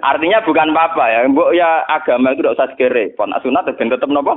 Artinya 0.01 0.41
bukan 0.41 0.73
apa-apa 0.73 1.05
ya. 1.05 1.29
Mbok 1.29 1.53
ya 1.53 1.86
agama 1.86 2.34
itu 2.34 2.41
tidak 2.41 2.57
usah 2.57 2.67
segere. 2.73 3.13
Pon 3.13 3.29
sunat 3.45 3.69
ben 3.77 3.93
tetep 3.93 4.09
napa? 4.09 4.34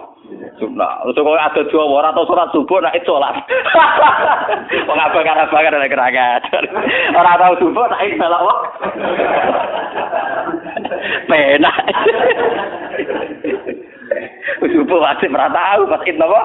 Sunat. 0.61 1.09
Terus 1.09 1.17
kok 1.17 1.41
ada 1.41 1.61
dua 1.73 1.85
ora 1.89 2.13
atau 2.13 2.29
surat 2.29 2.53
subuh 2.53 2.77
nak 2.85 2.93
itu 2.93 3.09
sholat. 3.09 3.33
Wong 4.93 5.01
apa 5.01 5.25
apa 5.25 5.57
kan 5.57 5.81
ada 5.81 5.89
keragat. 5.89 6.45
Ora 7.19 7.41
tau 7.41 7.57
subuh 7.57 7.89
nak 7.89 8.05
itu 8.05 8.21
salah. 8.21 8.45
Penak. 11.33 11.77
Subuh 14.61 15.01
wajib 15.01 15.33
ora 15.33 15.49
tahu 15.49 15.89
pas 15.89 16.05
itu 16.05 16.21
napa? 16.21 16.41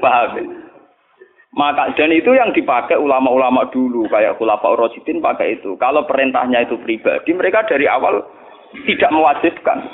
Paham? 0.00 0.62
Maka 1.52 1.92
dan 1.92 2.08
itu 2.16 2.32
yang 2.32 2.48
dipakai 2.56 2.96
ulama-ulama 2.96 3.68
dulu 3.68 4.08
kayak 4.08 4.40
Khulafaur 4.40 4.88
Rasyidin 4.88 5.20
pakai 5.20 5.60
itu. 5.60 5.76
Kalau 5.76 6.08
perintahnya 6.08 6.64
itu 6.64 6.80
pribadi, 6.80 7.36
mereka 7.36 7.68
dari 7.68 7.84
awal 7.84 8.24
tidak 8.88 9.12
mewajibkan. 9.12 9.84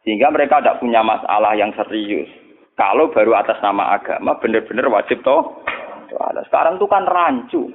Sehingga 0.00 0.32
mereka 0.32 0.64
tidak 0.64 0.80
punya 0.80 1.04
masalah 1.04 1.52
yang 1.52 1.68
serius. 1.76 2.32
Kalau 2.80 3.12
baru 3.12 3.36
atas 3.36 3.60
nama 3.60 3.92
agama 3.92 4.40
benar-benar 4.40 4.88
wajib 4.88 5.20
toh. 5.20 5.60
Sekarang 6.48 6.80
itu 6.80 6.88
kan 6.88 7.04
rancu. 7.04 7.68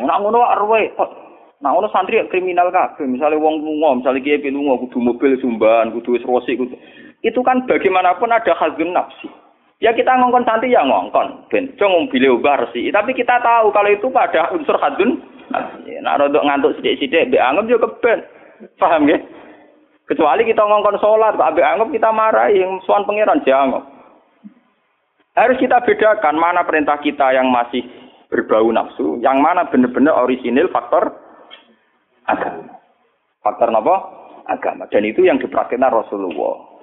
Nah, 0.00 0.16
ngono 0.16 0.40
arwe, 0.40 0.96
nah 1.60 1.76
ngono 1.76 1.92
santri 1.92 2.16
kriminal 2.32 2.72
kabeh. 2.72 3.04
Misalnya 3.04 3.36
wong 3.36 3.60
lunga, 3.60 4.00
misalnya 4.00 4.24
kiye 4.24 4.48
lunga 4.48 4.80
kudu 4.88 5.04
mobil 5.04 5.36
sumban, 5.36 5.92
kudu 5.92 6.16
wis 6.16 6.24
kudu. 6.24 6.76
Itu 7.20 7.44
kan 7.44 7.68
bagaimanapun 7.68 8.32
ada 8.32 8.56
hazun 8.56 8.96
nafsi. 8.96 9.28
Ya 9.78 9.94
kita 9.94 10.10
ngongkon 10.10 10.42
santri 10.42 10.74
ya 10.74 10.82
ngongkon, 10.82 11.46
ben 11.54 11.70
cung 11.78 12.10
mobil 12.10 12.34
ubah 12.34 12.66
resi. 12.66 12.90
Tapi 12.90 13.14
kita 13.14 13.38
tahu 13.38 13.70
kalau 13.70 13.90
itu 13.94 14.10
pada 14.10 14.50
unsur 14.50 14.74
hadun. 14.82 15.22
Nah 16.02 16.18
rodok 16.18 16.42
ngantuk 16.44 16.74
sithik-sithik 16.78 17.30
mbek 17.30 17.42
anggap 17.42 17.70
yo 17.70 17.78
keben. 17.78 18.18
Paham 18.74 19.06
ya? 19.06 19.22
Kecuali 20.10 20.42
kita 20.42 20.66
ngongkon 20.66 20.98
sholat, 20.98 21.38
Pak 21.38 21.54
anggap 21.54 21.88
kita 21.94 22.10
marah 22.10 22.50
yang 22.50 22.82
suan 22.82 23.06
pangeran 23.06 23.44
jangan. 23.46 23.86
Harus 25.38 25.62
kita 25.62 25.78
bedakan 25.86 26.34
mana 26.34 26.66
perintah 26.66 26.98
kita 26.98 27.30
yang 27.30 27.46
masih 27.46 27.86
berbau 28.26 28.66
nafsu, 28.74 29.22
yang 29.22 29.38
mana 29.38 29.70
benar-benar 29.70 30.18
orisinil 30.18 30.66
faktor 30.74 31.14
agama. 32.26 32.74
Faktor 33.46 33.70
apa? 33.70 33.96
Agama. 34.50 34.90
Dan 34.90 35.06
itu 35.06 35.22
yang 35.22 35.38
dipraktikkan 35.38 35.86
Rasulullah. 35.86 36.77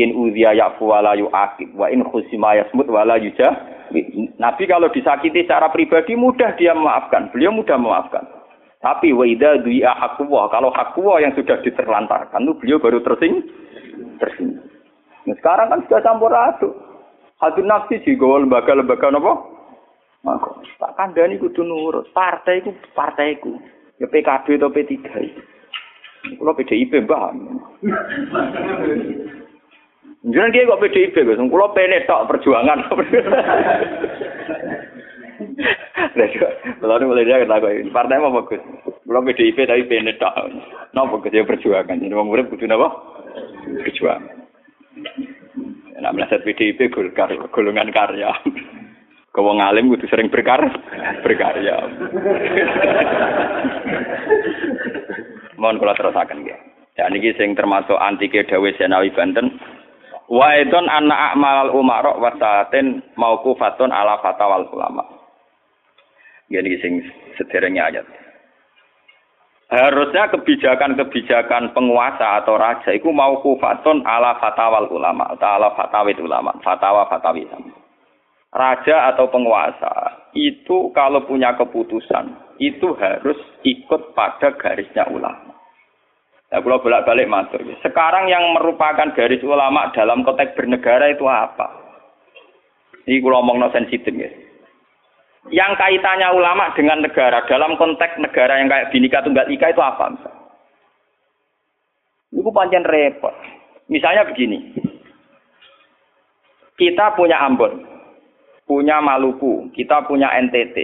In 0.00 0.16
udhiya 0.16 0.56
ya'fu 0.56 0.88
wa 0.88 1.04
la 1.04 1.12
yu'aqib 1.12 1.76
wa 1.76 1.92
in 1.92 2.00
khusima 2.08 2.56
yasmut 2.56 2.88
wa 2.88 3.04
la 3.04 3.20
yujah. 3.20 3.52
Nabi 4.40 4.64
kalau 4.64 4.88
disakiti 4.88 5.44
secara 5.44 5.68
pribadi 5.68 6.16
mudah 6.16 6.56
dia 6.56 6.72
memaafkan. 6.72 7.28
Beliau 7.34 7.52
mudah 7.52 7.76
memaafkan. 7.76 8.24
Tapi 8.80 9.12
wa 9.12 9.28
idza 9.28 9.60
du'a 9.60 9.92
haqqullah, 9.92 10.48
kalau 10.48 10.72
haqqullah 10.72 11.20
yang 11.20 11.36
sudah 11.36 11.60
diterlantarkan 11.60 12.48
itu 12.48 12.56
beliau 12.64 12.78
baru 12.80 13.04
tersing 13.04 13.44
tersinggung. 14.16 14.64
Nah, 15.28 15.36
sekarang 15.36 15.68
kan 15.68 15.80
sudah 15.84 16.00
campur 16.00 16.32
aduk. 16.32 16.72
Hadun 17.44 17.68
nafsi 17.68 18.00
juga 18.04 18.40
lembaga-lembaga 18.40 19.12
apa? 19.12 19.32
Maka 20.24 20.64
tak 20.80 20.92
kandani 20.96 21.40
kudu 21.40 21.60
nurut. 21.60 22.08
Partai 22.16 22.64
ku 22.64 22.72
partaiku. 22.96 23.56
Ya 24.00 24.08
PKB 24.08 24.56
atau 24.56 24.72
P3 24.72 24.96
itu. 25.20 25.42
Kalau 26.20 26.52
PDIP 26.52 26.92
mbah. 27.04 27.32
Jangan 30.20 30.52
dia 30.52 30.68
kok 30.68 30.84
PDIP, 30.84 31.16
Gus. 31.16 31.40
Kulo 31.40 31.72
pene 31.72 32.04
tok 32.04 32.28
perjuangan. 32.28 32.84
Lalu 36.84 37.08
mulai 37.08 37.24
dia 37.24 37.40
kata 37.40 37.56
gue, 37.64 37.88
partai 37.88 38.20
apa 38.20 38.28
bagus? 38.28 38.60
Kulo 38.84 39.24
PDIP 39.24 39.64
tapi 39.64 39.88
pene 39.88 40.12
tok. 40.20 40.36
Napa 40.92 41.24
Gus 41.24 41.32
ya 41.32 41.48
perjuangan. 41.48 42.04
Jadi 42.04 42.12
wong 42.12 42.28
urip 42.28 42.52
kudu 42.52 42.68
napa? 42.68 42.92
Perjuangan. 43.80 44.36
Nah, 46.00 46.12
meleset 46.12 46.44
PDIP 46.44 46.92
golkar, 46.92 47.32
golongan 47.52 47.88
karya. 47.88 48.28
Kau 49.32 49.46
wong 49.46 49.64
alim 49.64 49.88
kudu 49.88 50.04
sering 50.12 50.28
berkar, 50.28 50.60
berkarya. 51.24 51.80
Mohon 55.56 55.80
kula 55.80 55.96
terusaken 55.96 56.44
nggih. 56.44 56.60
Ya 57.00 57.08
niki 57.08 57.32
sing 57.40 57.56
termasuk 57.56 57.96
antike 57.96 58.44
Dawe 58.44 58.68
Senawi 58.76 59.08
Banten. 59.16 59.56
Wa 60.30 60.54
idon 60.62 60.86
anna 60.86 61.34
a'malal 61.34 61.74
umarok 61.74 62.22
wasatin 62.22 63.02
mauqufatun 63.18 63.90
ala 63.90 64.22
fatawal 64.22 64.70
ulama. 64.70 65.02
Niki 66.46 66.78
sing 66.78 67.02
sederengnya 67.34 67.90
ayat. 67.90 68.06
Harusnya 69.70 70.30
kebijakan-kebijakan 70.34 71.74
penguasa 71.74 72.42
atau 72.42 72.58
raja 72.58 72.90
itu 72.90 73.06
mauqufatun 73.10 74.02
ala 74.06 74.38
fatawal 74.38 74.86
ulama 74.90 75.30
atau 75.34 75.46
ala 75.46 75.74
fatawit 75.78 76.18
ulama, 76.18 76.54
fatwa 76.62 77.06
fatawi 77.06 77.46
Raja 78.50 79.14
atau 79.14 79.30
penguasa 79.30 80.26
itu 80.34 80.90
kalau 80.90 81.22
punya 81.22 81.54
keputusan 81.54 82.58
itu 82.58 82.98
harus 82.98 83.38
ikut 83.62 84.10
pada 84.10 84.50
garisnya 84.58 85.06
ulama. 85.06 85.49
Nah, 86.50 86.58
kalau 86.58 86.82
bolak-balik 86.82 87.30
matur. 87.30 87.62
Sekarang 87.78 88.26
yang 88.26 88.42
merupakan 88.58 89.14
garis 89.14 89.38
ulama 89.46 89.94
dalam 89.94 90.26
konteks 90.26 90.58
bernegara 90.58 91.14
itu 91.14 91.22
apa? 91.30 91.70
Ini 93.06 93.22
kalau 93.22 93.38
ngomong 93.46 93.70
sensitif 93.70 94.10
ya. 94.10 94.30
Yang 95.48 95.72
kaitannya 95.78 96.28
ulama 96.34 96.74
dengan 96.74 97.00
negara 97.06 97.46
dalam 97.46 97.78
konteks 97.78 98.18
negara 98.18 98.60
yang 98.60 98.68
kayak 98.68 98.90
binika 98.92 99.22
tunggal 99.22 99.46
ika 99.46 99.72
itu 99.72 99.80
apa? 99.80 100.04
Misal? 100.10 100.34
Itu 102.34 102.50
panjang 102.50 102.84
repot. 102.84 103.32
Misalnya 103.86 104.26
begini. 104.26 104.74
Kita 106.76 107.12
punya 107.12 107.40
Ambon, 107.44 107.84
punya 108.64 108.98
Maluku, 109.04 109.68
kita 109.76 110.02
punya 110.08 110.32
NTT. 110.32 110.76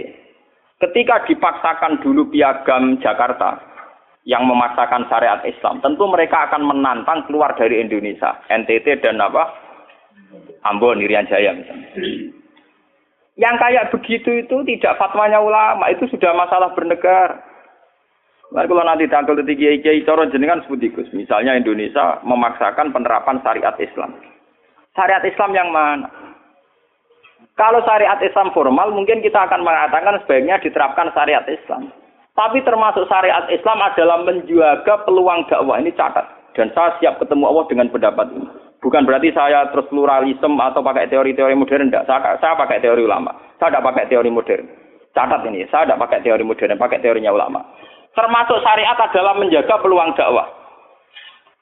Ketika 0.77 1.25
dipaksakan 1.25 2.05
dulu 2.05 2.29
piagam 2.29 3.01
Jakarta, 3.01 3.57
yang 4.27 4.43
memaksakan 4.43 5.07
syariat 5.07 5.39
Islam, 5.47 5.79
tentu 5.79 6.03
mereka 6.03 6.51
akan 6.51 6.67
menantang 6.67 7.23
keluar 7.31 7.55
dari 7.55 7.79
Indonesia, 7.79 8.35
NTT 8.51 8.99
dan 8.99 9.23
apa? 9.23 9.47
Ambon, 10.67 10.99
Irian 10.99 11.31
Jaya 11.31 11.55
misalnya. 11.55 11.87
Yang 13.39 13.55
kayak 13.55 13.87
begitu 13.95 14.43
itu 14.43 14.57
tidak 14.67 14.99
fatwanya 14.99 15.39
ulama, 15.39 15.87
itu 15.87 16.11
sudah 16.11 16.35
masalah 16.35 16.75
bernegara. 16.75 17.39
Nah, 18.51 18.63
kalau 18.63 18.83
nanti 18.83 19.07
tanggal 19.07 19.39
tiga 19.43 19.75
kiai 19.79 20.03
coro 20.03 20.27
jenengan 20.27 20.63
sebutikus, 20.63 21.07
misalnya 21.15 21.55
Indonesia 21.55 22.19
memaksakan 22.27 22.91
penerapan 22.91 23.39
syariat 23.43 23.75
Islam. 23.79 24.11
Syariat 24.91 25.23
Islam 25.23 25.51
yang 25.55 25.69
mana? 25.71 26.07
Kalau 27.55 27.79
syariat 27.87 28.19
Islam 28.19 28.51
formal, 28.51 28.91
mungkin 28.91 29.23
kita 29.23 29.47
akan 29.47 29.63
mengatakan 29.63 30.19
sebaiknya 30.23 30.59
diterapkan 30.59 31.15
syariat 31.15 31.43
Islam. 31.47 31.91
Tapi 32.37 32.61
termasuk 32.61 33.09
syariat 33.09 33.49
Islam 33.49 33.81
adalah 33.81 34.21
menjaga 34.21 35.01
peluang 35.09 35.49
dakwah. 35.49 35.81
Ini 35.81 35.89
catat. 35.97 36.53
Dan 36.53 36.69
saya 36.77 36.93
siap 37.01 37.17
ketemu 37.17 37.49
Allah 37.49 37.65
dengan 37.65 37.89
pendapat 37.89 38.29
ini. 38.29 38.45
Bukan 38.77 39.09
berarti 39.09 39.33
saya 39.33 39.65
terus 39.73 39.89
pluralisme 39.89 40.53
atau 40.61 40.85
pakai 40.85 41.09
teori-teori 41.09 41.57
modern. 41.57 41.89
Tidak. 41.89 42.05
Saya, 42.05 42.37
saya 42.37 42.53
pakai 42.53 42.77
teori 42.77 43.01
ulama. 43.01 43.33
Saya 43.57 43.73
tidak 43.73 43.89
pakai 43.89 44.05
teori 44.05 44.29
modern. 44.29 44.69
Catat 45.17 45.41
ini. 45.49 45.65
Saya 45.73 45.89
tidak 45.89 46.01
pakai 46.05 46.21
teori 46.21 46.45
modern. 46.45 46.77
Pakai 46.77 47.01
teorinya 47.01 47.33
ulama. 47.33 47.65
Termasuk 48.13 48.61
syariat 48.61 48.97
adalah 49.01 49.33
menjaga 49.33 49.81
peluang 49.81 50.13
dakwah. 50.13 50.45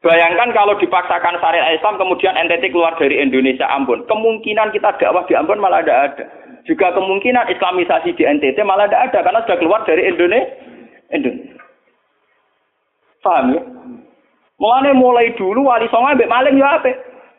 Bayangkan 0.03 0.51
kalau 0.51 0.75
dipaksakan 0.75 1.39
syariat 1.39 1.71
Islam 1.71 1.95
kemudian 1.95 2.35
NTT 2.35 2.75
keluar 2.75 2.99
dari 2.99 3.15
Indonesia 3.23 3.65
Ambon. 3.71 4.03
Kemungkinan 4.11 4.75
kita 4.75 4.99
dakwah 4.99 5.23
di 5.23 5.39
Ambon 5.39 5.63
malah 5.63 5.79
tidak 5.87 5.99
ada. 6.19 6.25
Juga 6.67 6.91
kemungkinan 6.93 7.47
Islamisasi 7.47 8.11
di 8.11 8.23
NTT 8.27 8.59
malah 8.67 8.91
tidak 8.91 9.11
ada 9.11 9.19
karena 9.23 9.39
sudah 9.47 9.57
keluar 9.57 9.81
dari 9.87 10.03
Indonesia. 10.03 10.64
Indonesia. 11.13 11.59
Paham 13.25 13.57
ya? 13.57 13.61
Mulane 14.61 14.95
mulai 14.95 15.33
dulu 15.35 15.67
wali 15.67 15.89
songo 15.91 16.13
ambek 16.13 16.31
maling 16.31 16.61
ya 16.61 16.79
ape. 16.79 16.93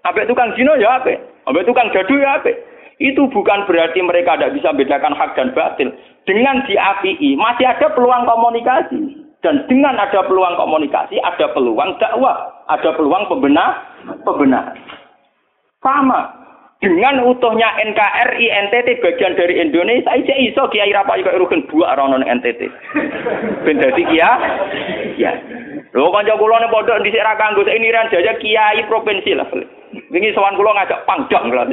Ambek 0.05 0.27
tukang 0.29 0.53
zina 0.59 0.77
ya 0.77 1.01
ape. 1.01 1.17
Ambek 1.49 1.65
tukang 1.65 1.89
gaduh 1.95 2.19
ya 2.19 2.43
ape. 2.43 2.53
Itu 2.99 3.29
bukan 3.29 3.69
berarti 3.69 4.01
mereka 4.03 4.37
tidak 4.37 4.57
bisa 4.57 4.73
bedakan 4.73 5.15
hak 5.15 5.37
dan 5.37 5.53
batil. 5.53 5.93
Dengan 6.27 6.65
diapii 6.67 7.39
masih 7.39 7.67
ada 7.69 7.93
peluang 7.95 8.27
komunikasi. 8.27 9.27
Dan 9.45 9.63
dengan 9.71 9.95
ada 9.95 10.27
peluang 10.27 10.59
komunikasi, 10.59 11.23
ada 11.23 11.53
peluang 11.55 11.95
dakwah, 12.03 12.51
ada 12.67 12.91
peluang 12.99 13.31
pembenar, 13.31 13.79
pembenar. 14.27 14.75
Sama 15.85 16.46
dengan 16.77 17.25
utuhnya 17.25 17.73
NKRI 17.81 18.47
NTT 18.69 19.01
bagian 19.01 19.33
dari 19.33 19.65
Indonesia 19.65 20.13
aja 20.13 20.35
iso 20.37 20.69
Kiai 20.69 20.93
Rapayu 20.93 21.25
kok 21.25 21.39
rugen 21.41 21.65
buak 21.73 21.97
rono 21.97 22.21
NTT. 22.21 22.61
Ben 23.65 23.81
dadi 23.81 24.05
kia. 24.05 24.31
Ya. 25.17 25.33
Lho 25.97 26.13
kanca 26.13 26.37
kula 26.37 26.61
ne 26.61 26.69
pondok 26.69 27.01
dhisik 27.01 27.25
ra 27.25 27.41
kanggo 27.41 27.65
ini 27.65 27.89
ran 27.89 28.13
jaya 28.13 28.37
kiai 28.37 28.85
provinsi 28.85 29.33
lah. 29.33 29.49
Wingi 30.13 30.37
sowan 30.37 30.61
kula 30.61 30.77
ngajak 30.77 31.09
pangdam 31.09 31.49
kula. 31.49 31.65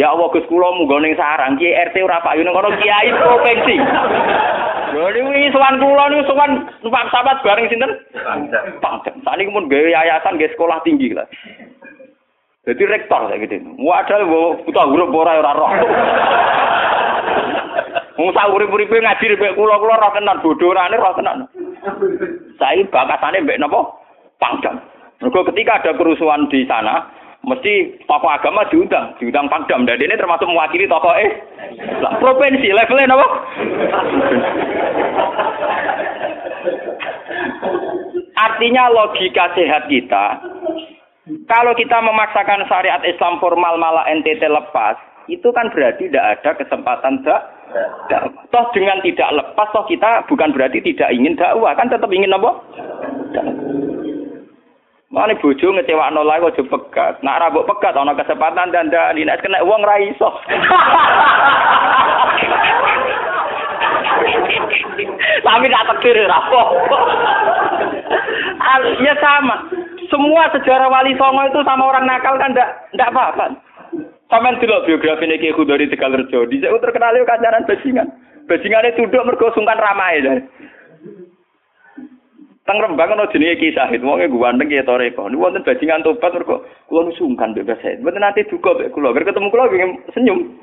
Ya 0.00 0.16
Allah 0.16 0.32
Gus 0.32 0.48
kula 0.48 0.72
munggo 0.80 0.96
ning 0.96 1.12
sarang 1.12 1.60
Kiai 1.60 1.76
RT 1.92 2.00
ora 2.00 2.24
payu 2.24 2.40
ning 2.40 2.56
kono 2.56 2.72
kiai 2.80 3.12
provinsi. 3.12 3.76
Lho 4.96 5.12
wingi 5.12 5.52
sowan 5.52 5.76
kula 5.76 6.08
niku 6.08 6.32
sowan 6.32 6.64
numpak 6.80 7.12
sahabat 7.12 7.44
bareng 7.44 7.68
sinten? 7.68 7.92
Pangdam. 8.80 9.20
Saniki 9.20 9.52
mun 9.52 9.68
gawe 9.68 9.88
yayasan 9.92 10.40
gawe 10.40 10.48
sekolah 10.56 10.80
tinggi 10.80 11.12
lah. 11.12 11.28
Jadi 12.70 12.86
rektor 12.86 13.26
kayak 13.26 13.50
gitu. 13.50 13.66
Wadah 13.82 14.22
buta 14.62 14.82
huruf 14.86 15.10
ora 15.10 15.42
ora 15.42 15.58
roh. 15.58 15.74
Wong 18.20 18.30
sak 18.30 18.46
urip-uripe 18.54 18.94
ngaji 18.94 19.34
mbek 19.34 19.58
kula-kula 19.58 19.98
roh 19.98 20.14
tenan 20.14 20.38
bodorane 20.38 20.94
roh 20.94 21.10
tenan. 21.18 21.50
Saiki 22.62 22.86
bakatane 22.94 23.42
mbek 23.42 23.58
napa? 23.58 23.90
Pangdam. 24.38 24.78
Mergo 25.18 25.42
ketika 25.50 25.82
ada 25.82 25.98
kerusuhan 25.98 26.46
di 26.46 26.62
sana, 26.70 27.10
mesti 27.42 27.98
tokoh 28.06 28.30
agama 28.30 28.62
diundang, 28.70 29.18
diundang 29.18 29.50
Pangdam. 29.50 29.82
Dan 29.82 29.98
ini 29.98 30.14
termasuk 30.14 30.46
mewakili 30.46 30.86
tokoh 30.86 31.10
eh 31.18 31.42
lah, 31.98 32.22
provinsi 32.22 32.70
levelnya 32.70 33.10
napa? 33.10 33.26
Artinya 38.40 38.88
logika 38.94 39.52
sehat 39.52 39.84
kita, 39.92 40.40
kalau 41.46 41.72
kita 41.76 41.98
memaksakan 42.02 42.66
syariat 42.66 43.02
Islam 43.06 43.38
formal 43.38 43.76
malah 43.78 44.06
NTT 44.08 44.42
lepas, 44.46 44.96
itu 45.30 45.46
kan 45.54 45.70
berarti 45.70 46.10
tidak 46.10 46.40
ada 46.40 46.50
kesempatan 46.58 47.22
dak 47.22 47.42
dakwah. 48.10 48.42
Toh 48.50 48.66
dengan 48.74 48.98
tidak 49.04 49.30
lepas, 49.30 49.68
toh 49.70 49.86
kita 49.86 50.26
bukan 50.26 50.50
berarti 50.50 50.82
tidak 50.82 51.14
ingin 51.14 51.38
dakwah, 51.38 51.76
kan 51.78 51.86
tetap 51.86 52.10
ingin 52.10 52.34
apa? 52.34 52.50
Mana 55.10 55.34
bojo 55.42 55.74
ngecewakno 55.74 56.22
lae 56.22 56.38
aja 56.38 56.62
pegat. 56.62 57.18
Nak 57.26 57.38
ra 57.42 57.50
mbok 57.50 57.66
pegat 57.66 57.98
ana 57.98 58.14
kesempatan 58.14 58.70
dan 58.70 58.94
ndak 58.94 59.10
nek 59.18 59.42
kena 59.42 59.58
wong 59.66 59.82
ra 59.82 59.98
iso. 59.98 60.30
Tapi 65.42 65.66
tak 65.66 65.86
takdir 65.90 66.14
ra 66.30 66.38
Ya 69.02 69.14
sama. 69.18 69.66
Semua 70.10 70.50
sejarah 70.50 70.90
wali 70.90 71.14
songo 71.14 71.46
itu 71.46 71.62
sama 71.62 71.86
orang 71.86 72.02
nakal 72.02 72.34
kan 72.34 72.50
ndak 72.50 72.90
ndak 72.98 73.14
apa-apa. 73.14 73.46
Sampeyan 74.26 74.58
delok 74.58 74.86
biografi 74.86 75.26
Ki 75.38 75.54
Khudori 75.54 75.90
Tegalrejo, 75.90 76.46
dhisik 76.50 76.70
terkenal 76.82 77.18
yo 77.18 77.26
kancanan 77.26 77.66
bajingan. 77.66 78.10
Bajingane 78.46 78.94
tunduk 78.98 79.26
mergo 79.26 79.54
sungkan 79.54 79.78
ramae. 79.78 80.42
Teng 82.66 82.78
Rembang 82.78 83.14
ana 83.14 83.26
jenenge 83.30 83.58
Ki 83.58 83.74
Sahid, 83.74 84.02
wonge 84.02 84.30
ganteng 84.30 84.70
ya 84.70 84.86
toreko. 84.86 85.26
Niku 85.30 85.42
wonten 85.42 85.66
bajingan 85.66 86.02
tobat 86.06 86.34
mergo 86.34 86.66
kula 86.90 87.10
sungkan 87.14 87.54
mbek 87.54 87.78
Sahid. 87.82 88.02
Mboten 88.02 88.22
nate 88.22 88.46
duka 88.50 88.74
mbek 88.74 88.90
kula, 88.94 89.14
ger 89.14 89.26
ketemu 89.26 89.50
kula 89.50 89.70
senyum. 90.14 90.58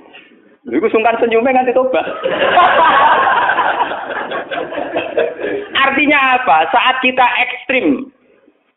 Iku 0.67 0.87
sungkan 0.91 1.19
senyume 1.19 1.51
nganti 1.51 1.75
tobat. 1.75 2.03
Artinya 5.87 6.19
apa? 6.39 6.67
Saat 6.71 6.99
kita 6.99 7.23
ekstrim 7.23 8.11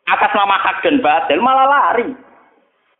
atas 0.09 0.31
nama 0.33 0.55
hak 0.57 0.81
dan 0.81 1.03
batil 1.03 1.39
malah 1.43 1.67
lari. 1.67 2.09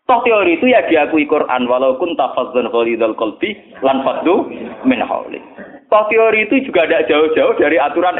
Toh 0.10 0.20
teori 0.28 0.60
itu 0.60 0.68
ya 0.68 0.84
diakui 0.89 1.24
Quran 1.24 1.70
walaupun 1.72 2.20
tafazzan 2.20 2.68
khalidul 2.68 3.16
qalbi 3.16 3.56
lan 3.80 4.04
faddu 4.04 4.49
min 4.84 4.99
hauli. 4.99 5.39
Toh 5.88 6.04
teori 6.12 6.49
itu 6.49 6.68
juga 6.68 6.84
tidak 6.84 7.08
jauh-jauh 7.08 7.56
dari 7.56 7.78
aturan 7.80 8.20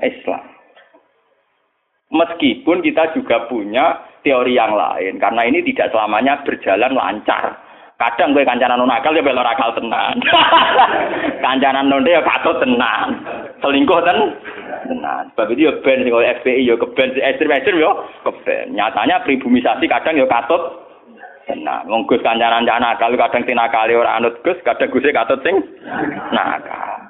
Islam. 0.00 0.42
Meskipun 2.06 2.86
kita 2.86 3.12
juga 3.18 3.44
punya 3.50 3.98
teori 4.22 4.54
yang 4.56 4.72
lain 4.72 5.18
karena 5.18 5.42
ini 5.44 5.60
tidak 5.68 5.90
selamanya 5.90 6.40
berjalan 6.46 6.94
lancar. 6.94 7.58
Kadang 7.96 8.36
gue 8.36 8.44
kancanan 8.44 8.84
akal 8.92 9.16
ya 9.16 9.24
belok 9.24 9.56
akal 9.56 9.72
tenan. 9.72 10.20
kancanan 11.44 11.88
non 11.88 12.04
ya 12.04 12.20
patut 12.20 12.60
tenan. 12.60 13.24
Selingkuh 13.64 14.04
ten 14.04 14.36
tenan. 14.84 15.24
Sebab 15.32 15.56
itu 15.56 15.64
ya 15.64 15.72
ben 15.80 16.04
sing 16.04 16.12
FPI 16.12 16.68
ya 16.68 16.76
keben 16.76 17.16
ekstrim-ekstrim 17.16 17.80
ya 17.80 17.96
keben. 18.20 18.76
Nyatanya 18.76 19.24
pribumisasi 19.24 19.88
kadang 19.88 20.20
ya 20.20 20.28
katut 20.28 20.84
Nah, 21.46 21.86
wong 21.86 22.10
Gus 22.10 22.26
kancanan 22.26 22.66
nakal 22.68 23.16
kadang 23.16 23.46
tinakali 23.46 23.94
ora 23.94 24.18
anut 24.18 24.42
Gus, 24.44 24.58
kadang 24.60 24.92
Gus 24.92 25.08
katut 25.08 25.40
sing 25.40 25.56
nakal. 26.36 27.00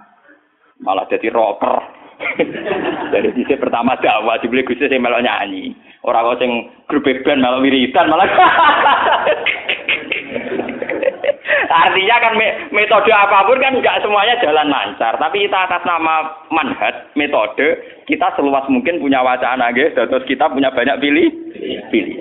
Malah 0.79 1.11
jadi 1.11 1.35
rocker. 1.35 1.83
Dari 3.13 3.29
sisi 3.35 3.59
pertama 3.59 3.99
dakwah 3.99 4.39
dibeli 4.39 4.63
Gus 4.63 4.79
sing 4.79 5.03
melok 5.03 5.25
nyanyi. 5.25 5.75
Ora 6.07 6.23
kok 6.23 6.39
sing 6.39 6.71
grup 6.87 7.11
band 7.27 7.43
melok 7.43 7.67
wiridan 7.67 8.07
malah. 8.07 8.31
Artinya 11.47 12.17
kan 12.19 12.35
metode 12.75 13.11
apa 13.15 13.47
pun 13.47 13.63
kan 13.63 13.79
nggak 13.79 14.03
semuanya 14.03 14.35
jalan 14.43 14.67
lancar. 14.67 15.15
Tapi 15.15 15.47
kita 15.47 15.59
atas 15.71 15.83
nama 15.87 16.43
manhat, 16.51 17.07
metode, 17.15 17.79
kita 18.11 18.35
seluas 18.35 18.67
mungkin 18.67 18.99
punya 18.99 19.23
wacana, 19.23 19.71
gitu. 19.71 19.95
Terus 19.95 20.27
kita 20.27 20.51
punya 20.51 20.75
banyak 20.75 20.99
pilih, 20.99 21.29
pilih. 21.95 22.17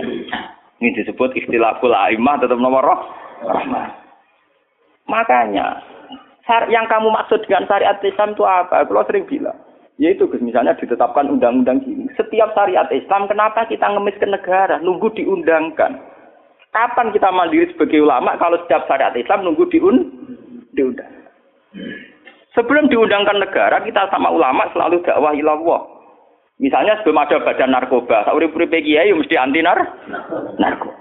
Ini 0.78 0.90
disebut 1.02 1.34
istilahul 1.34 1.96
aimah 1.96 2.38
tetap 2.38 2.62
nomor 2.62 2.86
roh. 2.86 3.02
Makanya 5.10 5.82
yang 6.70 6.86
kamu 6.86 7.10
maksud 7.10 7.42
dengan 7.50 7.66
syariat 7.66 7.98
Islam 8.06 8.38
itu 8.38 8.46
apa? 8.46 8.86
Kalau 8.86 9.06
sering 9.10 9.26
bilang, 9.26 9.58
yaitu 9.98 10.30
misalnya 10.38 10.78
ditetapkan 10.78 11.26
undang-undang 11.26 11.82
gini. 11.82 12.06
Setiap 12.14 12.54
syariat 12.54 12.86
Islam, 12.94 13.26
kenapa 13.26 13.66
kita 13.66 13.90
ngemis 13.90 14.22
ke 14.22 14.30
negara? 14.30 14.78
Nunggu 14.86 15.10
diundangkan. 15.18 15.98
Kapan 16.76 17.16
kita 17.16 17.32
mandiri 17.32 17.72
sebagai 17.72 18.04
ulama 18.04 18.36
kalau 18.36 18.60
setiap 18.60 18.84
syariat 18.84 19.16
Islam 19.16 19.48
nunggu 19.48 19.64
diun 19.72 19.96
diundang? 20.76 21.08
Sebelum 22.52 22.92
diundangkan 22.92 23.40
negara, 23.40 23.80
kita 23.80 24.12
sama 24.12 24.28
ulama 24.28 24.68
selalu 24.76 25.00
dakwah 25.08 25.32
ilallah. 25.32 25.80
Misalnya 26.60 27.00
sebelum 27.00 27.24
ada 27.24 27.40
badan 27.40 27.72
narkoba, 27.72 28.28
urip-uripe 28.32 28.84
kiai 28.84 29.12
mesti 29.16 29.40
anti 29.40 29.64
nar 29.64 29.80
narkoba. 30.60 31.00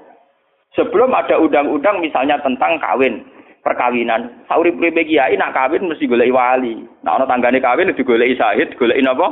Sebelum 0.79 1.11
ada 1.11 1.43
undang-undang 1.43 2.03
misalnya 2.03 2.39
tentang 2.43 2.79
kawin, 2.79 3.23
perkawinan, 3.67 4.47
urip-uripe 4.51 5.07
kiai 5.07 5.35
nak 5.35 5.59
kawin 5.59 5.91
mesti 5.91 6.07
golek 6.07 6.31
wali. 6.31 6.87
Nah 7.03 7.19
ana 7.19 7.27
tanggane 7.27 7.59
kawin 7.59 7.91
digoleki 7.95 8.39
sahid, 8.39 8.75
goleki 8.79 9.03
napa? 9.03 9.27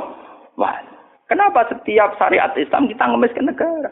Wali. 0.59 0.91
Kenapa 1.27 1.71
setiap 1.71 2.19
syariat 2.19 2.51
Islam 2.59 2.91
kita 2.91 3.03
ngemis 3.03 3.31
ke 3.31 3.43
negara? 3.43 3.91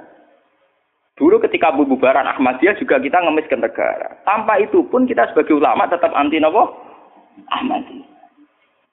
Dulu 1.21 1.37
ketika 1.37 1.69
bubaran 1.69 2.25
Ahmadiyah 2.25 2.81
juga 2.81 2.97
kita 2.97 3.21
ngemis 3.21 3.45
ke 3.45 3.53
negara. 3.53 4.17
Tanpa 4.25 4.57
itu 4.57 4.81
pun 4.89 5.05
kita 5.05 5.29
sebagai 5.29 5.61
ulama 5.61 5.85
tetap 5.85 6.09
anti 6.17 6.41
napa? 6.41 6.65
Ahmadiyah. 7.53 8.09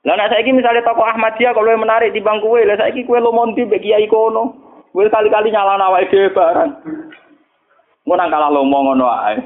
Lah 0.04 0.12
nek 0.12 0.36
saiki 0.36 0.52
misalnya 0.52 0.84
tokoh 0.84 1.08
Ahmadiyah 1.08 1.56
kalau 1.56 1.72
menarik 1.80 2.12
di 2.12 2.20
bangku 2.20 2.52
lah 2.52 2.76
saiki 2.76 3.08
kowe 3.08 3.16
lo 3.16 3.32
monti 3.32 3.64
mbek 3.64 3.80
kiai 3.80 4.04
kono. 4.12 4.52
Kowe 4.92 5.08
kali-kali 5.08 5.48
nyalana 5.48 5.88
awake 5.88 6.12
dhewe 6.12 6.28
barang. 6.36 6.70
Ngono 8.04 8.24
kalah 8.28 8.52
lomo 8.52 8.76
ngono 8.76 9.08
ae. 9.08 9.40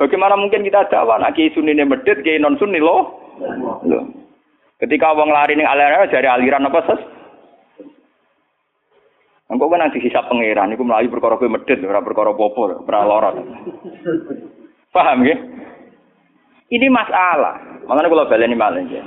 Bagaimana 0.00 0.40
mungkin 0.40 0.64
kita 0.64 0.88
dakwah 0.88 1.20
nak 1.20 1.36
kiai 1.36 1.52
sunine 1.52 1.84
medit, 1.84 2.24
kiai 2.24 2.40
non 2.40 2.56
sunni 2.56 2.80
lo? 2.80 3.20
Ketika 4.80 5.12
wong 5.12 5.28
lari 5.28 5.60
ning 5.60 5.68
aliran 5.68 6.08
dari 6.08 6.24
aliran 6.24 6.68
apa 6.72 6.80
ses? 6.88 7.00
Engkau 9.46 9.70
kan 9.70 9.78
nanti 9.78 10.02
hisap 10.02 10.26
pangeran, 10.26 10.74
itu 10.74 10.82
melayu 10.82 11.06
perkara 11.06 11.38
kowe 11.38 11.46
medit, 11.46 11.78
ora 11.86 12.02
perkara 12.02 12.34
popo, 12.34 12.66
ora 12.66 13.00
lorot. 13.06 13.36
Paham 14.90 15.22
ya? 15.22 15.38
Ini 16.66 16.90
masalah. 16.90 17.86
Makanya 17.86 18.10
kalau 18.10 18.26
baleni 18.26 18.58
malah 18.58 18.82
ya. 18.90 19.06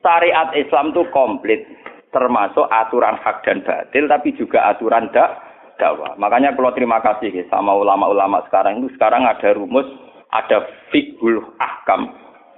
Syariat 0.00 0.56
Islam 0.56 0.96
itu 0.96 1.04
komplit, 1.12 1.68
termasuk 2.16 2.64
aturan 2.72 3.20
hak 3.20 3.44
dan 3.44 3.60
batil, 3.60 4.08
tapi 4.08 4.32
juga 4.40 4.72
aturan 4.72 5.12
dak 5.12 5.36
dakwah. 5.76 6.16
Makanya 6.16 6.56
kalau 6.56 6.72
terima 6.72 7.04
kasih 7.04 7.28
ya, 7.28 7.44
sama 7.52 7.76
ulama-ulama 7.76 8.40
sekarang 8.48 8.80
itu 8.80 8.88
sekarang 8.96 9.28
ada 9.28 9.52
rumus, 9.52 9.86
ada 10.32 10.64
fikul 10.88 11.44
ahkam, 11.60 12.08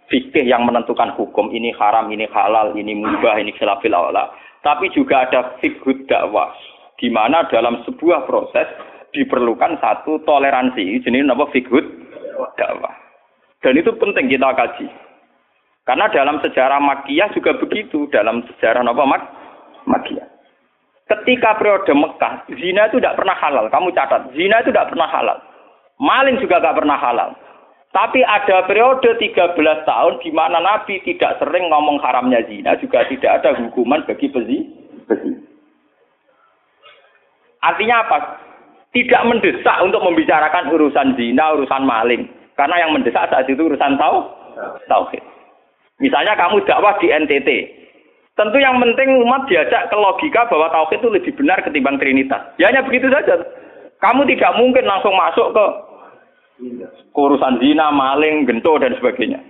fikih 0.06 0.46
yang 0.46 0.62
menentukan 0.62 1.10
hukum 1.18 1.50
ini 1.50 1.74
haram, 1.74 2.06
ini 2.14 2.30
halal, 2.30 2.70
ini 2.78 2.94
mubah, 2.94 3.42
ini 3.42 3.50
khilafil 3.58 3.98
awla. 3.98 4.30
Tapi 4.62 4.94
juga 4.94 5.26
ada 5.26 5.58
fikih 5.58 6.06
dakwah, 6.06 6.54
di 6.98 7.08
mana 7.10 7.46
dalam 7.50 7.82
sebuah 7.86 8.26
proses 8.28 8.66
diperlukan 9.14 9.78
satu 9.78 10.22
toleransi. 10.26 11.02
Jenis 11.02 11.30
apa 11.30 11.46
fikih 11.54 11.86
dakwah. 12.58 12.94
Dan 13.62 13.80
itu 13.80 13.94
penting 13.96 14.28
kita 14.28 14.50
kaji. 14.52 14.86
Karena 15.84 16.08
dalam 16.08 16.40
sejarah 16.40 16.80
Makiyah 16.80 17.32
juga 17.36 17.56
begitu, 17.60 18.08
dalam 18.08 18.44
sejarah 18.48 18.84
apa 18.84 19.04
Mak 19.04 19.22
Makiyah. 19.84 20.28
Ketika 21.04 21.60
periode 21.60 21.92
Mekah, 21.92 22.48
zina 22.56 22.88
itu 22.88 22.96
tidak 22.96 23.20
pernah 23.20 23.36
halal. 23.36 23.68
Kamu 23.68 23.92
catat, 23.92 24.32
zina 24.32 24.64
itu 24.64 24.72
tidak 24.72 24.88
pernah 24.88 25.08
halal. 25.12 25.38
Maling 26.00 26.40
juga 26.40 26.64
tidak 26.64 26.80
pernah 26.80 26.96
halal. 26.96 27.30
Tapi 27.92 28.24
ada 28.26 28.64
periode 28.66 29.06
13 29.20 29.54
tahun 29.86 30.14
di 30.24 30.30
mana 30.34 30.58
Nabi 30.58 30.98
tidak 31.06 31.38
sering 31.38 31.70
ngomong 31.70 32.02
haramnya 32.02 32.42
zina, 32.48 32.74
juga 32.80 33.06
tidak 33.06 33.44
ada 33.44 33.54
hukuman 33.60 34.02
bagi 34.08 34.32
pezi. 34.32 34.58
Artinya 37.64 37.96
apa? 38.04 38.18
tidak 38.94 39.26
mendesak 39.26 39.76
untuk 39.82 40.00
membicarakan 40.06 40.70
urusan 40.70 41.18
zina, 41.18 41.50
urusan 41.58 41.82
maling. 41.82 42.30
Karena 42.54 42.86
yang 42.86 42.94
mendesak 42.94 43.26
saat 43.26 43.42
itu 43.50 43.58
urusan 43.58 43.98
tau, 43.98 44.30
tauhid. 44.86 45.20
Misalnya 45.98 46.38
kamu 46.38 46.62
dakwah 46.62 46.94
di 47.02 47.10
NTT. 47.10 47.50
Tentu 48.34 48.58
yang 48.62 48.78
penting 48.78 49.18
umat 49.26 49.50
diajak 49.50 49.90
ke 49.90 49.96
logika 49.98 50.46
bahwa 50.46 50.70
tauhid 50.70 51.02
itu 51.02 51.10
lebih 51.10 51.32
benar 51.34 51.58
ketimbang 51.66 51.98
trinitas. 51.98 52.54
Ya 52.54 52.70
hanya 52.70 52.86
begitu 52.86 53.10
saja. 53.10 53.42
Kamu 53.98 54.22
tidak 54.30 54.54
mungkin 54.62 54.86
langsung 54.86 55.14
masuk 55.18 55.50
ke 55.50 55.66
urusan 57.18 57.58
zina, 57.58 57.90
maling, 57.90 58.46
gento 58.46 58.78
dan 58.78 58.94
sebagainya. 58.94 59.42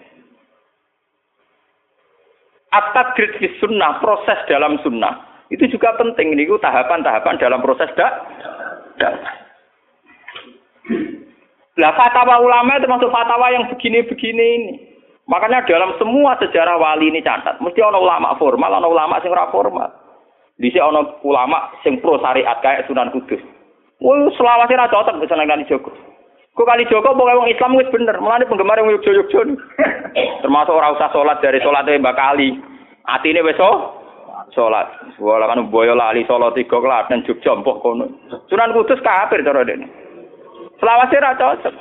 At-tadrid 2.72 3.36
fi 3.38 3.46
sunnah, 3.60 4.00
proses 4.00 4.40
dalam 4.48 4.80
sunnah, 4.80 5.33
itu 5.52 5.64
juga 5.68 5.92
penting. 6.00 6.32
Ini 6.32 6.48
tahapan-tahapan 6.48 7.36
dalam 7.36 7.60
proses 7.60 7.90
dak. 7.98 8.12
dak. 8.96 9.14
Lah 11.74 11.92
fatwa 11.98 12.38
ulama 12.38 12.78
termasuk 12.78 13.10
fatwa 13.10 13.50
yang 13.50 13.66
begini-begini 13.66 14.46
ini. 14.60 14.72
Makanya 15.24 15.64
dalam 15.64 15.96
semua 15.96 16.36
sejarah 16.36 16.76
wali 16.76 17.08
ini 17.08 17.24
catat, 17.24 17.56
mesti 17.56 17.80
ada 17.80 17.96
ulama 17.96 18.36
formal, 18.36 18.76
ada 18.76 18.84
ulama 18.84 19.16
sing 19.24 19.32
ora 19.32 19.48
formal. 19.48 19.88
Di 20.60 20.68
sini 20.68 20.84
ada 20.84 21.16
ulama 21.24 21.72
sing 21.80 21.96
pro 22.04 22.20
syariat 22.20 22.60
kayak 22.60 22.84
Sunan 22.84 23.08
Kudus. 23.08 23.40
Wah, 24.04 24.28
selawase 24.36 24.76
ra 24.76 24.92
cocok 24.92 25.24
bisa 25.24 25.32
nang 25.32 25.48
kali 25.48 25.64
Joko. 25.64 25.88
Kok 26.54 26.68
kali 26.68 26.84
Joko 26.92 27.16
pokoke 27.16 27.40
wong 27.40 27.48
Islam 27.48 27.74
wis 27.80 27.88
bener, 27.88 28.20
mulane 28.20 28.44
penggemar 28.44 28.76
yang 28.78 28.92
yogyo-yogyo. 28.92 29.56
Termasuk 30.44 30.76
ora 30.76 30.92
usah 30.92 31.08
salat 31.10 31.40
dari 31.40 31.58
salat 31.64 31.88
Mbak 31.88 32.14
Kali. 32.14 32.60
Atine 33.08 33.40
wis 33.40 33.58
salat. 34.52 34.90
Wala 35.16 35.48
kan 35.48 35.72
boyo 35.72 35.96
lali 35.96 36.28
salat 36.28 36.52
tiga 36.58 36.82
klaten 36.82 37.24
Jogja 37.24 37.56
mbok 37.56 37.80
kono. 37.80 38.06
Sunan 38.52 38.76
Kudus 38.76 39.00
kafir 39.00 39.40
cara 39.40 39.64
dene. 39.64 39.88
Selawase 40.76 41.16
ra 41.22 41.32
cocok. 41.38 41.74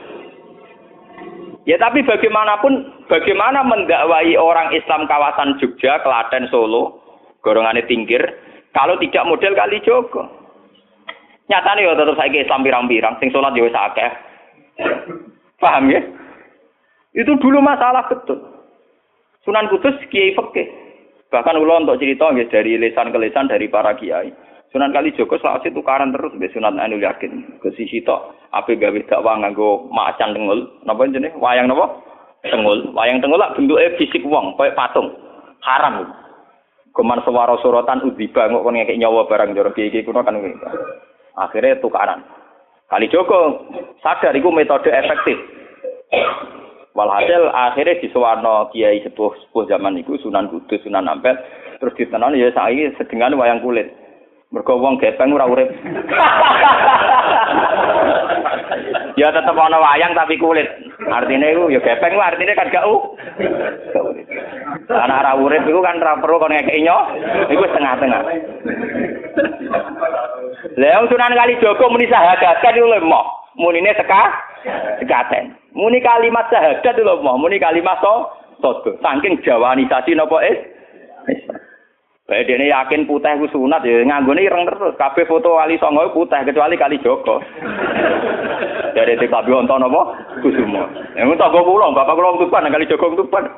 Ya 1.63 1.79
tapi 1.79 2.03
bagaimanapun, 2.03 3.07
bagaimana 3.07 3.63
mendakwai 3.63 4.35
orang 4.35 4.75
Islam 4.75 5.07
kawasan 5.07 5.55
Jogja, 5.63 6.03
Klaten, 6.03 6.51
Solo, 6.51 6.99
golongannya 7.39 7.87
tingkir, 7.87 8.19
kalau 8.75 8.99
tidak 8.99 9.23
model 9.23 9.55
kali 9.55 9.79
Joko. 9.79 10.27
Nyatanya 11.47 11.87
ya 11.87 11.95
tetap 11.95 12.15
saya 12.19 12.35
Islam 12.35 12.67
pirang-pirang, 12.67 13.15
sing 13.19 13.31
sholat 13.31 13.55
ya 13.55 13.71
akeh. 13.71 14.11
Paham 15.63 15.87
ya? 15.87 16.03
Itu 17.15 17.39
dulu 17.39 17.63
masalah 17.63 18.11
betul. 18.11 18.43
Sunan 19.47 19.71
Kudus 19.71 19.95
kiai 20.11 20.35
fikih. 20.35 20.82
Bahkan 21.33 21.57
ulo 21.57 21.81
untuk 21.81 21.97
cerita 21.97 22.29
ya, 22.37 22.45
dari 22.45 22.77
lesan 22.77 23.09
ke 23.09 23.17
lesan 23.17 23.49
dari 23.49 23.65
para 23.65 23.97
kiai. 23.97 24.29
Sunan 24.69 24.93
Kali 24.93 25.17
Joko 25.17 25.41
selawase 25.41 25.73
tukaran 25.73 26.13
terus 26.13 26.33
be 26.37 26.45
Sunan 26.53 26.77
Anu 26.77 27.01
Yakin. 27.01 27.57
Ke 27.57 27.73
sisi 27.73 28.05
tok 28.05 28.37
ape 28.53 28.77
gawe 28.77 28.93
dakwah 29.09 29.41
nganggo 29.41 29.89
macan 29.89 30.37
tengul. 30.37 30.69
Napa 30.85 31.09
jenenge? 31.09 31.33
Wayang 31.41 31.73
napa? 31.73 31.89
Tengul. 32.45 32.93
Wayang 32.93 33.17
tengul 33.17 33.41
lak 33.41 33.57
bentuke 33.57 33.97
fisik 33.97 34.21
wong, 34.29 34.53
koyo 34.53 34.77
patung. 34.77 35.09
Haram. 35.65 36.13
Kuman 36.93 37.25
suara 37.25 37.57
sorotan 37.65 38.05
udiba 38.05 38.45
kok 38.45 38.61
kon 38.61 38.77
ngekek 38.77 39.01
nyawa 39.01 39.25
barang 39.25 39.57
jero 39.57 39.73
iki 39.73 40.05
kuno 40.05 40.21
kan. 40.21 40.37
Akhirnya 41.33 41.81
tukaran. 41.81 42.21
Kali 42.93 43.09
Joko 43.09 43.65
sadar 44.05 44.37
iku 44.37 44.53
metode 44.53 44.93
efektif. 44.93 45.41
Walhasil 46.93 47.49
akhirnya 47.49 47.97
di 47.97 48.07
Suwarno 48.13 48.69
Kiai 48.69 49.01
sepuh 49.01 49.33
sepuh 49.41 49.65
zaman 49.65 49.97
itu 49.97 50.13
Sunan 50.21 50.45
Kudus, 50.53 50.77
Sunan 50.85 51.09
Ampel, 51.09 51.33
terus 51.81 51.97
ditenan 51.97 52.37
ya 52.37 52.53
saya 52.53 52.93
sedengan 53.01 53.33
wayang 53.33 53.65
kulit. 53.65 53.89
Mergo 54.53 54.77
wong 54.77 55.01
gepeng 55.01 55.33
ora 55.33 55.49
urip. 55.49 55.65
ya 59.17 59.33
tetep 59.33 59.57
ana 59.57 59.81
wayang 59.81 60.13
tapi 60.13 60.37
kulit. 60.37 60.69
Artinya 61.09 61.49
itu 61.49 61.73
ya 61.73 61.81
gepeng 61.81 62.13
lah 62.13 62.29
artinya 62.29 62.53
kan 62.53 62.69
gak 62.69 62.85
u. 62.85 63.17
Karena 64.85 65.25
ora 65.25 65.33
urip 65.41 65.65
iku 65.65 65.81
kan 65.81 65.97
ora 65.97 66.21
perlu 66.21 66.37
kon 66.37 66.53
ngekeki 66.53 66.85
nyo. 66.85 66.97
Iku 67.49 67.65
setengah-tengah. 67.73 68.21
Lah 70.77 71.01
Sunan 71.09 71.33
Kali 71.33 71.57
Joko 71.57 71.89
muni 71.89 72.05
sahadat 72.05 72.61
kan 72.61 72.77
iku 72.77 72.85
lemah. 72.85 73.25
Munine 73.57 73.97
seka 73.97 74.29
sekaten. 75.01 75.62
Muni 75.73 75.99
kalimat 76.05 76.53
sahadat 76.53 76.97
lho 77.01 77.25
mau 77.25 77.37
muni 77.37 77.57
kalimat 77.57 77.97
to 77.97 78.15
todo. 78.61 78.91
Saking 79.01 79.41
jawanisasi 79.41 80.13
napa 80.13 80.37
eh. 80.45 80.55
Baik 82.23 82.47
dene 82.47 82.71
yakin 82.71 83.03
putih 83.03 83.35
ku 83.35 83.51
sunat 83.51 83.83
ya 83.83 84.05
nganggone 84.05 84.45
ireng 84.45 84.69
terus. 84.69 84.95
Kabeh 84.95 85.25
foto 85.25 85.57
wali 85.57 85.81
songo 85.81 86.13
putih 86.13 86.45
kecuali 86.45 86.77
kali 86.77 87.01
Joko. 87.01 87.41
Dari 88.95 89.17
TKB 89.17 89.47
wonten 89.49 89.81
napa? 89.81 90.01
Kusumo. 90.45 90.85
Ya 91.17 91.25
mun 91.25 91.41
tanggo 91.41 91.65
kula, 91.65 91.89
bapak 91.97 92.13
kula 92.13 92.37
tuban 92.37 92.69
kali 92.69 92.85
Joko 92.85 93.17
tuban. 93.17 93.49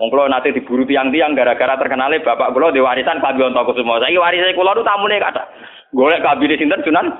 Wong 0.00 0.08
kula 0.08 0.32
nate 0.32 0.56
diburu 0.56 0.88
tiang-tiang 0.88 1.36
gara-gara 1.36 1.76
terkenale 1.76 2.24
bapak 2.24 2.56
kula 2.56 2.72
di 2.72 2.80
warisan 2.80 3.20
Pak 3.20 3.36
Wonto 3.36 3.68
Kusumo. 3.68 4.00
Saiki 4.00 4.16
warise 4.16 4.56
kula 4.56 4.72
nu 4.72 4.82
tamune 4.82 5.20
kata. 5.20 5.44
Golek 5.90 6.22
kabine 6.22 6.54
sinten 6.54 6.82
Sunan? 6.86 7.10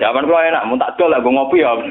Zaman 0.00 0.24
kula 0.24 0.48
enak, 0.48 0.64
mun 0.64 0.80
tak 0.80 0.96
dol 0.96 1.12
lah 1.12 1.20
ngopi 1.20 1.60
ya. 1.60 1.76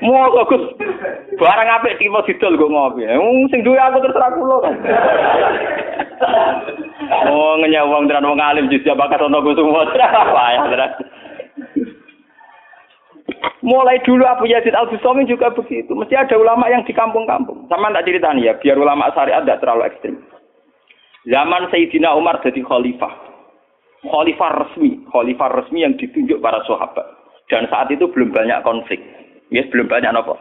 Mau 0.00 0.44
Gus. 0.46 0.64
Barang 1.36 1.68
apik 1.70 1.98
timo 1.98 2.22
didol 2.22 2.56
kok 2.56 2.70
ngopi. 2.70 3.10
Wong 3.10 3.50
sing 3.50 3.66
duwe 3.66 3.78
aku 3.78 4.00
terserah 4.06 4.30
kula. 4.38 4.58
Oh 7.26 7.58
ngenyang 7.58 7.90
wong 7.90 8.06
tenan 8.06 8.30
wong 8.30 8.40
alim 8.40 8.70
juga 8.70 8.94
bakat 8.94 9.20
ono 9.22 9.42
Gus 9.42 9.58
semua. 9.58 9.90
Payah 10.34 10.64
tenan. 10.70 10.90
Mulai 13.60 14.00
dulu 14.08 14.24
Abu 14.24 14.48
Yazid 14.48 14.72
Al 14.72 14.88
Bustami 14.88 15.28
juga 15.28 15.52
begitu. 15.52 15.92
Mesti 15.92 16.16
ada 16.16 16.32
ulama 16.38 16.70
yang 16.72 16.80
di 16.88 16.96
kampung-kampung. 16.96 17.68
Sama 17.68 17.92
tak 17.92 18.08
ceritani 18.08 18.48
ya, 18.48 18.56
biar 18.56 18.80
ulama 18.80 19.12
syariat 19.12 19.44
tidak 19.44 19.60
terlalu 19.60 19.84
ekstrim. 19.84 20.16
Zaman 21.28 21.68
Sayyidina 21.68 22.16
Umar 22.16 22.40
jadi 22.40 22.64
khalifah. 22.64 23.12
Khalifah 24.00 24.50
resmi, 24.64 25.04
khalifah 25.12 25.48
resmi 25.60 25.84
yang 25.84 25.98
ditunjuk 26.00 26.40
para 26.40 26.64
sahabat. 26.64 27.04
Dan 27.52 27.68
saat 27.68 27.92
itu 27.92 28.08
belum 28.08 28.32
banyak 28.32 28.64
konflik. 28.64 29.02
Ya, 29.50 29.60
yes, 29.60 29.68
belum 29.68 29.90
banyak 29.90 30.14
apa. 30.14 30.38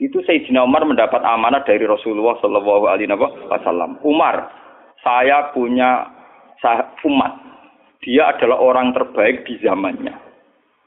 Itu 0.00 0.24
Sayyidina 0.24 0.64
Umar 0.64 0.88
mendapat 0.88 1.20
amanah 1.20 1.66
dari 1.68 1.84
Rasulullah 1.84 2.38
Shallallahu 2.40 2.84
Alaihi 2.88 3.10
Wasallam. 3.50 4.00
Umar, 4.00 4.48
saya 5.04 5.52
punya 5.52 6.08
umat. 7.04 7.32
Dia 8.00 8.32
adalah 8.32 8.60
orang 8.60 8.96
terbaik 8.96 9.44
di 9.44 9.60
zamannya. 9.60 10.12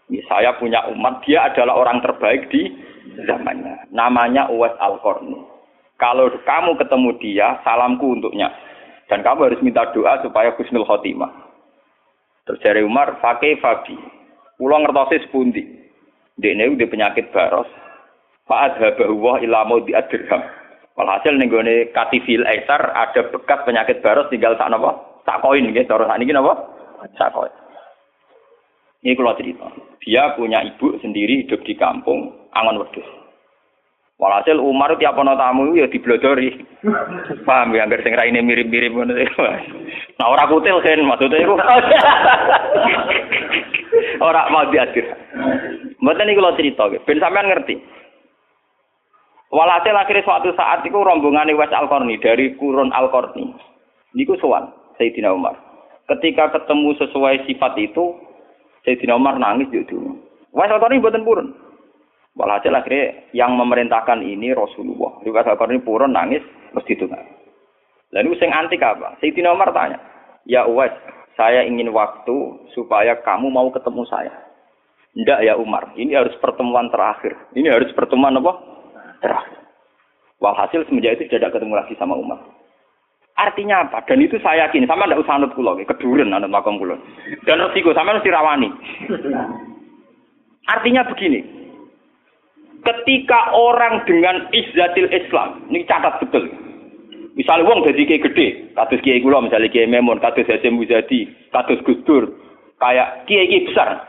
Ini 0.07 0.23
saya 0.25 0.55
punya 0.55 0.87
umat, 0.87 1.19
dia 1.27 1.51
adalah 1.51 1.75
orang 1.75 1.99
terbaik 1.99 2.47
di 2.47 2.71
zamannya. 3.27 3.91
Namanya 3.91 4.47
Uwais 4.47 4.73
Al-Qarni. 4.79 5.35
Kalau 5.97 6.29
kamu 6.45 6.77
ketemu 6.79 7.09
dia, 7.19 7.59
salamku 7.65 8.15
untuknya. 8.15 8.53
Dan 9.07 9.23
kamu 9.23 9.47
harus 9.47 9.63
minta 9.63 9.87
doa 9.95 10.19
supaya 10.19 10.51
Husnul 10.55 10.83
Khotimah. 10.83 11.31
Terus 12.43 12.63
dari 12.63 12.83
Umar, 12.83 13.19
pakai 13.23 13.59
Fabi. 13.59 13.95
Pulang 14.59 14.83
ngertosi 14.83 15.23
sepundi. 15.27 15.63
Dia 16.37 16.53
ini 16.53 16.75
udah 16.75 16.87
penyakit 16.87 17.31
baros. 17.33 17.67
Pak 18.47 18.79
adhabahu 18.79 19.41
ila 19.43 19.67
di 19.83 19.91
adirham. 19.91 20.41
Walhasil 20.97 21.37
nih 21.37 21.45
gue 21.45 21.93
katifil 21.93 22.41
esar 22.49 22.89
ada 22.89 23.21
bekas 23.29 23.61
penyakit 23.69 24.01
baros 24.01 24.25
tinggal 24.33 24.57
tak 24.57 24.73
nopo 24.73 25.21
tak 25.29 25.45
koin 25.45 25.69
gitu. 25.69 25.85
Terus 25.85 26.09
ini 26.17 26.33
nopo 26.33 26.57
tak 27.19 27.29
koin. 27.37 27.53
Ini 29.05 29.13
kalau 29.13 29.37
cerita. 29.37 29.67
Dia 30.01 30.33
punya 30.33 30.65
ibu 30.65 30.97
sendiri 31.03 31.45
hidup 31.45 31.61
di 31.69 31.77
kampung 31.77 32.33
Angon 32.57 32.81
Wedus. 32.81 33.05
Walhasil 34.17 34.57
Umar 34.57 34.97
tiap 34.97 35.13
ana 35.21 35.37
tamu 35.37 35.77
ya 35.77 35.85
diblodori. 35.85 36.57
Paham 37.45 37.77
ya 37.77 37.85
agar 37.85 38.01
sing 38.01 38.17
raine 38.17 38.41
mirip-mirip 38.41 38.89
ngono. 38.89 39.13
Nah 40.17 40.27
ora 40.33 40.49
kutil 40.49 40.81
kan 40.81 41.05
maksudnya 41.05 41.37
iku. 41.45 41.53
ora 44.25 44.49
mau 44.49 44.65
diatur. 44.73 45.05
Mboten 46.01 46.29
iki 46.33 46.37
kula 46.37 46.57
cerita, 46.57 46.89
ben 47.05 47.21
sampean 47.21 47.45
ngerti. 47.45 47.77
Walhasil 49.53 49.93
akhirnya 49.93 50.25
suatu 50.25 50.49
saat 50.57 50.81
itu 50.83 50.97
rombongan 50.97 51.53
Wes 51.53 51.71
Al-Qarni 51.71 52.17
dari 52.17 52.57
kurun 52.57 52.89
Al-Qarni. 52.89 53.53
Niku 54.17 54.33
sowan 54.41 54.73
Sayyidina 54.97 55.29
Umar. 55.29 55.55
Ketika 56.09 56.51
ketemu 56.51 56.97
sesuai 56.99 57.45
sifat 57.45 57.77
itu, 57.79 58.17
Sayyidina 58.83 59.15
Umar 59.15 59.39
nangis 59.39 59.69
dulu. 59.87 60.19
Wes 60.51 60.73
Al-Qarni 60.73 60.99
mboten 60.99 61.23
purun. 61.23 61.66
Walhasil 62.37 62.69
akhirnya 62.69 63.33
yang 63.33 63.57
memerintahkan 63.57 64.21
ini 64.21 64.53
Rasulullah. 64.53 65.17
Riwayat 65.25 65.49
Al-Qarni 65.49 65.81
purun 65.81 66.13
nangis 66.13 66.45
mesti 66.77 66.93
itu. 66.93 67.09
Lalu 68.13 68.37
sing 68.37 68.53
antik 68.53 68.79
apa? 68.79 69.17
Sayyidina 69.17 69.57
Umar 69.57 69.73
tanya, 69.73 69.97
"Ya 70.45 70.69
Uwais, 70.69 70.93
saya 71.33 71.65
ingin 71.65 71.89
waktu 71.89 72.61
supaya 72.77 73.17
kamu 73.25 73.49
mau 73.49 73.67
ketemu 73.73 74.05
saya." 74.05 74.31
Tidak 75.17 75.39
ya 75.41 75.57
Umar, 75.57 75.97
ini 75.97 76.13
harus 76.13 76.37
pertemuan 76.37 76.93
terakhir. 76.93 77.33
Ini 77.57 77.73
harus 77.73 77.89
pertemuan 77.97 78.37
apa? 78.37 78.53
Terakhir. 79.17 79.57
Walhasil 80.37 80.85
semenjak 80.85 81.17
itu 81.17 81.25
tidak 81.33 81.57
ketemu 81.57 81.73
lagi 81.73 81.97
sama 81.97 82.13
Umar. 82.13 82.37
Artinya 83.33 83.81
apa? 83.81 84.05
Dan 84.05 84.21
itu 84.21 84.37
saya 84.45 84.69
yakin, 84.69 84.85
sama 84.85 85.09
ndak 85.09 85.25
usah 85.25 85.41
anut 85.41 85.57
kula, 85.57 85.73
keduren 85.89 86.33
anut 86.33 86.53
makom 86.53 86.77
kula. 86.77 86.97
Dan 87.49 87.65
resiko 87.65 87.97
sama 87.97 88.17
mesti 88.17 88.29
rawani. 88.29 88.69
Artinya 90.73 91.01
begini, 91.09 91.41
ketika 92.87 93.51
orang 93.51 94.07
dengan 94.07 94.47
izzatil 94.55 95.11
Islam, 95.11 95.67
ini 95.67 95.83
catat 95.83 96.23
betul. 96.23 96.47
Misalnya 97.35 97.67
wong 97.67 97.85
jadi 97.85 98.01
kiai 98.07 98.23
gede, 98.23 98.47
kados 98.73 99.03
kiai 99.03 99.21
kula 99.21 99.43
misalnya 99.45 99.69
kiai 99.69 99.85
Memon, 99.85 100.23
kados 100.23 100.47
Hasim 100.47 100.79
Muzadi, 100.79 101.29
kados 101.53 101.83
Gus 101.85 101.99
Dur, 102.07 102.31
kayak 102.81 103.27
kiai 103.29 103.45
kiai 103.45 103.67
besar. 103.69 104.07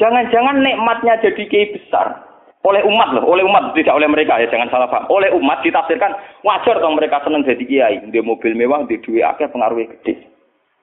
Jangan-jangan 0.00 0.64
nikmatnya 0.64 1.20
jadi 1.20 1.42
kiai 1.44 1.74
besar 1.76 2.24
oleh 2.64 2.80
umat 2.88 3.12
loh, 3.12 3.28
oleh 3.28 3.44
umat 3.44 3.76
tidak 3.76 3.92
oleh 3.92 4.08
mereka 4.08 4.40
ya 4.40 4.48
jangan 4.48 4.72
salah 4.72 4.88
paham. 4.88 5.04
Oleh 5.12 5.28
umat 5.36 5.60
ditafsirkan 5.60 6.16
wajar 6.40 6.80
dong 6.80 6.96
mereka 6.96 7.20
senang 7.20 7.44
jadi 7.44 7.60
kiai, 7.60 8.00
di 8.08 8.20
mobil 8.24 8.56
mewah, 8.56 8.88
di 8.88 8.96
duit 9.04 9.20
akhir 9.20 9.52
pengaruhnya 9.52 9.92
gede. 10.00 10.24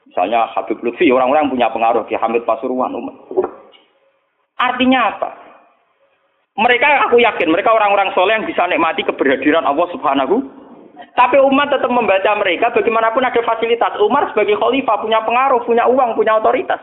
Misalnya 0.05 0.45
Habib 0.53 0.77
Lutfi, 0.85 1.09
orang-orang 1.09 1.49
punya 1.49 1.73
pengaruh, 1.73 2.05
Ki 2.05 2.13
Hamid 2.21 2.45
Pasuruan 2.45 2.93
umat. 2.93 3.15
Artinya 4.61 5.09
apa? 5.09 5.29
Mereka 6.59 6.87
aku 7.07 7.23
yakin 7.23 7.47
mereka 7.47 7.71
orang-orang 7.71 8.11
soleh 8.11 8.35
yang 8.35 8.43
bisa 8.43 8.67
nikmati 8.67 9.07
keberhadiran 9.07 9.63
Allah 9.63 9.87
Subhanahu. 9.95 10.43
Tapi 11.15 11.39
umat 11.39 11.71
tetap 11.71 11.91
membaca 11.91 12.31
mereka 12.39 12.71
bagaimanapun 12.75 13.23
ada 13.23 13.41
fasilitas. 13.43 13.95
Umar 13.99 14.31
sebagai 14.31 14.59
khalifah 14.59 14.99
punya 14.99 15.19
pengaruh, 15.23 15.63
punya 15.63 15.87
uang, 15.87 16.15
punya 16.19 16.39
otoritas. 16.39 16.79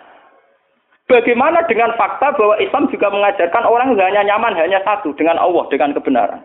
Bagaimana 1.08 1.64
dengan 1.64 1.96
fakta 1.96 2.36
bahwa 2.36 2.60
Islam 2.60 2.92
juga 2.92 3.08
mengajarkan 3.08 3.64
orang 3.64 3.96
hanya 3.96 4.28
nyaman 4.28 4.52
hanya 4.60 4.84
satu 4.84 5.16
dengan 5.16 5.40
Allah 5.40 5.64
dengan 5.72 5.96
kebenaran. 5.96 6.40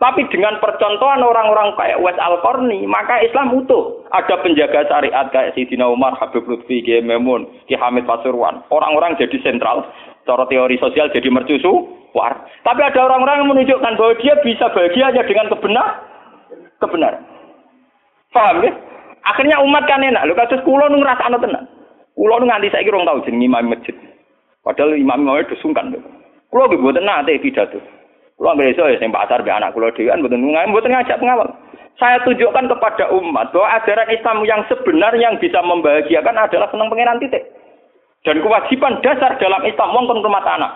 Tapi 0.00 0.24
dengan 0.32 0.56
percontohan 0.64 1.20
orang-orang 1.20 1.76
kayak 1.76 2.00
Wes 2.00 2.16
Al 2.16 2.40
Qarni, 2.40 2.88
maka 2.88 3.20
Islam 3.20 3.52
utuh. 3.52 4.00
Ada 4.16 4.40
penjaga 4.40 4.88
syariat 4.88 5.28
kayak 5.28 5.52
Sidina 5.52 5.86
Umar, 5.92 6.16
Habib 6.16 6.48
Lutfi, 6.48 6.80
Ki 6.80 7.04
Memun, 7.04 7.44
Ki 7.68 7.76
Hamid 7.76 8.08
Pasuruan. 8.08 8.64
Orang-orang 8.72 9.20
jadi 9.20 9.36
sentral. 9.44 9.84
Cara 10.28 10.44
teori 10.46 10.76
sosial 10.76 11.08
jadi 11.10 11.28
mercusu, 11.32 11.88
war. 12.12 12.44
Tapi 12.62 12.80
ada 12.84 13.00
orang-orang 13.08 13.44
yang 13.44 13.50
menunjukkan 13.50 13.92
bahwa 13.96 14.14
dia 14.20 14.34
bisa 14.44 14.68
bahagia 14.70 15.10
hanya 15.10 15.22
dengan 15.24 15.46
kebenar, 15.48 15.88
kebenaran. 16.78 17.22
Paham 18.30 18.62
ya? 18.62 18.72
Akhirnya 19.26 19.60
umat 19.60 19.84
kan 19.84 20.00
enak. 20.00 20.24
Lu 20.24 20.34
kasus 20.38 20.62
kulo 20.64 20.88
nung 20.88 21.04
rasa 21.04 21.28
tenang. 21.28 21.66
Kulo 22.16 22.40
nu 22.40 22.48
nganti 22.48 22.72
saiki 22.72 22.92
rong 22.92 23.08
tau 23.08 23.22
jeneng 23.24 23.48
imam 23.48 23.72
masjid. 23.72 23.96
Padahal 24.60 24.96
imam 24.96 25.24
imam 25.24 25.40
itu 25.40 25.56
sungkan. 25.60 25.92
Kulo 26.48 26.68
nggih 26.68 26.80
mboten 26.80 27.04
nate 27.04 27.40
pidato. 27.40 27.80
Kulo 28.36 28.56
nggih 28.56 28.76
iso 28.76 28.88
ya 28.88 28.96
sing 29.00 29.12
pasar 29.12 29.44
be 29.44 29.50
anak 29.52 29.72
kulo 29.76 29.92
dhewean 29.92 30.20
mboten 30.24 30.40
ngungahi 30.40 30.70
mboten 30.70 30.92
ngajak 30.92 31.20
pengawal. 31.20 31.48
Saya 32.00 32.16
tunjukkan 32.24 32.64
kepada 32.72 33.12
umat 33.12 33.52
bahwa 33.52 33.76
ajaran 33.76 34.08
Islam 34.08 34.38
yang 34.48 34.64
sebenar 34.72 35.12
yang 35.20 35.36
bisa 35.36 35.60
membahagiakan 35.60 36.32
adalah 36.32 36.68
senang 36.72 36.88
pangeran 36.88 37.20
titik. 37.20 37.44
Dan 38.20 38.36
kewajiban 38.44 39.00
dasar 39.00 39.40
dalam 39.40 39.64
Islam 39.64 39.96
wong 39.96 40.20
rumah 40.20 40.44
tanah. 40.44 40.72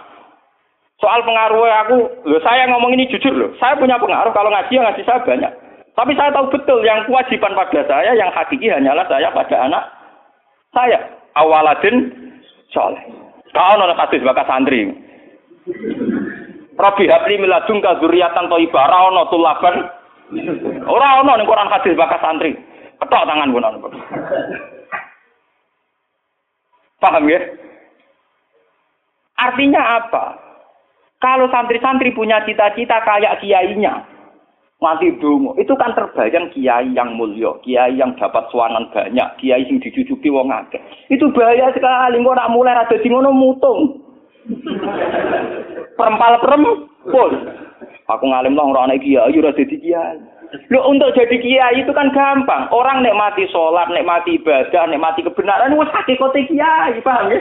Soal 1.03 1.21
pengaruh 1.27 1.69
aku, 1.85 1.97
loh 2.25 2.41
saya 2.41 2.65
ngomong 2.71 2.97
ini 2.97 3.11
jujur 3.11 3.35
loh. 3.35 3.51
Saya 3.61 3.77
punya 3.77 4.01
pengaruh 4.01 4.33
kalau 4.33 4.49
ngaji 4.49 4.81
ngaji 4.81 5.03
saya 5.05 5.21
banyak. 5.21 5.53
Tapi 5.95 6.13
saya 6.19 6.33
tahu 6.35 6.51
betul 6.51 6.83
yang 6.83 7.07
kewajiban 7.07 7.55
pada 7.55 7.81
saya 7.87 8.17
yang 8.19 8.33
hakiki 8.35 8.67
hanyalah 8.67 9.07
saya 9.07 9.31
pada 9.31 9.57
anak 9.63 9.85
saya 10.75 10.99
awaladin 11.39 12.11
soleh. 12.75 12.99
Kau 13.55 13.79
nona 13.79 13.95
kasih 13.95 14.27
bakas 14.27 14.51
santri. 14.51 14.91
Robi 16.75 17.05
habli 17.07 17.39
miladung 17.39 17.79
ka 17.79 18.03
zuriatan 18.03 18.51
toibah. 18.51 18.91
Ora 18.91 18.99
ono 19.15 19.23
tulaban. 19.31 19.77
Ora 20.91 21.23
ono 21.23 21.39
ning 21.39 21.47
Quran 21.47 21.71
hadis 21.71 21.95
bakas 21.95 22.19
santri. 22.19 22.59
Ketok 22.99 23.27
tangan 23.31 23.55
ono. 23.55 23.79
Paham 27.05 27.29
ya? 27.29 27.41
Artinya 29.37 30.01
apa? 30.01 30.41
Kalau 31.21 31.53
santri-santri 31.53 32.17
punya 32.17 32.41
cita-cita 32.49 33.05
kayak 33.05 33.45
kiainya, 33.45 34.09
mati 34.81 35.13
dungo. 35.21 35.53
Itu 35.61 35.77
kan 35.77 35.93
terbayang 35.93 36.49
kiai 36.57 36.97
yang 36.97 37.13
mulia, 37.13 37.53
kiai 37.61 38.01
yang 38.01 38.17
dapat 38.17 38.49
suanan 38.49 38.89
banyak, 38.89 39.29
kiai 39.37 39.69
yang 39.69 39.85
dicucuki 39.85 40.33
wong 40.33 40.49
akeh. 40.49 40.81
Itu 41.13 41.29
bahaya 41.37 41.73
sekali. 41.77 42.25
Kok 42.25 42.37
nak 42.37 42.53
mulai 42.53 42.73
ada 42.73 42.97
di 42.97 43.09
ngono 43.09 43.37
mutung. 43.37 43.81
Perempal 46.01 46.41
perempul. 46.41 47.31
Aku 48.05 48.25
ngalim 48.29 48.57
lah 48.57 48.65
orang 48.65 48.97
kiai, 49.01 49.33
ora 49.33 49.53
dadi 49.53 49.77
kiai. 49.77 50.21
Lo 50.71 50.87
untuk 50.87 51.15
jadi 51.19 51.37
kiai 51.41 51.83
itu 51.83 51.91
kan 51.91 52.15
gampang. 52.15 52.71
Orang 52.71 53.03
nikmati 53.03 53.49
sholat, 53.51 53.91
nikmati 53.91 54.39
ibadah, 54.39 54.87
nikmati 54.87 55.27
kebenaran, 55.27 55.75
wes 55.75 55.91
hakikate 55.91 56.47
kiai, 56.47 57.01
paham 57.03 57.35
ya? 57.35 57.41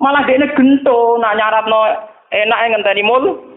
Malah 0.00 0.24
dia 0.24 0.48
gento, 0.56 1.20
nak 1.20 1.36
no 1.68 1.80
enak 2.32 2.60
ngenteni 2.72 3.02
mulu. 3.04 3.50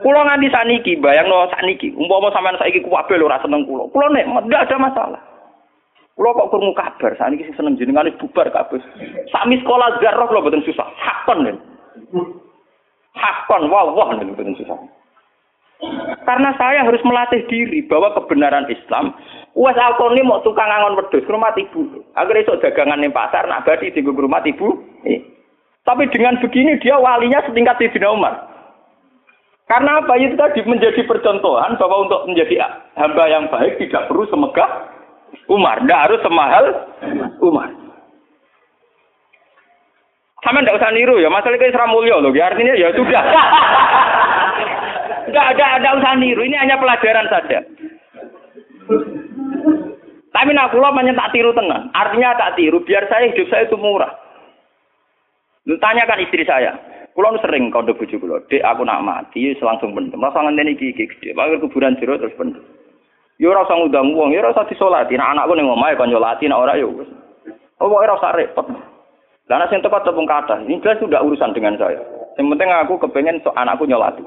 Kulo 0.00 0.20
nganti 0.24 0.48
saniki, 0.48 0.96
bayangno 0.96 1.46
saniki, 1.52 1.92
umpama 1.92 2.32
sampean 2.32 2.56
saiki 2.56 2.80
kuwabe 2.80 3.20
lho 3.20 3.28
ora 3.28 3.42
seneng 3.44 3.68
kulo. 3.68 3.86
Kulo 3.92 4.08
nek 4.08 4.26
ndak 4.48 4.64
ada 4.68 4.76
masalah. 4.80 5.22
Kulo 6.16 6.32
kok 6.32 6.48
krungu 6.50 6.72
kabar 6.72 7.12
saniki 7.20 7.44
sing 7.44 7.56
seneng 7.60 7.76
jenengane 7.76 8.16
bubar 8.16 8.48
kabeh. 8.48 8.80
Sami 9.28 9.60
sekolah 9.60 10.00
garroh 10.00 10.26
kulo 10.30 10.48
boten 10.48 10.64
susah. 10.64 10.88
Hakon 10.96 11.44
lho. 11.44 11.52
Hakon 13.12 13.68
wah 13.68 13.92
wah 13.92 14.16
boten 14.16 14.56
susah. 14.56 14.78
Karena 16.22 16.54
saya 16.54 16.86
harus 16.86 17.02
melatih 17.02 17.42
diri 17.50 17.82
bahwa 17.90 18.14
kebenaran 18.14 18.70
Islam 18.70 19.18
Wes 19.52 19.76
alkoni 19.76 20.24
mau 20.24 20.40
tukang 20.40 20.64
angon 20.64 20.96
wedhus 20.96 21.28
rumah 21.28 21.52
ibu. 21.52 21.84
Agar 22.16 22.40
esok 22.40 22.64
dagangan 22.64 23.04
ning 23.04 23.12
pasar 23.12 23.44
nak 23.44 23.68
badi 23.68 23.92
di 23.92 24.00
rumah 24.00 24.40
ibu. 24.48 24.80
Tapi 25.84 26.08
dengan 26.08 26.40
begini 26.40 26.80
dia 26.80 26.96
walinya 26.96 27.44
setingkat 27.44 27.76
Sayyidina 27.76 28.16
Umar. 28.16 28.48
Karena 29.68 30.00
apa 30.00 30.14
itu 30.20 30.36
tadi 30.40 30.64
menjadi 30.64 31.04
percontohan 31.04 31.76
bahwa 31.76 32.08
untuk 32.08 32.24
menjadi 32.28 32.64
hamba 32.96 33.24
yang 33.28 33.48
baik 33.52 33.76
tidak 33.76 34.08
perlu 34.08 34.24
semegah 34.28 34.88
Umar, 35.48 35.80
tidak 35.84 36.00
harus 36.08 36.20
semahal 36.24 36.64
Umar. 37.40 37.68
Sama 40.42 40.60
tidak 40.60 40.82
usah 40.82 40.90
niru 40.90 41.22
ya, 41.22 41.30
masalah 41.30 41.54
Isra 41.54 41.86
Mulyo 41.86 42.18
loh, 42.18 42.34
ya 42.34 42.50
artinya 42.50 42.74
ya 42.74 42.90
sudah. 42.98 43.22
Tidak 45.32 45.46
ada, 45.56 45.80
ada 45.80 45.96
usah 45.96 46.12
niru, 46.20 46.44
ini 46.44 46.60
hanya 46.60 46.76
pelajaran 46.76 47.24
saja. 47.32 47.64
Tapi 50.32 50.50
nak 50.52 50.76
pulau 50.76 50.92
tak 50.92 51.32
tiru 51.32 51.56
tenang, 51.56 51.88
artinya 51.96 52.36
tak 52.36 52.60
tiru, 52.60 52.84
biar 52.84 53.08
saya 53.08 53.32
hidup 53.32 53.48
saya 53.48 53.64
itu 53.64 53.80
murah. 53.80 54.12
Tanyakan 55.64 56.20
istri 56.20 56.44
saya, 56.44 56.76
Kulo 57.12 57.36
sering 57.44 57.68
kode 57.68 57.92
bojo 57.92 58.16
kulo, 58.16 58.40
"Dek, 58.48 58.64
aku 58.64 58.88
nak 58.88 59.04
mati 59.04 59.52
langsung 59.60 59.92
pendem." 59.92 60.16
Rasa 60.16 60.40
ngenteni 60.48 60.72
iki 60.72 60.96
iki 60.96 61.04
gede. 61.12 61.36
Pakai 61.36 61.60
kuburan 61.60 62.00
jero 62.00 62.16
terus 62.16 62.32
pendem. 62.40 62.64
Yo 63.36 63.52
ora 63.52 63.68
usah 63.68 63.76
ngundang 63.76 64.16
wong, 64.16 64.32
yo 64.32 64.40
ora 64.40 64.56
usah 64.56 64.64
disolati. 64.64 65.12
Nek 65.20 65.36
anakku 65.36 65.52
ning 65.52 65.68
omahe 65.68 65.92
kon 65.92 66.08
nyolati, 66.08 66.48
nek 66.48 66.56
ora 66.56 66.80
yo 66.80 66.88
wis. 66.88 67.08
Oh, 67.84 67.92
ora 67.92 68.16
usah 68.16 68.32
repot. 68.32 68.64
Lah 69.44 69.56
nek 69.60 69.68
sing 69.68 69.84
tepat 69.84 70.08
tepung 70.08 70.24
kata, 70.24 70.64
ini 70.64 70.80
jelas 70.80 70.96
sudah 71.04 71.20
urusan 71.20 71.52
dengan 71.52 71.76
saya. 71.76 72.00
Yang 72.40 72.48
penting 72.56 72.70
aku 72.72 72.96
kepengen 72.96 73.44
so 73.44 73.52
anakku 73.52 73.84
nyolati. 73.84 74.24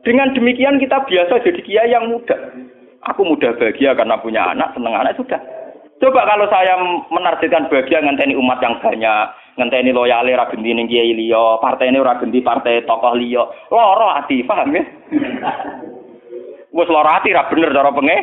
Dengan 0.00 0.32
demikian 0.32 0.80
kita 0.80 1.04
biasa 1.04 1.44
jadi 1.44 1.60
kiai 1.60 1.92
yang 1.92 2.08
muda. 2.08 2.36
Aku 3.12 3.24
mudah 3.24 3.56
bahagia 3.56 3.96
karena 3.96 4.16
punya 4.20 4.52
anak, 4.52 4.72
seneng 4.76 4.92
anak 4.92 5.16
sudah. 5.16 5.40
Coba 6.00 6.24
kalau 6.24 6.48
saya 6.48 6.80
menargetkan 7.12 7.68
bahagia 7.68 8.00
ngenteni 8.00 8.32
umat 8.32 8.56
yang 8.64 8.80
banyak, 8.80 9.24
ngenteni 9.60 9.92
loyale 9.92 10.32
ra 10.32 10.48
genti 10.48 10.72
ning 10.72 10.88
kiai 10.88 11.12
liya, 11.12 11.60
partene 11.60 12.00
ora 12.00 12.16
genti 12.16 12.40
partai 12.40 12.88
tokoh 12.88 13.12
liya. 13.16 13.44
Loro 13.68 14.08
ati, 14.08 14.40
paham 14.44 14.72
ya? 14.72 14.84
Wes 16.76 16.88
loro 16.88 17.08
ati 17.08 17.36
ra 17.36 17.48
bener 17.52 17.72
cara 17.76 17.92
penge. 17.92 18.16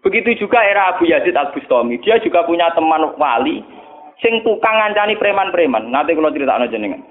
Begitu 0.00 0.44
juga 0.44 0.64
era 0.64 0.96
Abu 0.96 1.08
Yazid 1.08 1.36
Al 1.36 1.52
Bustami, 1.52 2.00
dia 2.00 2.16
juga 2.24 2.44
punya 2.48 2.72
teman 2.72 3.16
wali 3.20 3.60
sing 4.24 4.40
tukang 4.44 4.76
ngancani 4.76 5.16
preman-preman. 5.16 5.92
Nanti 5.92 6.16
kalau 6.16 6.32
cerita 6.32 6.56
jenengan. 6.68 7.04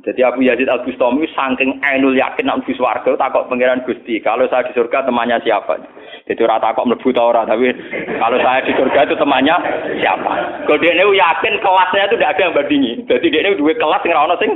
Jadi 0.00 0.24
Abu 0.24 0.40
Yazid 0.40 0.64
Al 0.64 0.80
Bustami 0.80 1.28
saking 1.36 1.76
ainul 1.84 2.16
yakin 2.16 2.48
nak 2.48 2.64
mlebu 2.64 2.72
swarga 2.72 3.12
takok 3.20 3.52
pangeran 3.52 3.84
Gusti, 3.84 4.16
kalau 4.24 4.48
saya 4.48 4.64
di 4.64 4.72
surga 4.72 5.04
temannya 5.04 5.36
siapa? 5.44 5.76
Jadi 6.24 6.40
ora 6.40 6.56
takok 6.56 6.88
mlebu 6.88 7.12
ta 7.12 7.20
ora, 7.20 7.44
tapi 7.44 7.68
kalau 8.16 8.40
saya 8.40 8.64
di 8.64 8.72
surga 8.72 9.04
itu 9.04 9.14
temannya 9.20 9.56
siapa? 10.00 10.32
Kalau 10.64 10.80
dia 10.80 10.96
yakin 10.96 11.54
kelasnya 11.60 12.08
itu 12.08 12.16
tidak 12.16 12.32
ada 12.32 12.40
yang 12.48 12.56
bandingi. 12.56 12.92
Jadi 13.04 13.26
dia 13.28 13.40
ini 13.44 13.60
dua 13.60 13.72
kelas 13.76 14.02
yang 14.08 14.24
ora 14.24 14.36
sing 14.40 14.50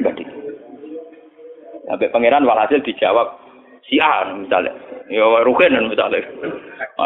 bandingi. 0.00 0.34
Pangeran 1.88 2.48
walhasil 2.48 2.80
dijawab 2.80 3.28
si 3.84 4.00
A 4.00 4.24
misalnya. 4.40 4.72
Ya 5.12 5.24
Rugen 5.44 5.72
misalnya. 5.88 6.24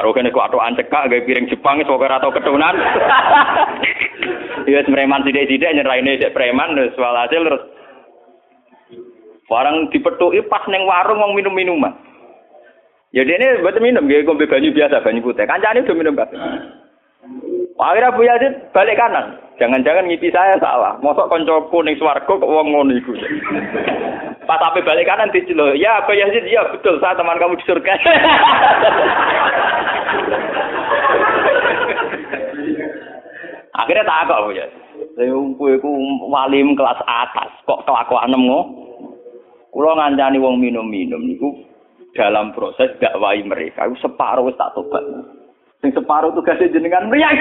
Rugen 0.07 0.31
itu 0.31 0.39
atau 0.39 0.63
anceka 0.63 1.11
gaya 1.11 1.23
piring 1.27 1.51
Jepang 1.51 1.83
itu 1.83 1.91
atau 1.91 2.31
ketunan. 2.31 2.75
Iya 4.67 4.87
preman 4.87 5.23
sidik-sidik 5.27 5.73
nyerahin 5.75 6.07
ini 6.07 6.31
preman 6.31 6.79
terus 6.79 6.99
walhasil 6.99 7.43
terus 7.43 7.63
Barang 9.53 9.93
dipetuki 9.93 10.41
pas 10.49 10.65
neng 10.65 10.89
warung 10.89 11.21
mau 11.21 11.29
minum-minuman. 11.37 11.93
Ya 13.13 13.21
ini 13.21 13.61
buat 13.61 13.77
minum, 13.85 14.09
gak 14.09 14.25
ngombe 14.25 14.49
banyu 14.49 14.73
biasa, 14.73 15.05
banyu 15.05 15.21
putih. 15.21 15.45
Kancane 15.45 15.85
udah 15.85 15.93
minum 15.93 16.17
kabeh. 16.17 16.41
Akhirnya 17.77 18.09
Abu 18.09 18.25
Yazid 18.25 18.73
balik 18.73 18.97
kanan. 18.97 19.37
Jangan-jangan 19.61 20.09
ngipi 20.09 20.33
saya 20.33 20.57
salah. 20.57 20.97
Mosok 21.05 21.29
koncoku 21.29 21.85
ning 21.85 22.01
swarga 22.01 22.25
kok 22.25 22.41
wong 22.41 22.73
ngono 22.73 22.97
iku. 22.97 23.13
Pas 24.49 24.57
sampai 24.57 24.81
balik 24.81 25.05
kanan 25.05 25.29
diceluk, 25.29 25.77
"Ya 25.77 26.01
Abu 26.01 26.17
Yazid, 26.17 26.49
ya 26.49 26.65
betul, 26.73 26.97
saya 27.05 27.13
teman 27.13 27.37
kamu 27.37 27.61
di 27.61 27.65
surga." 27.69 27.93
Akhirnya 33.73 34.05
tak 34.05 34.29
kok 34.29 34.53
Yazid. 34.53 34.83
Saya 35.17 35.33
kowe 35.57 35.73
iku 35.73 35.91
walim 36.29 36.77
kelas 36.77 37.01
atas, 37.09 37.51
kok 37.65 37.83
kelakuan 37.89 38.33
ngono. 38.33 38.61
Kulo 39.73 39.97
ngancani 39.97 40.37
wong 40.37 40.61
minum-minum 40.61 41.25
niku 41.25 41.49
dalam 42.13 42.53
proses 42.53 42.93
dakwai 43.01 43.41
mereka 43.41 43.89
itu 43.89 43.97
separuh 44.05 44.53
tak 44.61 44.77
tobat. 44.77 45.01
Sing 45.81 45.97
separuh 45.97 46.37
tugasnya 46.37 46.69
jenengan 46.69 47.09
meriang. 47.09 47.33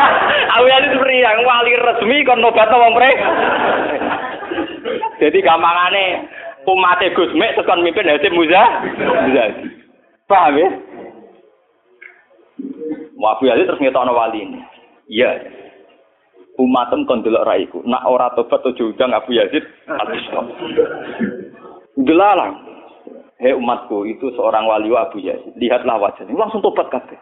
Awalnya 0.56 0.94
meriang 0.94 1.42
wali 1.42 1.74
resmi 1.74 2.22
kon 2.22 2.38
nobat 2.38 2.70
wong 2.70 2.94
mereka. 2.94 3.28
Jadi 5.20 5.38
gampangane 5.42 6.30
umat 6.70 7.02
Gus 7.18 7.34
Mek 7.34 7.58
tekan 7.58 7.82
mimpin 7.82 8.06
Hasim 8.06 8.32
Muza. 8.38 8.62
Muza. 9.26 9.44
Paham 10.30 10.54
ya? 10.56 10.68
Wabu 13.18 13.44
Ali 13.50 13.66
terus 13.66 13.82
ngetokno 13.82 14.14
wali 14.14 14.46
ini. 14.46 14.60
Iya. 15.10 15.51
Umatem 16.60 17.08
kon 17.08 17.24
delok 17.24 17.48
raiku. 17.48 17.80
Nak 17.88 18.04
ora 18.04 18.28
tobat 18.36 18.60
tujuh 18.60 18.92
udang 18.92 19.16
Abu 19.16 19.32
Yazid 19.32 19.64
habis. 19.88 20.20
Delalang. 21.96 22.68
Hei 23.40 23.56
umatku, 23.56 24.06
itu 24.06 24.30
seorang 24.36 24.68
wali 24.68 24.92
Abu 24.92 25.18
Yazid. 25.24 25.56
Lihatlah 25.56 25.96
wajahnya. 25.96 26.36
Langsung 26.36 26.60
tobat 26.60 26.92
kabeh. 26.92 27.16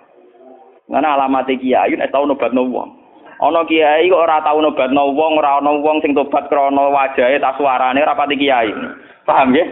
Karena 0.90 1.14
alamat 1.14 1.46
kiai 1.46 1.94
nek 1.94 2.10
tau 2.10 2.26
nobat 2.26 2.50
no 2.50 2.66
wong. 2.66 2.90
Ana 3.38 3.62
kiai 3.62 4.10
kok 4.10 4.18
ora 4.26 4.42
tau 4.42 4.58
nobat 4.58 4.90
no 4.90 5.14
wong, 5.14 5.38
ora 5.38 5.62
ana 5.62 5.78
wong 5.78 6.02
sing 6.02 6.12
tobat 6.18 6.50
krana 6.50 6.90
wajahe 6.90 7.38
ta 7.38 7.54
suarane 7.54 8.02
ora 8.02 8.18
pati 8.18 8.34
kiai. 8.34 8.74
Paham 9.22 9.54
ya? 9.54 9.64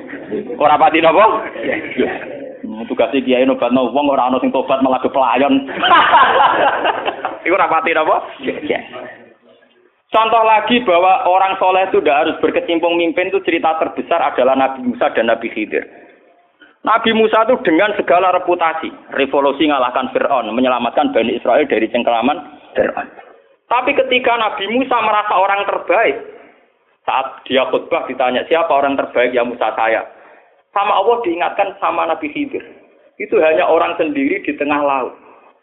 Ora 0.55 0.79
pati 0.79 1.03
napa? 1.03 1.43
Tugas 2.87 3.11
kiai 3.11 3.43
nobat 3.43 3.75
no 3.75 3.91
wong 3.91 4.07
ora 4.15 4.31
ana 4.31 4.39
sing 4.39 4.55
tobat 4.55 4.79
malah 4.79 5.03
pelayan. 5.03 5.67
Iku 7.45 7.55
ora 7.59 7.67
pati 7.67 7.91
napa? 7.99 8.23
Contoh 10.09 10.41
lagi 10.41 10.81
bahwa 10.89 11.29
orang 11.29 11.61
soleh 11.61 11.85
itu 11.85 12.01
tidak 12.01 12.19
harus 12.25 12.37
berkecimpung 12.41 12.97
mimpin 12.97 13.29
itu 13.29 13.45
cerita 13.45 13.77
terbesar 13.77 14.25
adalah 14.25 14.57
Nabi 14.57 14.89
Musa 14.89 15.13
dan 15.13 15.29
Nabi 15.29 15.53
Khidir. 15.53 15.85
Nabi 16.81 17.13
Musa 17.13 17.45
itu 17.45 17.61
dengan 17.61 17.93
segala 17.93 18.33
reputasi, 18.33 18.89
revolusi 19.13 19.69
mengalahkan 19.69 20.09
Fir'aun, 20.17 20.49
menyelamatkan 20.57 21.13
Bani 21.13 21.37
Israel 21.37 21.69
dari 21.69 21.93
cengkeraman 21.93 22.41
Fir'aun. 22.73 23.09
Tapi 23.69 23.93
ketika 23.93 24.33
Nabi 24.41 24.65
Musa 24.73 24.97
merasa 24.97 25.35
orang 25.37 25.69
terbaik, 25.69 26.17
saat 27.05 27.45
dia 27.45 27.69
khutbah 27.69 28.09
ditanya 28.09 28.49
siapa 28.49 28.73
orang 28.73 28.97
terbaik 28.97 29.37
ya 29.37 29.45
Musa 29.45 29.77
saya. 29.77 30.09
Sama 30.73 30.97
Allah 30.97 31.21
diingatkan 31.21 31.77
sama 31.85 32.09
Nabi 32.09 32.33
Khidir. 32.33 32.65
Itu 33.21 33.37
hanya 33.45 33.69
orang 33.69 33.93
sendiri 34.01 34.41
di 34.41 34.57
tengah 34.57 34.81
laut. 34.81 35.13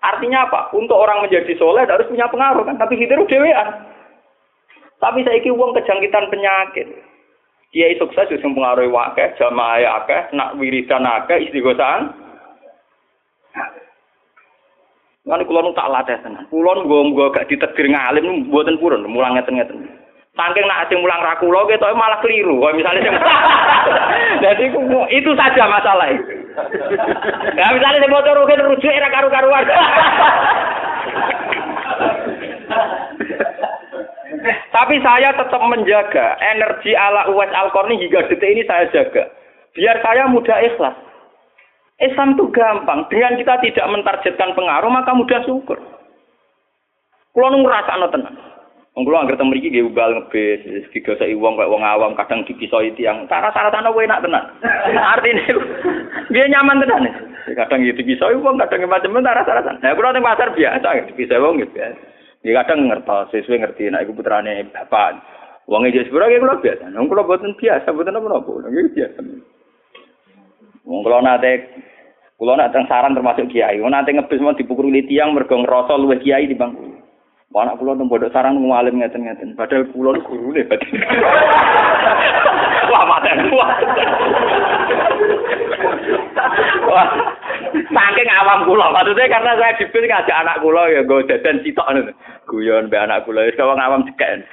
Artinya 0.05 0.45
apa? 0.45 0.69
Untuk 0.77 0.93
orang 0.93 1.25
menjadi 1.25 1.49
soleh 1.57 1.81
harus 1.89 2.05
punya 2.05 2.29
pengaruh 2.29 2.61
kan. 2.61 2.77
Tapi 2.77 2.93
Khidir 2.93 3.17
dewean. 3.25 3.94
Tapi 4.99 5.27
saya 5.27 5.51
uang 5.51 5.75
kejangkitan 5.75 6.31
penyakit. 6.31 6.87
Kiai 7.75 7.99
sukses 7.99 8.31
sing 8.31 8.55
pengaruhi 8.55 8.87
wakeh, 8.87 9.35
jamaah 9.35 9.99
akeh, 9.99 10.31
nak 10.31 10.55
wiridan 10.55 11.03
akeh, 11.03 11.43
istighosahan. 11.43 12.07
Kan 15.25 15.41
kula 15.43 15.65
nu 15.65 15.75
tak 15.75 15.89
latih 15.89 16.21
tenan. 16.21 16.45
Kula 16.47 16.85
nggo 16.85 17.33
gak 17.33 17.49
ditegir 17.49 17.89
ngalim 17.89 18.45
mboten 18.47 18.79
purun, 18.79 19.03
mulang 19.09 19.35
ngeten-ngeten. 19.35 19.89
Saking 20.37 20.65
nak 20.69 20.85
sing 20.87 21.01
mulang 21.01 21.19
ra 21.19 21.35
kula 21.41 21.65
ketok 21.65 21.97
malah 21.97 22.21
keliru. 22.21 22.61
Kaya 22.61 22.77
misalnya 22.77 23.01
sing 23.03 23.15
Jadi 24.45 24.65
itu 25.17 25.31
saja 25.33 25.65
masalah 25.67 26.07
itu. 26.13 26.45
Ya 27.59 27.75
misalnya 27.75 27.99
sing 28.05 28.13
motor 28.13 28.39
rujuk 28.39 28.87
era 28.87 29.11
karu-karuan. 29.11 29.67
Tapi 34.73 34.95
saya 35.01 35.33
tetap 35.33 35.61
menjaga 35.65 36.37
energi 36.41 36.93
ala 36.93 37.29
Uwais 37.31 37.51
al 37.51 37.71
hingga 37.71 38.29
detik 38.29 38.51
ini 38.51 38.63
saya 38.65 38.89
jaga. 38.93 39.29
Biar 39.75 39.99
saya 39.99 40.29
mudah 40.31 40.59
ikhlas. 40.63 40.95
Islam 41.95 42.35
itu 42.35 42.51
gampang. 42.51 43.07
Dengan 43.07 43.39
kita 43.39 43.55
tidak 43.63 43.87
mentargetkan 43.87 44.51
pengaruh, 44.51 44.91
maka 44.91 45.15
mudah 45.15 45.39
syukur. 45.47 45.79
Kulo 47.31 47.47
nu 47.51 47.63
ngrasakno 47.63 48.07
tenan. 48.11 48.35
Wong 48.95 49.03
kulo 49.03 49.19
anggere 49.19 49.35
teng 49.35 49.51
mriki 49.51 49.67
nggih 49.67 49.91
ubal 49.91 50.07
ngebis, 50.15 50.87
digoseki 50.95 51.35
wong 51.35 51.59
kaya 51.59 51.67
wong 51.67 51.83
awam 51.83 52.15
kadang 52.15 52.47
dipisoi 52.47 52.95
tiyang. 52.95 53.27
Cara-cara 53.27 53.91
kowe 53.91 53.99
enak 53.99 54.23
tenan. 54.23 54.43
Artine 55.11 55.43
dia 56.31 56.47
nyaman 56.47 56.79
tenan. 56.79 57.11
Kadang 57.59 57.83
gitu 57.83 57.99
dipisoi 57.99 58.39
wong, 58.39 58.55
kadang 58.55 58.87
macam-macam 58.87 59.23
cara-cara. 59.23 59.75
Nah, 59.83 59.91
kulo 59.95 60.15
teng 60.15 60.23
pasar 60.23 60.55
biasa 60.55 61.11
dipisoi 61.11 61.43
wong 61.43 61.59
gitu 61.59 61.75
biasa. 61.75 62.14
Ya 62.45 62.61
kadang 62.61 62.85
ngertos, 62.85 63.33
sesuai 63.33 63.57
ngerti, 63.57 63.89
nah 63.89 64.05
iku 64.05 64.13
putrane 64.13 64.69
bapak. 64.69 65.17
Wong 65.65 65.89
iki 65.89 66.05
sepura 66.05 66.29
ki 66.29 66.37
kula 66.37 66.61
biasa. 66.61 66.93
Wong 66.93 67.09
kula 67.09 67.25
boten 67.25 67.57
biasa, 67.57 67.89
boten 67.89 68.13
apa-apa. 68.13 68.69
Nggih 68.69 68.93
biasa. 68.93 69.19
Wong 70.85 71.01
kula 71.01 71.25
nate 71.25 71.65
kula 72.37 72.53
nak 72.53 72.69
teng 72.69 72.85
saran 72.85 73.17
termasuk 73.17 73.49
kiai. 73.49 73.81
Wong 73.81 73.89
nate 73.89 74.13
ngebis 74.13 74.45
mau 74.45 74.53
dipukuli 74.53 75.09
tiang 75.09 75.33
mergo 75.33 75.57
ngrasa 75.57 75.97
luwih 75.97 76.21
kiai 76.21 76.45
di 76.45 76.53
bangku. 76.53 76.94
Anak 77.55 77.79
kula 77.79 77.95
teng 77.95 78.11
pondok 78.11 78.35
sarang 78.35 78.59
ngalim 78.59 78.99
ngeten-ngeten. 78.99 79.55
Padahal 79.55 79.87
kula 79.95 80.19
gurune 80.27 80.67
batin. 80.67 80.99
Wah, 82.91 83.03
maten. 83.07 83.47
Wah. 83.47 83.71
Saking 87.75 88.29
awam 88.31 88.67
kula, 88.67 88.91
maksudnya 88.91 89.31
karena 89.31 89.51
saya 89.55 89.79
dipilih 89.79 90.07
ngajak 90.11 90.39
anak 90.43 90.59
kula 90.59 90.83
ya 90.91 91.01
gue 91.07 91.27
jajan 91.31 91.63
sitok 91.63 91.87
ngono. 91.91 92.11
Guyon 92.43 92.91
be 92.91 92.99
anak 92.99 93.23
kula 93.23 93.47
wis 93.47 93.55
wong 93.55 93.79
awam 93.79 94.03
cekek. 94.03 94.43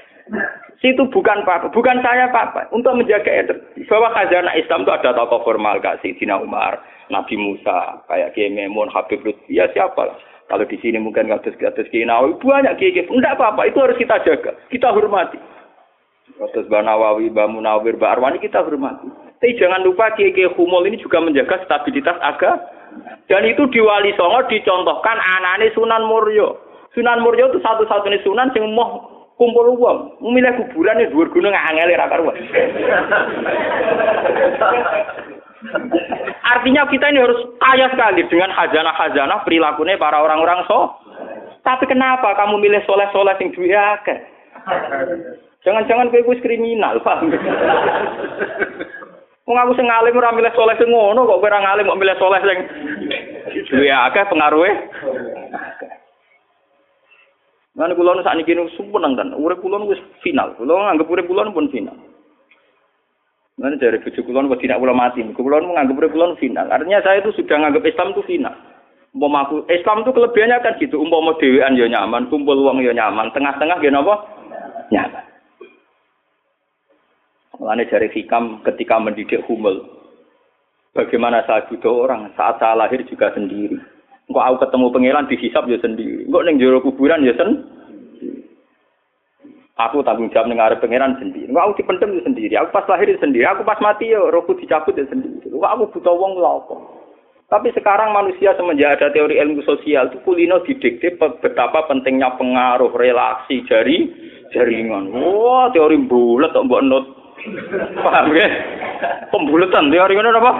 Situ 0.78 1.06
bukan 1.14 1.46
apa, 1.46 1.70
bukan 1.70 2.02
saya 2.02 2.26
apa, 2.26 2.66
untuk 2.74 2.98
menjaga 2.98 3.30
itu. 3.30 3.54
Bahwa 3.86 4.10
khazanah 4.18 4.50
Islam 4.58 4.82
itu 4.82 4.90
ada 4.90 5.14
tokoh 5.14 5.46
formal 5.46 5.78
Kak 5.78 6.02
Sidina 6.02 6.42
Umar, 6.42 6.82
Nabi 7.06 7.38
Musa, 7.38 8.02
kayak 8.10 8.34
Kiai 8.34 8.50
Memun, 8.50 8.90
Habib 8.90 9.22
Lutfi, 9.22 9.62
ya 9.62 9.70
siapa 9.70 10.10
lah. 10.10 10.18
Kalau 10.52 10.68
di 10.68 10.76
sini 10.84 11.00
mungkin 11.00 11.32
kados 11.32 11.56
kados 11.56 11.88
Kiai 11.88 12.04
Nawawi 12.04 12.36
banyak 12.36 12.76
Kiai 12.76 13.08
enggak 13.08 13.40
apa-apa, 13.40 13.72
itu 13.72 13.80
harus 13.80 13.96
kita 13.96 14.20
jaga, 14.20 14.52
kita 14.68 14.92
hormati. 14.92 15.40
Kados 16.36 16.68
Mbak 16.68 16.84
Nawawi, 16.84 17.32
Mbak 17.32 17.48
Munawir, 17.56 17.96
Mbak 17.96 18.12
Arwani 18.20 18.36
kita 18.36 18.60
hormati. 18.60 19.08
Tapi 19.40 19.56
jangan 19.56 19.80
lupa 19.80 20.12
Kiai 20.12 20.36
Kiai 20.36 20.52
ini 20.52 21.00
juga 21.00 21.24
menjaga 21.24 21.64
stabilitas 21.64 22.20
agama 22.20 22.68
dan 23.32 23.48
itu 23.48 23.64
di 23.72 23.80
Wali 23.80 24.12
Songo 24.18 24.44
dicontohkan 24.52 25.16
anane 25.16 25.72
Sunan 25.72 26.04
Muryo. 26.04 26.60
Sunan 26.92 27.24
Muryo 27.24 27.48
itu 27.48 27.58
satu-satunya 27.64 28.20
sunan 28.20 28.52
yang 28.52 28.68
mau 28.76 29.08
kumpul 29.40 29.72
uang. 29.72 30.20
Memilih 30.20 30.68
kuburan 30.68 31.00
di 31.00 31.08
dua 31.08 31.24
gunung 31.32 31.56
angel 31.56 31.96
ra 31.96 32.12
karuan. 32.12 32.36
Artinya 36.42 36.86
kita 36.90 37.06
ini 37.10 37.22
harus 37.22 37.38
kaya 37.62 37.86
sekali 37.94 38.26
dengan 38.26 38.50
hajana-hajana 38.50 39.46
perilakunya 39.46 39.98
para 39.98 40.18
orang-orang 40.18 40.66
so. 40.66 40.98
Tapi 41.62 41.86
kenapa 41.86 42.34
kamu 42.34 42.58
milih 42.58 42.82
soleh-soleh 42.82 43.38
yang 43.38 43.54
duwe 43.54 43.70
akeh? 43.70 44.18
Jangan-jangan 45.62 46.10
kowe 46.10 46.34
kriminal, 46.42 46.98
paham? 47.06 47.30
Wong 49.46 49.58
aku 49.58 49.72
sing 49.78 49.86
ngalim 49.86 50.18
ora 50.18 50.34
milih 50.34 50.50
soleh 50.58 50.74
sing 50.74 50.90
ngono 50.90 51.22
kok 51.22 51.38
kowe 51.38 51.46
ora 51.46 51.62
ngalim 51.62 51.86
milih 51.94 52.18
soleh 52.18 52.40
sing 52.42 52.58
duwe 53.70 53.90
akeh 53.94 54.26
pengaruhe. 54.26 54.70
Mana 57.72 57.96
kula 57.96 58.18
nu 58.18 58.26
sakniki 58.26 58.52
nu 58.52 58.68
seneng 58.76 59.16
kan, 59.16 59.32
urip 59.32 59.62
kula 59.64 59.80
wis 59.88 60.02
final. 60.20 60.52
Kula 60.60 60.92
nganggep 60.92 61.08
urip 61.08 61.24
kula 61.24 61.48
pun 61.48 61.72
final. 61.72 61.96
Mana 63.62 63.78
dari 63.78 64.02
bojo 64.02 64.26
kula 64.26 64.50
kok 64.50 64.58
tidak 64.58 64.82
kula 64.82 64.90
mati. 64.90 65.22
Nganggep 65.22 65.94
urip 65.94 66.10
kula 66.10 66.34
final. 66.34 66.66
Artinya 66.66 66.98
saya 66.98 67.22
itu 67.22 67.30
sudah 67.38 67.62
nganggep 67.62 67.86
Islam 67.86 68.10
itu 68.10 68.26
final. 68.26 68.58
Umpama 69.14 69.46
aku 69.46 69.62
Islam 69.70 70.02
itu 70.02 70.10
kelebihannya 70.10 70.58
kan 70.66 70.74
gitu. 70.82 70.98
Umpama 70.98 71.38
dhewean 71.38 71.78
ya 71.78 71.86
nyaman, 71.86 72.26
kumpul 72.26 72.58
wong 72.58 72.82
ya 72.82 72.90
nyaman, 72.90 73.30
tengah-tengah 73.30 73.78
ya 73.78 73.90
napa? 73.94 74.14
Nyaman. 74.90 75.24
Mulane 77.62 77.86
dari 77.86 78.08
hikam 78.10 78.66
ketika 78.66 78.98
mendidik 78.98 79.46
humel. 79.46 79.86
Bagaimana 80.92 81.46
saya 81.46 81.62
butuh 81.70 82.04
orang 82.04 82.34
saat 82.34 82.58
saya 82.58 82.74
lahir 82.74 83.06
juga 83.06 83.30
sendiri. 83.30 83.78
Engkau 84.26 84.42
aku 84.42 84.66
ketemu 84.66 84.86
pangeran 84.90 85.30
dihisap 85.30 85.64
ya 85.70 85.78
sendiri. 85.78 86.26
Engkau 86.26 86.42
neng 86.42 86.58
jero 86.58 86.82
kuburan 86.82 87.22
ya 87.22 87.36
sendiri. 87.38 87.62
Aku 89.90 90.04
tanggung 90.06 90.30
jawab 90.30 90.46
ning 90.46 90.62
arep 90.62 90.78
pangeran 90.78 91.18
sendiri. 91.18 91.50
Engkau 91.50 91.72
aku 91.72 91.82
dipendem 91.82 92.22
sendiri. 92.22 92.54
Aku 92.60 92.70
pas 92.70 92.86
lahir 92.86 93.10
sendiri. 93.18 93.42
Aku 93.48 93.66
pas 93.66 93.80
mati 93.82 94.14
ya 94.14 94.22
rohku 94.30 94.54
dicabut 94.54 94.94
ya 94.94 95.08
sendiri. 95.10 95.42
Engkau 95.50 95.66
aku 95.66 95.98
butuh 95.98 96.14
wong 96.14 96.38
lho 96.38 96.50
apa? 96.62 96.76
Tapi 97.52 97.68
sekarang 97.76 98.16
manusia 98.16 98.56
semenjak 98.56 98.96
ada 98.96 99.12
teori 99.12 99.36
ilmu 99.36 99.60
sosial 99.68 100.08
itu 100.08 100.24
kulino 100.24 100.64
didikte 100.64 101.20
betapa 101.20 101.84
pentingnya 101.84 102.32
pengaruh 102.40 102.88
relasi 102.96 103.60
jari 103.68 104.08
jaringan. 104.56 105.12
Wah, 105.12 105.68
teori 105.68 106.00
bulat 106.00 106.56
kok 106.56 106.64
mbok 106.64 106.80
not. 106.80 107.04
Paham 108.00 108.32
ya? 108.32 108.48
Pembulatan 109.28 109.92
teori 109.92 110.16
ngono 110.16 110.38
apa? 110.38 110.52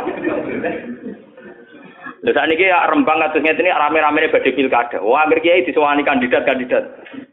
Lha 2.22 2.30
sakniki 2.30 2.70
ya 2.70 2.86
Rembang 2.86 3.18
ngeten 3.18 3.42
iki 3.42 3.66
rame-rame 3.66 4.30
badhe 4.30 4.54
pilkada. 4.54 5.02
Wah, 5.02 5.26
akhir 5.26 5.42
kiai 5.42 5.66
kandidat-kandidat. 6.06 6.84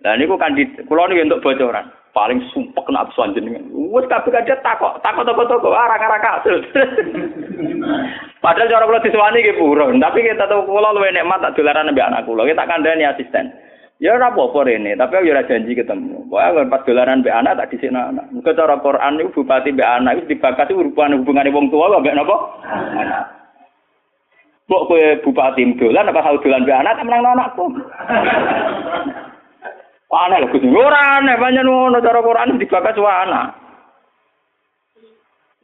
Lah 0.02 0.18
niku 0.18 0.34
kandidat 0.34 0.82
kula 0.90 1.06
niku 1.06 1.30
untuk 1.30 1.45
bocoran. 1.45 1.94
Paling 2.10 2.41
sumpek 2.49 2.90
kena 2.90 3.06
absuan 3.06 3.38
jenengan. 3.38 3.70
Wes 3.70 4.10
kabeh 4.10 4.34
kandidat 4.34 4.66
takok, 4.66 4.98
takok 5.06 5.30
toko-toko 5.30 5.78
arang-arang 5.78 6.26
kasil. 6.26 6.57
Padahal 8.44 8.66
cara 8.66 8.90
kula 8.90 9.06
disewani 9.06 9.45
nggih 9.45 9.57
buron, 9.61 10.02
tapi 10.02 10.26
kita 10.26 10.49
tahu 10.49 10.66
kula 10.66 10.90
luwih 10.98 11.14
nikmat 11.14 11.38
tak 11.38 11.53
dolaran 11.53 11.94
mbek 11.94 12.10
anak 12.10 12.26
kula. 12.26 12.49
Kita 12.49 12.66
kandhani 12.66 13.06
asisten. 13.06 13.53
Ya 14.02 14.16
ora 14.16 14.32
apa-apa 14.32 14.64
rene, 14.64 14.95
tapi 14.95 15.22
aku 15.22 15.30
ora 15.30 15.45
janji 15.45 15.76
ketemu. 15.78 16.26
Pokoke 16.34 16.66
pas 16.66 16.82
dolaran 16.82 17.22
mbek 17.22 17.36
anak 17.36 17.61
tak 17.61 17.70
dhisik 17.70 17.94
anak. 17.94 18.26
Muga 18.34 18.57
cara 18.57 18.82
Quran 18.82 19.14
niku 19.22 19.45
bupati 19.45 19.70
mbek 19.70 19.86
anak 19.86 20.18
iku 20.18 20.34
dibakati 20.34 20.74
hubungan 20.74 21.22
hubungane 21.22 21.53
wong 21.53 21.70
tua 21.70 21.94
mbek 22.02 22.18
napa? 22.18 22.36
Anak. 22.98 23.39
Mbok 24.70 24.86
kowe 24.86 25.02
bupati 25.26 25.66
dolan 25.82 26.14
apa 26.14 26.22
hal 26.22 26.38
dolan 26.46 26.62
be 26.62 26.70
anak 26.70 27.02
menang 27.02 27.26
anakku. 27.26 27.74
Aneh 30.14 30.38
lho 30.46 30.54
Gusti. 30.54 30.70
Ora 30.70 31.18
aneh 31.18 31.41
pancen 31.41 31.66
ngono 31.66 31.98
cara 31.98 32.22
Quran 32.22 32.62
dibakas 32.62 33.02
wa 33.02 33.14
anak. 33.26 33.46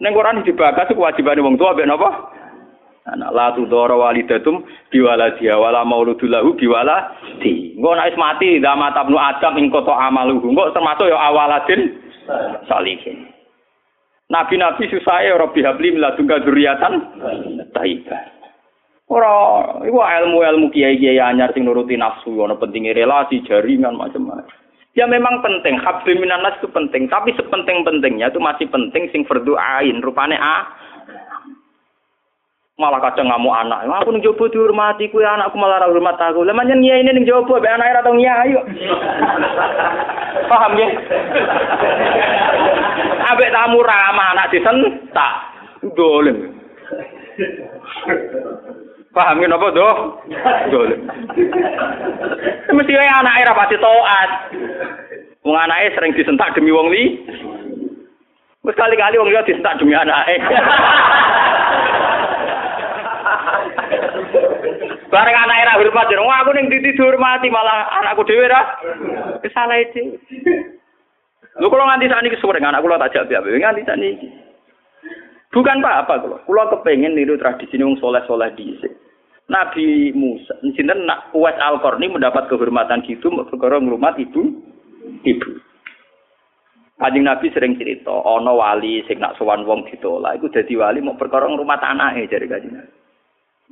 Ning 0.02 0.10
Quran 0.10 0.41
dibakas 0.41 0.90
kewajibane 0.90 1.45
wong 1.45 1.53
tua 1.53 1.77
mbek 1.77 1.86
napa? 1.86 2.10
Anak 3.06 3.30
la 3.30 3.53
tudara 3.53 3.94
walidatum 3.94 4.65
biwaladiha 4.90 5.53
wala 5.53 5.86
mauludul 5.86 6.26
lahu 6.26 6.57
biwaladi. 6.57 7.77
Engko 7.77 7.94
nek 7.94 8.18
mati 8.18 8.57
dama 8.57 8.90
tabnu 8.90 9.22
adam 9.22 9.61
ing 9.61 9.69
kota 9.69 9.94
amaluhu. 9.94 10.49
Engko 10.49 10.73
termasuk 10.73 11.14
ya 11.14 11.18
awaladin 11.30 11.94
salihin. 12.65 13.30
Nabi-nabi 14.34 14.90
susah 14.90 15.22
ya 15.22 15.38
Rabbi 15.38 15.61
habli 15.61 15.94
miladunka 15.94 16.41
dzurriatan 16.41 16.94
taibah. 17.77 18.35
Ora, 19.06 19.38
iku 19.86 20.02
ilmu-ilmu 20.02 20.73
kiai-kiai 20.73 21.22
anyar 21.22 21.53
sing 21.53 21.61
nuruti 21.61 21.94
nafsu, 21.94 22.41
ana 22.41 22.57
pentingnya 22.57 22.98
relasi, 22.98 23.45
jaringan 23.45 23.94
macam-macam. 23.94 24.49
Ya 24.98 25.06
memang 25.06 25.45
penting, 25.45 25.77
habbi 25.77 26.18
minanas 26.18 26.57
itu 26.57 26.65
penting, 26.73 27.06
tapi 27.06 27.30
sepenting-pentingnya 27.38 28.34
itu 28.34 28.41
masih 28.41 28.65
penting 28.72 29.06
sing 29.14 29.22
fardu 29.30 29.53
ain, 29.61 30.02
rupane 30.02 30.34
a. 30.41 30.65
Malah 32.82 32.99
kadang 32.99 33.30
ngamuk 33.30 33.56
anak, 33.56 33.88
aku 33.88 34.11
ning 34.11 34.26
jowo 34.26 34.52
dihormati 34.52 35.07
kuwi 35.07 35.23
anakku 35.23 35.56
malah 35.56 35.80
ora 35.80 35.95
hormat 35.95 36.19
aku. 36.19 36.44
Lah 36.44 36.52
manjen 36.52 36.84
nyai 36.84 37.06
ini 37.06 37.14
ning 37.14 37.23
jowo 37.30 37.61
be 37.61 37.69
anake 37.72 37.94
ora 37.94 38.03
tau 38.03 38.18
nyai 38.18 38.52
yuk. 38.52 38.65
Paham 40.52 40.76
ya? 40.76 40.88
Ambek 43.32 43.53
tamu 43.53 43.80
ramah 43.80 44.27
anak 44.36 44.52
disentak. 44.52 45.34
Dolen. 45.95 46.52
Paham 49.15 49.39
ya 49.39 49.47
napa 49.47 49.71
doh? 49.71 50.19
Dolen. 50.75 51.07
Mesti 52.67 52.99
wae 52.99 53.07
anake 53.07 53.47
ra 53.47 53.55
pati 53.55 53.79
taat. 53.79 54.29
Wong 55.47 55.55
anake 55.55 55.95
sering 55.95 56.11
disentak 56.19 56.51
demi 56.51 56.75
wong 56.75 56.91
li. 56.91 57.23
Wis 58.67 58.75
kali-kali 58.75 59.15
wong 59.15 59.31
liya 59.31 59.47
disentak 59.47 59.79
demi 59.79 59.95
anake. 59.95 60.35
Bareng 65.07 65.37
anak 65.47 65.59
era 65.63 65.79
hormat 65.79 66.11
jeneng 66.11 66.27
aku 66.27 66.51
ning 66.51 66.67
titi 66.67 66.91
dihormati 66.91 67.47
malah 67.47 67.87
anakku 68.03 68.27
dhewe 68.27 68.51
ra 68.51 68.67
kesalah 69.39 69.79
itu. 69.79 70.19
Lu 71.63 71.71
kalau 71.71 71.87
nganti 71.87 72.11
saat 72.11 72.19
ini 72.27 72.35
sore 72.43 72.59
anak 72.59 72.83
kula 72.83 72.99
tak 72.99 73.15
jawab 73.15 73.47
nganti 73.47 73.87
saat 73.87 73.95
ini. 73.95 74.27
Bukan 75.55 75.79
apa-apa 75.79 76.19
kalau 76.19 76.43
kula 76.43 76.67
kepengen 76.67 77.15
niru 77.15 77.39
tradisi 77.39 77.79
wong 77.79 77.95
soleh-soleh 78.03 78.51
dhisik. 78.59 79.05
Nabi 79.45 80.09
Musa, 80.17 80.57
sinten 80.73 81.05
nak 81.05 81.30
Uwais 81.38 81.53
Al-Qarni 81.61 82.09
mendapat 82.09 82.49
kehormatan 82.49 83.05
gitu 83.05 83.30
perkara 83.45 83.77
ngrumat 83.77 84.17
ibu 84.17 84.41
ibu. 85.22 85.51
Kanjeng 86.95 87.27
Nabi 87.27 87.53
sering 87.53 87.77
cerita, 87.77 88.09
ana 88.09 88.55
wali 88.55 89.05
sing 89.05 89.22
nak 89.22 89.38
sowan 89.38 89.67
wong 89.67 89.85
ditolak 89.91 90.41
iku 90.41 90.49
dadi 90.49 90.73
wali 90.80 91.03
mau 91.03 91.19
perkara 91.19 91.45
ngrumat 91.45 91.77
anake 91.77 92.26
jare 92.26 92.49
Kanjeng 92.49 92.73
Nabi. 92.73 92.95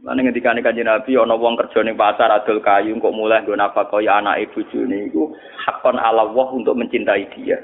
Lan 0.05 0.19
ngendikane 0.21 0.61
Kanjeng 0.61 0.85
Nabi 0.85 1.17
ana 1.17 1.33
wong 1.33 1.57
kerja 1.57 1.81
ning 1.81 1.97
pasar 1.97 2.29
adol 2.29 2.61
kayu 2.61 2.93
kok 2.93 3.15
mulai 3.15 3.41
nggo 3.41 3.57
nafkah 3.57 3.97
ya 3.97 4.21
anake 4.21 4.53
bojone 4.53 5.09
iku 5.09 5.33
hakon 5.65 5.97
Allah 5.97 6.29
untuk 6.53 6.77
mencintai 6.77 7.33
dia. 7.33 7.57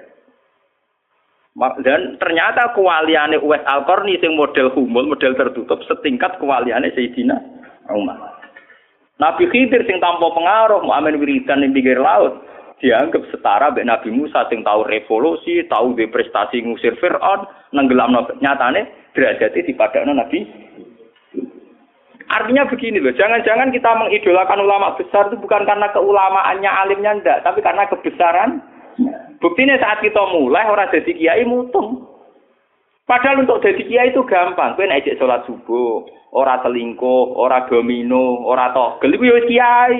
Dan 1.85 2.15
ternyata 2.17 2.73
kewaliane 2.73 3.37
Uwais 3.37 3.61
Al-Qarni 3.67 4.17
sing 4.17 4.33
model 4.33 4.71
humul, 4.73 5.11
model 5.11 5.35
tertutup 5.35 5.83
setingkat 5.85 6.39
kewaliane 6.39 6.89
Sayyidina 6.95 7.58
Umar. 7.93 8.39
Nabi 9.19 9.51
Khidir 9.51 9.83
sing 9.83 9.99
tanpa 9.99 10.31
pengaruh, 10.31 10.79
Muhammad 10.87 11.19
wiridan 11.19 11.59
ning 11.59 11.75
pinggir 11.75 11.99
laut, 11.99 12.39
dianggap 12.79 13.27
setara 13.29 13.67
mbek 13.71 13.87
Nabi 13.87 14.09
Musa 14.15 14.47
sing 14.47 14.63
tahu 14.63 14.87
revolusi, 14.87 15.67
tahu 15.67 15.93
de 15.99 16.07
prestasi 16.07 16.63
ngusir 16.63 16.95
Firaun, 17.03 17.43
nenggelamno 17.75 18.23
nyatane 18.39 19.11
derajate 19.11 19.67
dipadakno 19.67 20.15
Nabi. 20.15 20.47
Artinya 22.29 22.69
begini 22.69 23.01
loh, 23.01 23.11
jangan-jangan 23.17 23.73
kita 23.73 23.89
mengidolakan 23.97 24.61
ulama 24.61 24.93
besar 24.95 25.33
itu 25.33 25.41
bukan 25.41 25.65
karena 25.65 25.89
keulamaannya 25.89 26.69
alimnya 26.69 27.17
ndak, 27.17 27.41
tapi 27.41 27.59
karena 27.65 27.89
kebesaran. 27.89 28.61
Buktinya 29.41 29.79
saat 29.81 30.03
kita 30.03 30.19
mulai 30.29 30.67
orang 30.69 30.91
jadi 30.93 31.09
kiai 31.15 31.43
mutung. 31.47 32.05
Padahal 33.09 33.41
untuk 33.41 33.65
jadi 33.65 33.81
kiai 33.89 34.13
itu 34.13 34.21
gampang. 34.29 34.77
Kowe 34.77 34.85
nek 34.85 35.01
sholat 35.17 35.41
subuh, 35.49 36.05
ora 36.29 36.61
selingkuh, 36.61 37.33
ora 37.33 37.65
domino, 37.65 38.45
ora 38.45 38.69
togel 38.69 39.17
iku 39.17 39.25
ya 39.25 39.39
kiai. 39.49 39.99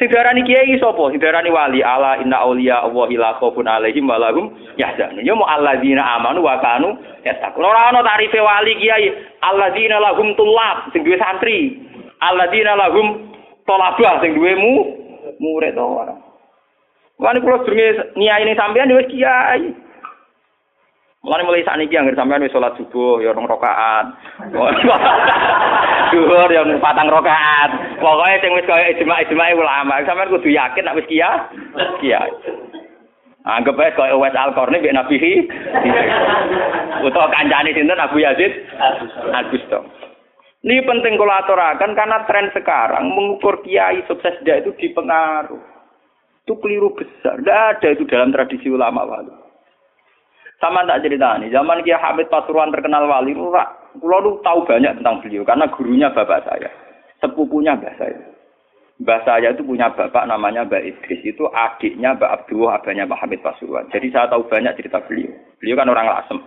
Sing 0.00 0.08
diarani 0.08 0.40
kiai 0.48 0.80
sapa? 0.80 1.12
Sing 1.12 1.20
diarani 1.20 1.52
wali 1.52 1.84
ala 1.84 2.16
inna 2.24 2.40
auliya 2.40 2.88
Allah 2.88 3.08
la 3.12 3.30
khaufun 3.36 3.68
alaihim 3.68 4.08
wa 4.08 4.16
lahum 4.16 4.48
yahzanun. 4.80 5.20
Ya 5.20 5.36
alladzina 5.36 6.16
amanu 6.16 6.40
wa 6.40 6.56
kanu 6.56 6.96
yattaqun. 7.20 7.60
Ora 7.60 7.92
ana 7.92 8.00
tarife 8.00 8.40
wali 8.40 8.72
kiai. 8.80 9.12
Alladzina 9.44 10.00
lahum 10.00 10.32
tulab 10.40 10.88
sing 10.96 11.04
duwe 11.04 11.20
santri. 11.20 11.76
Alladzina 12.24 12.80
lahum 12.80 13.28
tolabah 13.68 14.24
sing 14.24 14.32
duwe 14.40 14.56
mu 14.56 14.72
murid 15.36 15.76
ora. 15.76 16.16
Wani 17.20 17.44
kula 17.44 17.60
sedurunge 17.60 18.16
niai 18.16 18.48
ning 18.48 18.56
sampean 18.56 18.88
wis 18.96 19.04
kiai. 19.12 19.84
Mulane 21.26 21.42
mulai 21.42 21.66
saat 21.66 21.82
ini 21.82 21.90
yang 21.90 22.06
sampean 22.14 22.46
wis 22.46 22.54
sholat 22.54 22.78
subuh 22.78 23.18
ya 23.18 23.34
rong 23.34 23.50
rakaat. 23.50 24.14
Duhur 26.14 26.46
ya 26.54 26.62
patang 26.78 27.10
rakaat. 27.10 27.98
Pokoke 27.98 28.38
sing 28.38 28.54
wis 28.54 28.62
kaya 28.62 28.94
ijma-ijma 28.94 29.58
ulama, 29.58 30.06
sampean 30.06 30.30
kudu 30.30 30.54
yakin 30.54 30.86
nek 30.86 30.94
wis 30.94 31.10
kia, 31.10 31.50
kia. 31.98 32.22
Anggap 33.42 33.74
ae 33.74 33.90
kaya 33.98 34.14
wes 34.14 34.38
Al-Qarni 34.38 34.78
mbek 34.78 34.94
Nabi 34.94 35.18
Utawa 37.10 37.26
kancane 37.34 37.74
sinten 37.74 37.98
Abu 37.98 38.22
Yazid 38.22 38.54
Al-Bustami. 39.34 39.90
Ini 40.62 40.82
penting 40.86 41.18
kalau 41.18 41.34
aturakan 41.42 41.94
karena 41.98 42.22
tren 42.30 42.54
sekarang 42.54 43.10
mengukur 43.10 43.66
kiai 43.66 43.98
sukses 44.06 44.34
dia 44.46 44.62
itu 44.62 44.70
dipengaruh. 44.78 45.58
Itu 46.46 46.54
keliru 46.62 46.94
besar. 46.94 47.42
Tidak 47.42 47.58
ada 47.74 47.88
itu 47.90 48.06
dalam 48.06 48.30
tradisi 48.30 48.70
ulama 48.70 49.02
wali. 49.06 49.45
Sama 50.56 50.88
tak 50.88 51.04
cerita 51.04 51.36
nih, 51.36 51.52
zaman 51.52 51.84
Kiai 51.84 52.00
Hamid 52.00 52.32
Pasuruan 52.32 52.72
terkenal 52.72 53.04
wali, 53.04 53.36
pulau 53.36 54.18
lu 54.24 54.30
tahu 54.40 54.64
banyak 54.64 54.96
tentang 54.96 55.20
beliau 55.20 55.44
karena 55.44 55.68
gurunya 55.68 56.08
bapak 56.08 56.48
saya, 56.48 56.72
sepupunya 57.20 57.76
mbah 57.76 57.92
saya. 58.00 58.16
Mbah 58.96 59.20
saya 59.28 59.52
itu 59.52 59.60
punya 59.60 59.92
bapak 59.92 60.24
namanya 60.24 60.64
Mbak 60.64 60.84
Idris, 60.88 61.20
itu 61.20 61.44
adiknya 61.52 62.16
Mbak 62.16 62.32
Abdullah, 62.32 62.80
abahnya 62.80 63.04
Mbak 63.04 63.20
Hamid 63.20 63.40
Pasuruan. 63.44 63.84
Jadi 63.92 64.08
saya 64.08 64.32
tahu 64.32 64.48
banyak 64.48 64.72
cerita 64.80 65.04
beliau. 65.04 65.36
Beliau 65.60 65.76
kan 65.76 65.92
orang 65.92 66.08
lasem, 66.08 66.40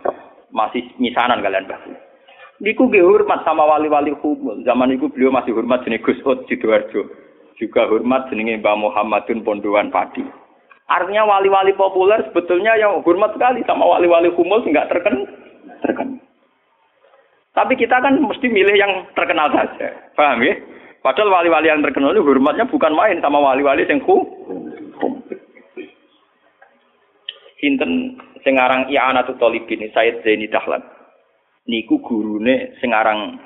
masih 0.49 0.81
misanan 0.97 1.45
kalian 1.45 1.69
Mbah. 1.69 2.09
Niku 2.59 2.89
gue 2.89 3.05
hormat 3.05 3.45
sama 3.45 3.69
wali-wali 3.69 4.11
humul. 4.17 4.65
Zaman 4.65 4.97
itu 4.97 5.13
beliau 5.13 5.29
masih 5.29 5.53
hormat 5.53 5.85
jenis 5.85 6.01
Gus 6.01 6.17
Ud 6.25 6.49
Sidoarjo. 6.49 7.05
Juga 7.61 7.85
hormat 7.85 8.33
jenis 8.33 8.57
Mbak 8.65 8.79
Muhammadun 8.81 9.45
Pondowan 9.45 9.93
Padi. 9.93 10.25
Artinya 10.89 11.21
wali-wali 11.21 11.77
populer 11.77 12.17
sebetulnya 12.25 12.73
yang 12.73 13.05
hormat 13.05 13.37
sekali 13.37 13.61
sama 13.69 13.85
wali-wali 13.85 14.33
humul 14.33 14.65
nggak 14.65 14.89
terken 14.89 15.29
terken. 15.85 16.17
Tapi 17.53 17.77
kita 17.77 18.01
kan 18.01 18.17
mesti 18.17 18.49
milih 18.49 18.73
yang 18.73 19.05
terkenal 19.13 19.53
saja. 19.53 19.93
Paham 20.17 20.41
ya? 20.41 20.57
Padahal 21.05 21.29
wali-wali 21.31 21.69
yang 21.69 21.85
terkenal 21.85 22.11
itu 22.11 22.25
hormatnya 22.25 22.65
bukan 22.67 22.91
main 22.97 23.21
sama 23.21 23.37
wali-wali 23.37 23.85
yang 23.85 24.01
hum. 24.03 24.25
Sinten 27.59 28.15
sing 28.41 28.55
aran 28.55 28.87
I'anatul 28.87 29.35
Talibin 29.35 29.83
Said 29.91 30.23
Zaini 30.23 30.47
Dahlan. 30.47 30.79
Niku 31.67 32.01
gurune 32.01 32.73
sing 32.79 32.95
aran 32.95 33.37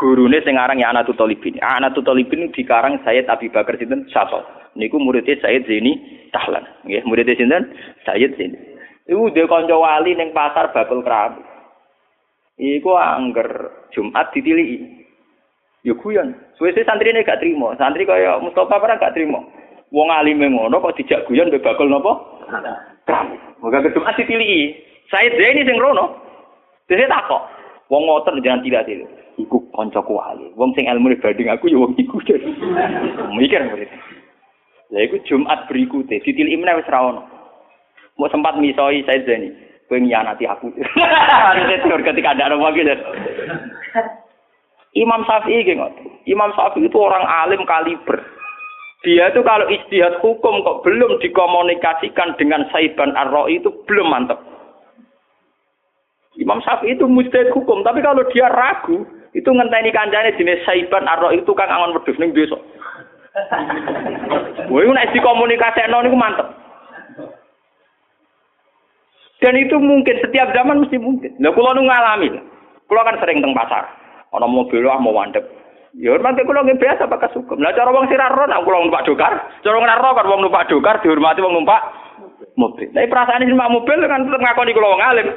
Gurune 0.00 0.40
sing 0.40 0.56
aran 0.56 0.80
ya 0.80 0.88
Anatu 0.88 1.12
Talibin. 1.12 1.60
Anatu 1.60 2.00
Talibin 2.00 2.48
dikarang 2.56 3.04
Sayyid 3.04 3.28
Abi 3.28 3.52
Bakar 3.52 3.76
sinten 3.76 4.08
Syato. 4.08 4.40
Niku 4.72 4.96
muridnya 4.96 5.36
Sayyid 5.44 5.68
Zaini 5.68 6.24
Tahlan. 6.32 6.64
Nggih, 6.88 7.04
muridnya 7.04 7.36
sinten 7.36 7.68
Sayyid 8.08 8.32
Zaini. 8.40 8.56
Iku 9.04 9.28
dhe 9.36 9.44
kanca 9.44 9.76
wali 9.76 10.16
ning 10.16 10.32
pasar 10.32 10.72
bakul 10.72 11.04
kerabu. 11.04 11.44
Iku 12.56 12.96
angger 12.96 13.68
Jumat 13.92 14.32
ditiliki. 14.32 15.04
Ya 15.84 15.92
guyon. 15.92 16.32
Suwe-suwe 16.56 16.88
santrine 16.88 17.20
gak 17.20 17.44
trimo. 17.44 17.76
Santri 17.76 18.08
kaya 18.08 18.40
Mustafa 18.40 18.80
ora 18.80 18.96
gak 18.96 19.12
trimo. 19.12 19.52
Wong 19.92 20.08
alime 20.08 20.48
ngono 20.48 20.80
kok 20.80 20.96
dijak 20.96 21.28
guyon 21.28 21.52
mbek 21.52 21.60
bakul 21.60 21.92
napa? 21.92 22.16
Kerabu. 23.04 23.36
Moga 23.60 23.84
ke 23.84 23.92
Jumat 23.92 24.16
ditiliki. 24.16 24.80
Sayyid 25.12 25.36
Zaini 25.36 25.68
sing 25.68 25.76
rono. 25.76 26.16
Dene 26.88 27.04
takok. 27.04 27.44
Wong 27.92 28.08
ngoten 28.08 28.40
jangan 28.40 28.64
tidak 28.64 28.88
kancaku 29.80 30.20
wali. 30.20 30.52
Wong 30.60 30.76
sing 30.76 30.84
ilmu 30.84 31.16
banding 31.16 31.48
aku 31.48 31.72
ya 31.72 31.80
wong 31.80 31.96
iku. 31.96 32.20
Mikir 33.32 33.64
murid. 33.72 33.88
Lah 34.92 35.00
iku 35.06 35.16
Jumat 35.24 35.64
berikutnya 35.70 36.20
ditiliki 36.20 36.60
meneh 36.60 36.76
wis 36.76 36.90
ra 36.92 37.00
ono. 37.00 37.22
Mau 38.20 38.28
sempat 38.28 38.60
misoi 38.60 39.00
saya 39.08 39.24
Zani. 39.24 39.48
Kowe 39.88 39.96
nyianati 39.96 40.44
aku. 40.44 40.70
Teori 41.82 42.04
ketika 42.04 42.36
ada 42.36 42.52
orang 42.52 42.76
gitu. 42.76 42.94
Imam 44.94 45.24
Syafi'i 45.26 45.66
gitu. 45.66 45.82
Imam 46.28 46.52
Syafi'i 46.54 46.86
itu 46.86 46.98
orang 47.00 47.26
alim 47.26 47.62
kaliber. 47.66 48.20
Dia 49.00 49.32
itu 49.32 49.40
kalau 49.40 49.64
istihad 49.72 50.20
hukum 50.20 50.60
kok 50.60 50.84
belum 50.84 51.18
dikomunikasikan 51.24 52.36
dengan 52.36 52.68
Saiban 52.68 53.16
ar 53.16 53.32
itu 53.48 53.72
belum 53.88 54.12
mantap. 54.12 54.44
Imam 56.38 56.62
Syafi'i 56.62 56.94
itu 56.94 57.08
mustahid 57.10 57.50
hukum, 57.50 57.82
tapi 57.82 58.04
kalau 58.04 58.22
dia 58.30 58.46
ragu, 58.46 59.02
itu 59.30 59.46
ngenteni 59.46 59.94
kancane 59.94 60.34
jenis 60.34 60.62
Saiban 60.66 61.06
Arro 61.06 61.30
itu 61.30 61.50
kang 61.54 61.70
angon 61.70 61.94
wedhus 61.98 62.18
ning 62.18 62.34
desa. 62.34 62.58
Woi 64.72 64.86
nek 64.90 65.14
dikomunikasekno 65.14 66.02
niku 66.02 66.18
mantep. 66.18 66.48
Dan 69.40 69.56
itu 69.56 69.76
mungkin 69.80 70.20
setiap 70.20 70.52
zaman 70.52 70.84
mesti 70.84 71.00
mungkin. 71.00 71.32
Lah 71.40 71.50
kula 71.56 71.72
nu 71.72 71.88
ngalami. 71.88 72.28
Kula 72.84 73.08
kan 73.08 73.16
sering 73.24 73.40
teng 73.40 73.56
pasar. 73.56 73.88
Ana 74.36 74.44
mobil 74.44 74.84
ah 74.84 75.00
mau 75.00 75.16
mandek. 75.16 75.42
Ya 75.96 76.14
hormati 76.14 76.44
kula 76.44 76.62
nggih 76.62 76.78
biasa 76.78 77.08
pakai 77.08 77.32
sukum. 77.32 77.58
Lah 77.58 77.72
cara 77.72 77.90
wong 77.90 78.06
sira 78.12 78.28
ro 78.30 78.44
nak 78.46 78.62
kula 78.62 78.84
numpak 78.84 79.08
dokar, 79.08 79.32
cara 79.64 79.76
ora 79.80 79.96
ro 79.98 80.14
kan 80.14 80.28
wong 80.28 80.40
numpak 80.44 80.68
dokar 80.68 81.00
dihormati 81.02 81.42
wong 81.42 81.56
numpak 81.56 81.80
mobil. 82.54 82.86
Tapi 82.92 83.10
perasaan 83.10 83.42
ini 83.42 83.56
numpak 83.56 83.72
mobil 83.74 83.98
kan 84.06 84.28
tetep 84.28 84.38
ngakoni 84.44 84.76
kula 84.76 84.92
wong 84.92 85.02
alim. 85.02 85.28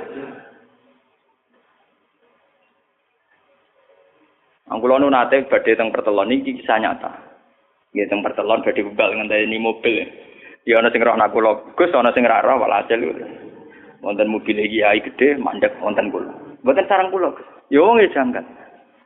Angkulo 4.71 4.95
nu 4.99 5.11
nate 5.11 5.43
badhe 5.51 5.75
teng 5.75 5.91
pertelon 5.91 6.31
iki 6.31 6.63
kisah 6.63 6.79
nyata. 6.79 7.11
Nggih 7.91 8.07
teng 8.07 8.23
pertelon 8.23 8.63
badhe 8.63 8.79
bebal 8.79 9.11
ngenteni 9.11 9.59
mobil. 9.59 10.07
Ya 10.63 10.79
ana 10.79 10.87
sing 10.95 11.03
roh 11.03 11.19
nak 11.19 11.35
kula, 11.35 11.75
Gus 11.75 11.91
ana 11.91 12.15
sing 12.15 12.23
ra 12.23 12.39
roh 12.39 12.63
walhasil. 12.63 13.03
Wonten 13.99 14.31
mobil 14.31 14.55
iki 14.63 14.79
gede 15.11 15.35
mandek 15.35 15.75
wonten 15.83 16.07
kula. 16.07 16.31
Mboten 16.63 16.87
sarang 16.87 17.11
kula. 17.11 17.35
Ya 17.67 17.83
wong 17.83 17.99
e 17.99 18.07
jangkat. 18.15 18.47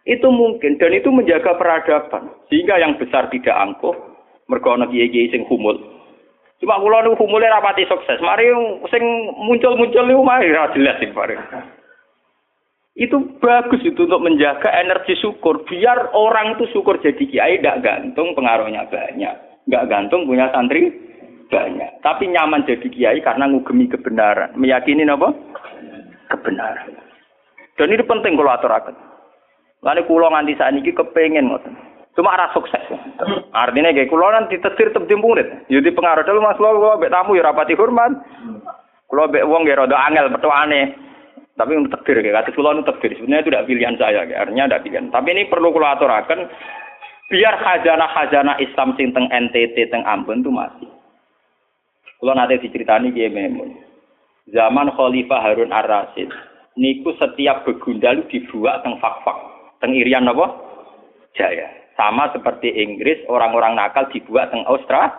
Itu 0.05 0.29
mungkin 0.29 0.77
dan 0.77 0.93
itu 0.93 1.09
menjaga 1.11 1.57
peradaban 1.59 2.31
sehingga 2.47 2.79
yang 2.79 2.95
besar 2.95 3.27
tidak 3.27 3.57
angkuh 3.57 3.91
mergo 4.47 4.71
ana 4.71 4.88
kiai-kiai 4.88 5.34
sing 5.34 5.43
humul. 5.49 5.75
Cuma 6.61 6.81
kula 6.81 7.05
niku 7.05 7.25
humule 7.25 7.49
rapati 7.49 7.85
sukses. 7.89 8.21
Mari 8.21 8.49
sing 8.93 9.03
muncul-muncul 9.35 10.05
niku 10.05 10.21
mari 10.21 10.53
ra 10.53 10.71
jelas 10.71 10.97
sing 11.01 11.11
bareng. 11.11 11.41
Itu 12.98 13.38
bagus 13.38 13.86
itu 13.86 14.10
untuk 14.10 14.26
menjaga 14.26 14.74
energi 14.74 15.14
syukur. 15.22 15.61
Biar 15.69 16.18
orang 16.18 16.57
itu 16.57 16.65
syukur 16.74 16.98
jadi 16.98 17.24
kiai 17.30 17.61
tidak 17.61 17.86
gantung 17.86 18.34
pengaruhnya 18.34 18.90
banyak. 18.90 19.34
Nggak 19.69 19.86
gantung 19.86 20.26
punya 20.26 20.49
santri 20.49 20.90
banyak. 21.53 22.02
Tapi 22.02 22.26
nyaman 22.26 22.65
jadi 22.65 22.88
kiai 22.90 23.22
karena 23.22 23.45
ngugemi 23.45 23.86
kebenaran. 23.86 24.57
Meyakini 24.57 25.06
apa? 25.06 25.30
Kebenaran. 26.34 26.90
Dan 27.78 27.94
ini 27.94 28.02
penting 28.02 28.34
kalau 28.34 28.57
aturakan. 28.57 28.98
Lalu 29.86 30.02
kulo 30.10 30.34
nganti 30.34 30.57
saat 30.57 30.74
ini 30.74 30.90
kepengen 30.90 31.53
ngoten. 31.53 31.78
Cuma 32.18 32.34
arah 32.34 32.49
sukses. 32.49 32.82
Artinya 33.53 33.94
kayak 33.94 34.10
kulo 34.10 34.26
nanti 34.34 34.57
tetir 34.57 34.90
tetep 34.90 35.22
murid. 35.22 35.69
Jadi 35.69 35.94
pengaruh 35.94 36.26
dulu 36.26 36.41
mas 36.41 36.57
kulo 36.57 36.98
bek 36.98 37.14
tamu 37.14 37.38
ya 37.38 37.45
rapati 37.45 37.78
hormat. 37.78 38.10
Kulo 39.06 39.30
bek 39.30 39.45
ya 39.45 39.86
rada 39.86 39.98
angel 40.10 40.34
aneh. 40.34 41.06
Tapi 41.57 41.73
untuk 41.73 41.97
takdir, 41.97 42.21
kayak 42.21 42.45
kata 42.45 42.53
Sulawesi 42.53 42.85
takdir. 42.85 43.11
Sebenarnya 43.17 43.41
itu 43.41 43.49
tidak 43.49 43.65
pilihan 43.65 43.95
saya, 43.97 44.21
kayak. 44.29 44.41
artinya 44.45 44.63
tidak 44.69 44.84
pilihan. 44.85 45.05
Tapi 45.09 45.27
ini 45.34 45.43
perlu 45.49 45.73
kalau 45.73 45.89
aturakan, 45.89 46.39
biar 47.34 47.53
khazanah-khazanah 47.57 48.61
Islam 48.61 48.93
sing 48.93 49.09
teng 49.09 49.25
NTT, 49.25 49.89
teng 49.89 50.05
Ambon 50.05 50.45
itu 50.45 50.53
masih. 50.53 50.89
Kalau 52.21 52.34
nanti 52.38 52.61
diceritani 52.61 53.09
dia 53.09 53.34
memun. 53.34 53.73
Zaman 54.53 54.93
Khalifah 54.93 55.41
Harun 55.43 55.73
Ar-Rasyid, 55.73 56.29
niku 56.77 57.17
setiap 57.17 57.65
begundal 57.65 58.21
dibuat 58.29 58.85
teng 58.85 59.01
fak-fak, 59.01 59.38
teng 59.81 59.97
Irian 59.97 60.29
apa? 60.29 60.53
Jaya. 61.34 61.67
Sama 61.97 62.29
seperti 62.29 62.69
Inggris, 62.69 63.25
orang-orang 63.25 63.73
nakal 63.73 64.05
dibuat 64.13 64.53
teng 64.53 64.61
Australia 64.69 65.17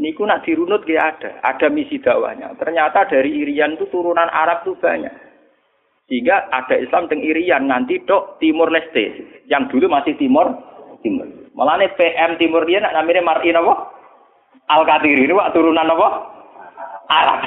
niku 0.00 0.24
nak 0.24 0.48
dirunut 0.48 0.88
ya 0.88 1.12
ada, 1.12 1.36
ada 1.44 1.68
misi 1.68 2.00
dakwahnya. 2.00 2.56
Ternyata 2.56 3.04
dari 3.12 3.44
Irian 3.44 3.76
itu 3.76 3.84
turunan 3.92 4.32
Arab 4.32 4.64
tuh 4.64 4.74
banyak. 4.80 5.12
Sehingga 6.08 6.48
ada 6.50 6.74
Islam 6.74 7.06
teng 7.06 7.22
Irian 7.22 7.68
nanti 7.68 8.00
dok 8.02 8.40
Timur 8.42 8.72
Leste, 8.72 9.44
yang 9.46 9.68
dulu 9.68 9.86
masih 9.86 10.16
Timur 10.16 10.50
Timur. 11.04 11.28
Malah 11.54 11.78
nih 11.80 11.92
PM 11.94 12.40
Timur 12.40 12.64
dia 12.64 12.80
nak 12.80 12.96
namanya 12.96 13.22
Martin 13.22 13.60
apa? 13.60 13.74
Al 14.72 14.82
Katiri 14.88 15.28
ini 15.28 15.36
wak 15.36 15.52
turunan 15.52 15.86
apa? 15.86 16.08
Arab. 17.10 17.40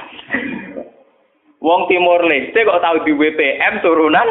Wong 1.63 1.87
Timur 1.87 2.21
Leste 2.23 2.63
kok 2.63 2.81
tahu 2.83 2.97
di 3.03 3.11
WPM 3.15 3.83
turunan 3.83 4.27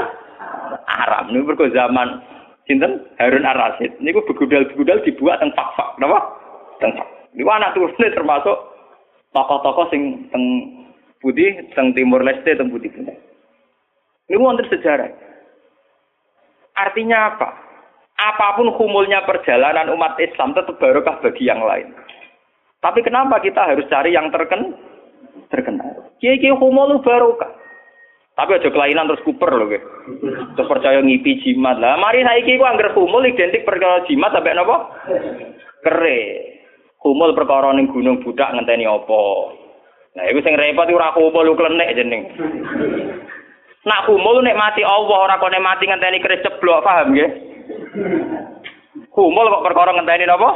Arab. 0.86 1.32
Ini 1.32 1.44
berko 1.44 1.68
zaman 1.72 2.20
sinten 2.68 3.04
Harun 3.16 3.48
Ar-Rasyid. 3.48 4.00
Niku 4.00 4.24
begudal-begudal 4.28 5.04
dibuat 5.04 5.40
teng 5.40 5.52
fak-fak, 5.56 5.96
napa? 6.00 6.18
Teng 6.80 6.92
fak. 6.96 7.21
Ini 7.32 7.48
anak 7.48 7.72
turunnya 7.72 8.12
termasuk 8.12 8.56
tokoh-tokoh 9.32 9.88
sing 9.88 10.28
teng 10.28 10.44
putih, 11.24 11.64
teng 11.72 11.96
timur 11.96 12.20
leste, 12.20 12.52
teng 12.52 12.68
putih. 12.68 12.92
Ini 12.92 14.36
wonten 14.36 14.68
sejarah. 14.68 15.09
Artinya 16.76 17.32
apa? 17.32 17.48
Apa 18.16 18.60
pun 18.60 18.70
humulnya 18.76 19.24
perjalanan 19.24 19.90
umat 19.96 20.20
Islam 20.20 20.52
tetap 20.52 20.76
barokah 20.76 21.18
bagi 21.24 21.48
yang 21.48 21.64
lain. 21.64 21.90
Tapi 22.84 23.00
kenapa 23.00 23.40
kita 23.40 23.62
harus 23.62 23.88
cari 23.88 24.12
yang 24.12 24.28
terken 24.28 24.76
terkenal? 25.48 26.12
Kiai-kiai 26.20 26.54
humul 26.54 27.00
barokah. 27.00 27.62
Tapi 28.32 28.56
aja 28.56 28.72
kelainan 28.72 29.12
terus 29.12 29.24
kuper 29.28 29.52
loh, 29.52 29.68
Terus 29.68 30.68
percaya 30.68 31.04
ngipi 31.04 31.44
jimat 31.44 31.76
lah. 31.76 32.00
Mari 32.00 32.24
saiki 32.24 32.56
ku 32.56 32.64
anggar 32.64 32.96
humul 32.96 33.28
identik 33.28 33.68
perkara 33.68 34.09
jimat 34.09 34.32
sampai 34.32 34.56
napa? 34.56 34.88
Kere. 35.84 36.20
Kumul 37.02 37.34
perkara 37.34 37.74
ning 37.74 37.90
gunung 37.90 38.22
budak 38.22 38.54
ngenteni 38.54 38.86
apa. 38.86 39.20
Nah, 40.14 40.24
iku 40.30 40.38
sing 40.46 40.54
repot 40.54 40.86
ora 40.86 41.10
kumul 41.18 41.42
lu 41.50 41.58
klenek 41.58 41.98
jeneng. 41.98 42.30
Nak 43.82 44.06
kumul 44.06 44.38
nek 44.46 44.54
mati 44.54 44.86
Allah 44.86 45.18
ora 45.26 45.34
kok 45.42 45.50
nek 45.50 45.64
mati 45.66 45.90
ngenteni 45.90 46.22
keris 46.22 46.46
ceblok, 46.46 46.86
paham 46.86 47.10
nggih? 47.10 47.30
Kumul 49.10 49.50
kok 49.50 49.64
perkara 49.66 49.90
ngenteni 49.98 50.30
napa? 50.30 50.50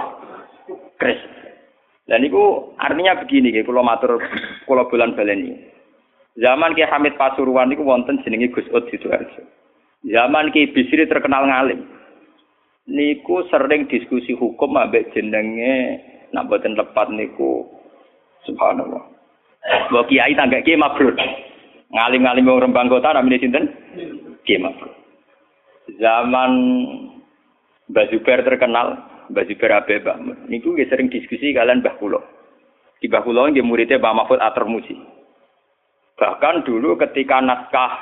Keris. 1.03 1.19
Dan 2.07 2.23
niku 2.23 2.71
artinya 2.79 3.19
begini 3.19 3.51
nggih, 3.51 3.67
kula 3.67 3.83
matur 3.83 4.23
kula 4.71 4.87
bulan 4.87 5.19
baleni. 5.19 5.59
Zaman 6.39 6.79
Ki 6.79 6.87
Hamid 6.87 7.19
Pasuruan 7.19 7.73
niku 7.73 7.83
wonten 7.83 8.23
jenenge 8.23 8.55
Gus 8.55 8.71
Ud 8.71 8.87
Sidoarjo. 8.93 9.43
Zaman 10.07 10.55
Ki 10.55 10.71
Bisri 10.71 11.11
terkenal 11.11 11.49
ngalim. 11.49 11.83
Niku 12.87 13.43
sering 13.51 13.91
diskusi 13.91 14.31
hukum 14.37 14.79
ambek 14.79 15.11
jenenge 15.11 15.99
nak 16.37 16.53
boten 16.53 16.77
tepat 16.77 17.09
niku 17.09 17.65
subhanallah. 18.45 19.01
Mbok 19.89 20.13
kiai 20.13 20.37
tangga 20.37 20.61
kiai 20.61 20.77
mabrur. 20.77 21.17
Ngalim-ngalim 21.89 22.45
wong 22.45 22.63
Rembang 22.69 22.93
kota 22.93 23.17
namine 23.17 23.41
sinten? 23.41 23.73
Kiai 24.45 24.61
mabrur. 24.61 24.93
Zaman 25.97 26.53
Zubair 27.89 28.45
terkenal, 28.45 29.01
Mbah 29.33 29.47
Zubair 29.49 29.81
Abe 29.81 30.03
Mbah 30.05 30.45
niku 30.53 30.77
sering 30.87 31.09
diskusi 31.09 31.57
kalian 31.57 31.81
Mbah 31.81 31.97
Kulo. 31.97 32.21
Di 33.01 33.09
Mbah 33.09 33.25
Kulo 33.25 33.49
nggih 33.49 33.65
muridnya 33.65 33.97
Mbah 33.97 34.13
Mahfud 34.13 34.43
Atur 34.43 34.69
Musi. 34.69 34.93
Bahkan 36.17 36.67
dulu 36.69 37.01
ketika 37.01 37.41
naskah 37.41 37.93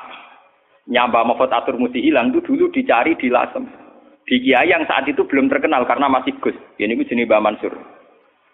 nyamba 0.91 1.23
Mahfud 1.23 1.53
Atur 1.55 1.77
Musi 1.79 2.01
hilang 2.03 2.35
itu 2.35 2.43
dulu 2.43 2.73
dicari 2.73 3.15
di 3.15 3.29
Lasem. 3.31 3.69
Di 4.25 4.41
Kiai 4.41 4.73
yang 4.73 4.89
saat 4.89 5.05
itu 5.05 5.21
belum 5.29 5.53
terkenal 5.53 5.85
karena 5.85 6.09
masih 6.09 6.33
Gus. 6.41 6.57
Ini 6.81 6.97
gue 6.97 7.05
jenis 7.05 7.29
Mbah 7.29 7.45
Mansur 7.45 7.77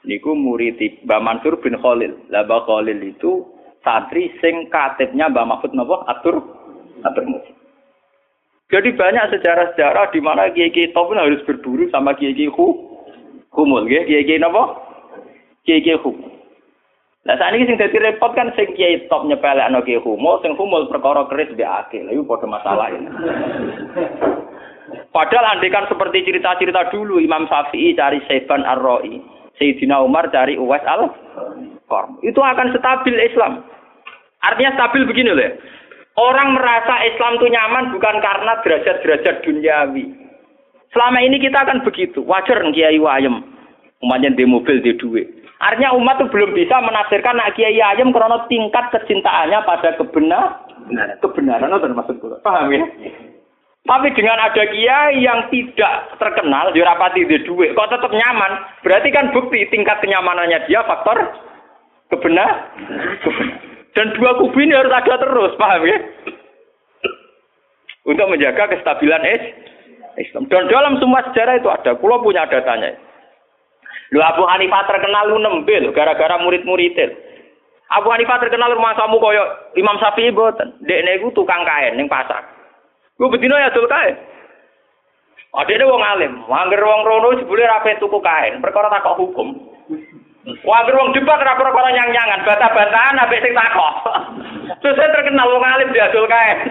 niku 0.05 0.33
murid 0.33 0.81
Mbah 1.05 1.21
Mansur 1.21 1.61
bin 1.61 1.77
Khalil. 1.77 2.17
Lah 2.33 2.45
Mbah 2.49 2.65
Khalil 2.65 2.99
itu 3.05 3.45
santri 3.85 4.33
sing 4.41 4.69
katibnya 4.73 5.29
Mbah 5.29 5.47
Mahfud 5.47 5.73
napa 5.77 6.05
atur 6.09 6.41
atur 7.05 7.25
musik. 7.29 7.57
Jadi 8.71 8.95
banyak 8.95 9.35
sejarah-sejarah 9.35 10.15
di 10.15 10.23
mana 10.23 10.47
kiai-kiai 10.55 10.95
top 10.95 11.11
harus 11.11 11.43
berburu 11.43 11.91
sama 11.91 12.15
kiai-kiai 12.15 12.55
hu, 12.55 12.95
humul, 13.51 13.83
kiai-kiai 13.83 14.39
napa? 14.39 14.79
Kiai-kiai 15.67 15.99
humul. 15.99 16.31
Nah 17.27 17.37
saat 17.37 17.53
ini 17.53 17.69
sing 17.69 17.77
dadi 17.77 17.99
repot 18.01 18.33
kan 18.33 18.55
sing 18.55 18.71
kiai 18.79 19.11
top 19.11 19.27
nyepelek 19.27 19.67
anak 19.67 19.91
kiai 19.91 19.99
humul, 19.99 20.39
sing 20.41 20.55
humul 20.55 20.87
perkara 20.87 21.27
keris 21.27 21.51
be 21.59 21.67
akil, 21.67 22.07
itu 22.09 22.23
pada 22.23 22.47
masalah 22.47 22.89
ini. 22.95 23.11
Padahal 25.11 25.59
andekan 25.59 25.91
seperti 25.91 26.23
cerita-cerita 26.27 26.95
dulu 26.95 27.19
Imam 27.19 27.51
Syafi'i 27.51 27.99
cari 27.99 28.23
Saiban 28.31 28.63
Ar-Ra'i, 28.63 29.19
Sayyidina 29.61 30.01
Umar 30.01 30.33
cari 30.33 30.57
Uwais 30.57 30.81
al 30.89 31.13
-Qarm. 31.85 32.17
Itu 32.25 32.41
akan 32.41 32.73
stabil 32.73 33.13
Islam. 33.21 33.61
Artinya 34.41 34.73
stabil 34.73 35.05
begini 35.05 35.37
loh. 35.37 35.45
Ya. 35.45 35.53
Orang 36.17 36.57
merasa 36.57 37.05
Islam 37.05 37.37
itu 37.37 37.47
nyaman 37.53 37.93
bukan 37.93 38.17
karena 38.25 38.53
derajat-derajat 38.65 39.45
duniawi. 39.45 40.05
Selama 40.97 41.21
ini 41.21 41.37
kita 41.39 41.61
akan 41.61 41.85
begitu. 41.85 42.25
Wajar 42.25 42.65
Kiai 42.73 42.97
Wayem. 42.97 43.45
Umatnya 44.01 44.33
di 44.33 44.49
mobil, 44.49 44.81
di 44.81 44.97
duit. 44.97 45.29
Artinya 45.61 45.93
umat 45.93 46.17
itu 46.17 46.33
belum 46.33 46.57
bisa 46.57 46.81
menafsirkan 46.81 47.37
nak 47.37 47.53
Kiai 47.53 47.77
Ayem 47.85 48.17
karena 48.17 48.49
tingkat 48.49 48.89
kecintaannya 48.97 49.61
pada 49.69 49.93
kebenar, 50.01 50.65
kebenaran 51.21 51.69
itu 51.69 51.85
termasuk 51.85 52.17
Paham 52.41 52.73
ya? 52.73 52.81
Tapi 53.91 54.15
dengan 54.15 54.39
ada 54.39 54.63
kiai 54.71 55.19
yang 55.19 55.51
tidak 55.51 56.15
terkenal, 56.23 56.71
dirapati 56.71 57.27
di 57.27 57.43
duit, 57.43 57.75
kok 57.75 57.91
tetap 57.91 58.15
nyaman, 58.15 58.63
berarti 58.87 59.11
kan 59.11 59.35
bukti 59.35 59.67
tingkat 59.67 59.99
kenyamanannya 59.99 60.63
dia 60.71 60.87
faktor 60.87 61.19
kebenar. 62.07 62.71
Dan 63.99 64.15
dua 64.15 64.39
kubu 64.39 64.55
ini 64.63 64.79
harus 64.79 64.95
ada 64.95 65.19
terus, 65.19 65.59
paham 65.59 65.83
ya? 65.83 65.99
Untuk 68.07 68.31
menjaga 68.31 68.71
kestabilan 68.71 69.27
Islam. 70.15 70.47
Dan 70.47 70.71
dalam 70.71 71.03
semua 71.03 71.27
sejarah 71.27 71.59
itu 71.59 71.67
ada. 71.67 71.99
Kulo 71.99 72.23
punya 72.23 72.47
datanya. 72.47 72.95
Lu 74.15 74.23
Abu 74.23 74.47
Hanifah 74.47 74.87
terkenal 74.87 75.35
lu 75.35 75.43
nembil 75.43 75.91
gara-gara 75.91 76.39
murid-muridnya. 76.39 77.11
Abu 77.91 78.07
Hanifah 78.15 78.39
terkenal 78.39 78.71
rumah 78.71 78.95
kamu 78.95 79.19
koyo 79.19 79.43
Imam 79.75 79.99
Syafi'i 79.99 80.31
boten. 80.31 80.79
Dekne 80.87 81.19
iku 81.19 81.35
tukang 81.35 81.67
kain 81.67 81.99
ning 81.99 82.07
pasar. 82.07 82.60
Ku 83.21 83.29
bedino 83.29 83.53
ya 83.61 83.69
dul 83.77 83.85
kain. 83.85 84.17
Adene 85.53 85.85
wong 85.85 86.01
alim, 86.01 86.41
angger 86.49 86.81
wong 86.81 87.03
rono 87.05 87.37
jebule 87.37 87.69
ra 87.69 87.85
tuku 87.85 88.19
kain, 88.25 88.65
perkara 88.65 88.89
takok 88.89 89.21
hukum. 89.21 89.53
Wah, 90.65 90.89
wong 90.89 91.13
debat 91.13 91.37
ora 91.37 91.53
perkara 91.53 91.93
nyang-nyangan, 91.93 92.49
bantah-bantahan 92.49 93.21
ambek 93.21 93.45
sing 93.45 93.53
takok. 93.53 93.95
Terus 94.81 94.97
saya 94.97 95.13
terkenal 95.13 95.53
wong 95.53 95.61
alim 95.61 95.93
diadol 95.93 96.25
kae. 96.25 96.65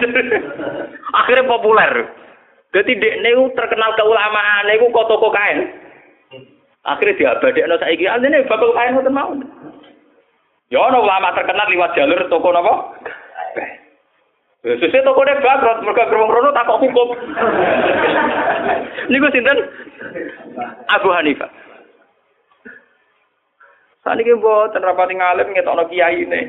Akhirnya 1.22 1.46
populer. 1.46 1.92
Jadi 2.74 2.98
dek 2.98 3.18
niku 3.22 3.54
terkenal 3.54 3.94
keulamaan 3.94 4.66
niku 4.66 4.90
kok 4.90 5.06
toko 5.06 5.30
kain. 5.30 5.70
Akhirnya 6.82 7.18
diabadekno 7.38 7.78
saiki 7.78 8.10
asline 8.10 8.48
bakal 8.50 8.74
kain 8.74 8.98
ngoten 8.98 9.14
mau. 9.14 9.30
Ya 10.70 10.82
ana 10.82 10.98
ulama 10.98 11.30
terkenal 11.34 11.70
liwat 11.70 11.94
jalur 11.94 12.26
toko 12.26 12.48
napa? 12.50 12.74
Sesuai 14.60 15.08
toko 15.08 15.24
ini 15.24 15.40
bangkrut, 15.40 15.80
mereka 15.88 16.12
gerung 16.12 16.28
rono 16.28 16.52
takok 16.52 16.84
hukum. 16.84 17.16
Niku 19.08 19.32
sinten? 19.32 19.56
Abu 20.92 21.08
Hanifah. 21.16 21.48
Saniki 24.04 24.36
mboten 24.36 24.84
rapati 24.84 25.16
ngalim 25.16 25.56
ngetokno 25.56 25.88
kiai 25.88 26.28
ne. 26.28 26.40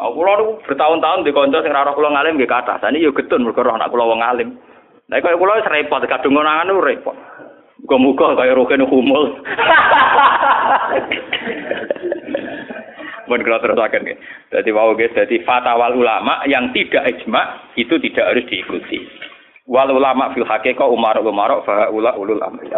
Aku 0.00 0.16
kula 0.16 0.40
niku 0.40 0.52
bertahun-tahun 0.64 1.28
di 1.28 1.36
kanca 1.36 1.60
sing 1.60 1.76
ora 1.76 1.92
kula 1.92 2.08
ngalim 2.08 2.40
nggih 2.40 2.48
kathah. 2.48 2.80
Saniki 2.80 3.04
yo 3.04 3.12
getun 3.12 3.44
mergo 3.44 3.60
anak 3.60 3.92
kula 3.92 4.08
wong 4.08 4.24
ngalim. 4.24 4.56
Nah 5.12 5.20
kula 5.20 5.60
wis 5.60 5.68
repot 5.68 6.00
kadung 6.08 6.32
ngonangan 6.32 6.72
repot. 6.80 7.12
Muga-muga 7.84 8.40
kaya 8.40 8.56
roken 8.56 8.88
humul. 8.88 9.36
Mun 13.26 13.42
kula 13.42 13.58
terusaken 13.58 14.06
nggih. 14.06 14.18
Dadi 14.54 14.70
wau 14.70 14.94
guys, 14.94 15.14
dadi 15.14 15.42
fatwa 15.42 15.90
ulama 15.90 16.46
yang 16.46 16.70
tidak 16.70 17.06
ijma 17.10 17.74
itu 17.74 17.98
tidak 17.98 18.24
harus 18.34 18.46
diikuti. 18.46 18.98
Wal 19.66 19.90
ulama 19.90 20.30
fil 20.30 20.46
haqiqah 20.46 20.86
umar 20.86 21.18
umar 21.18 21.62
fa 21.66 21.90
ulul 21.90 22.38
amri. 22.38 22.70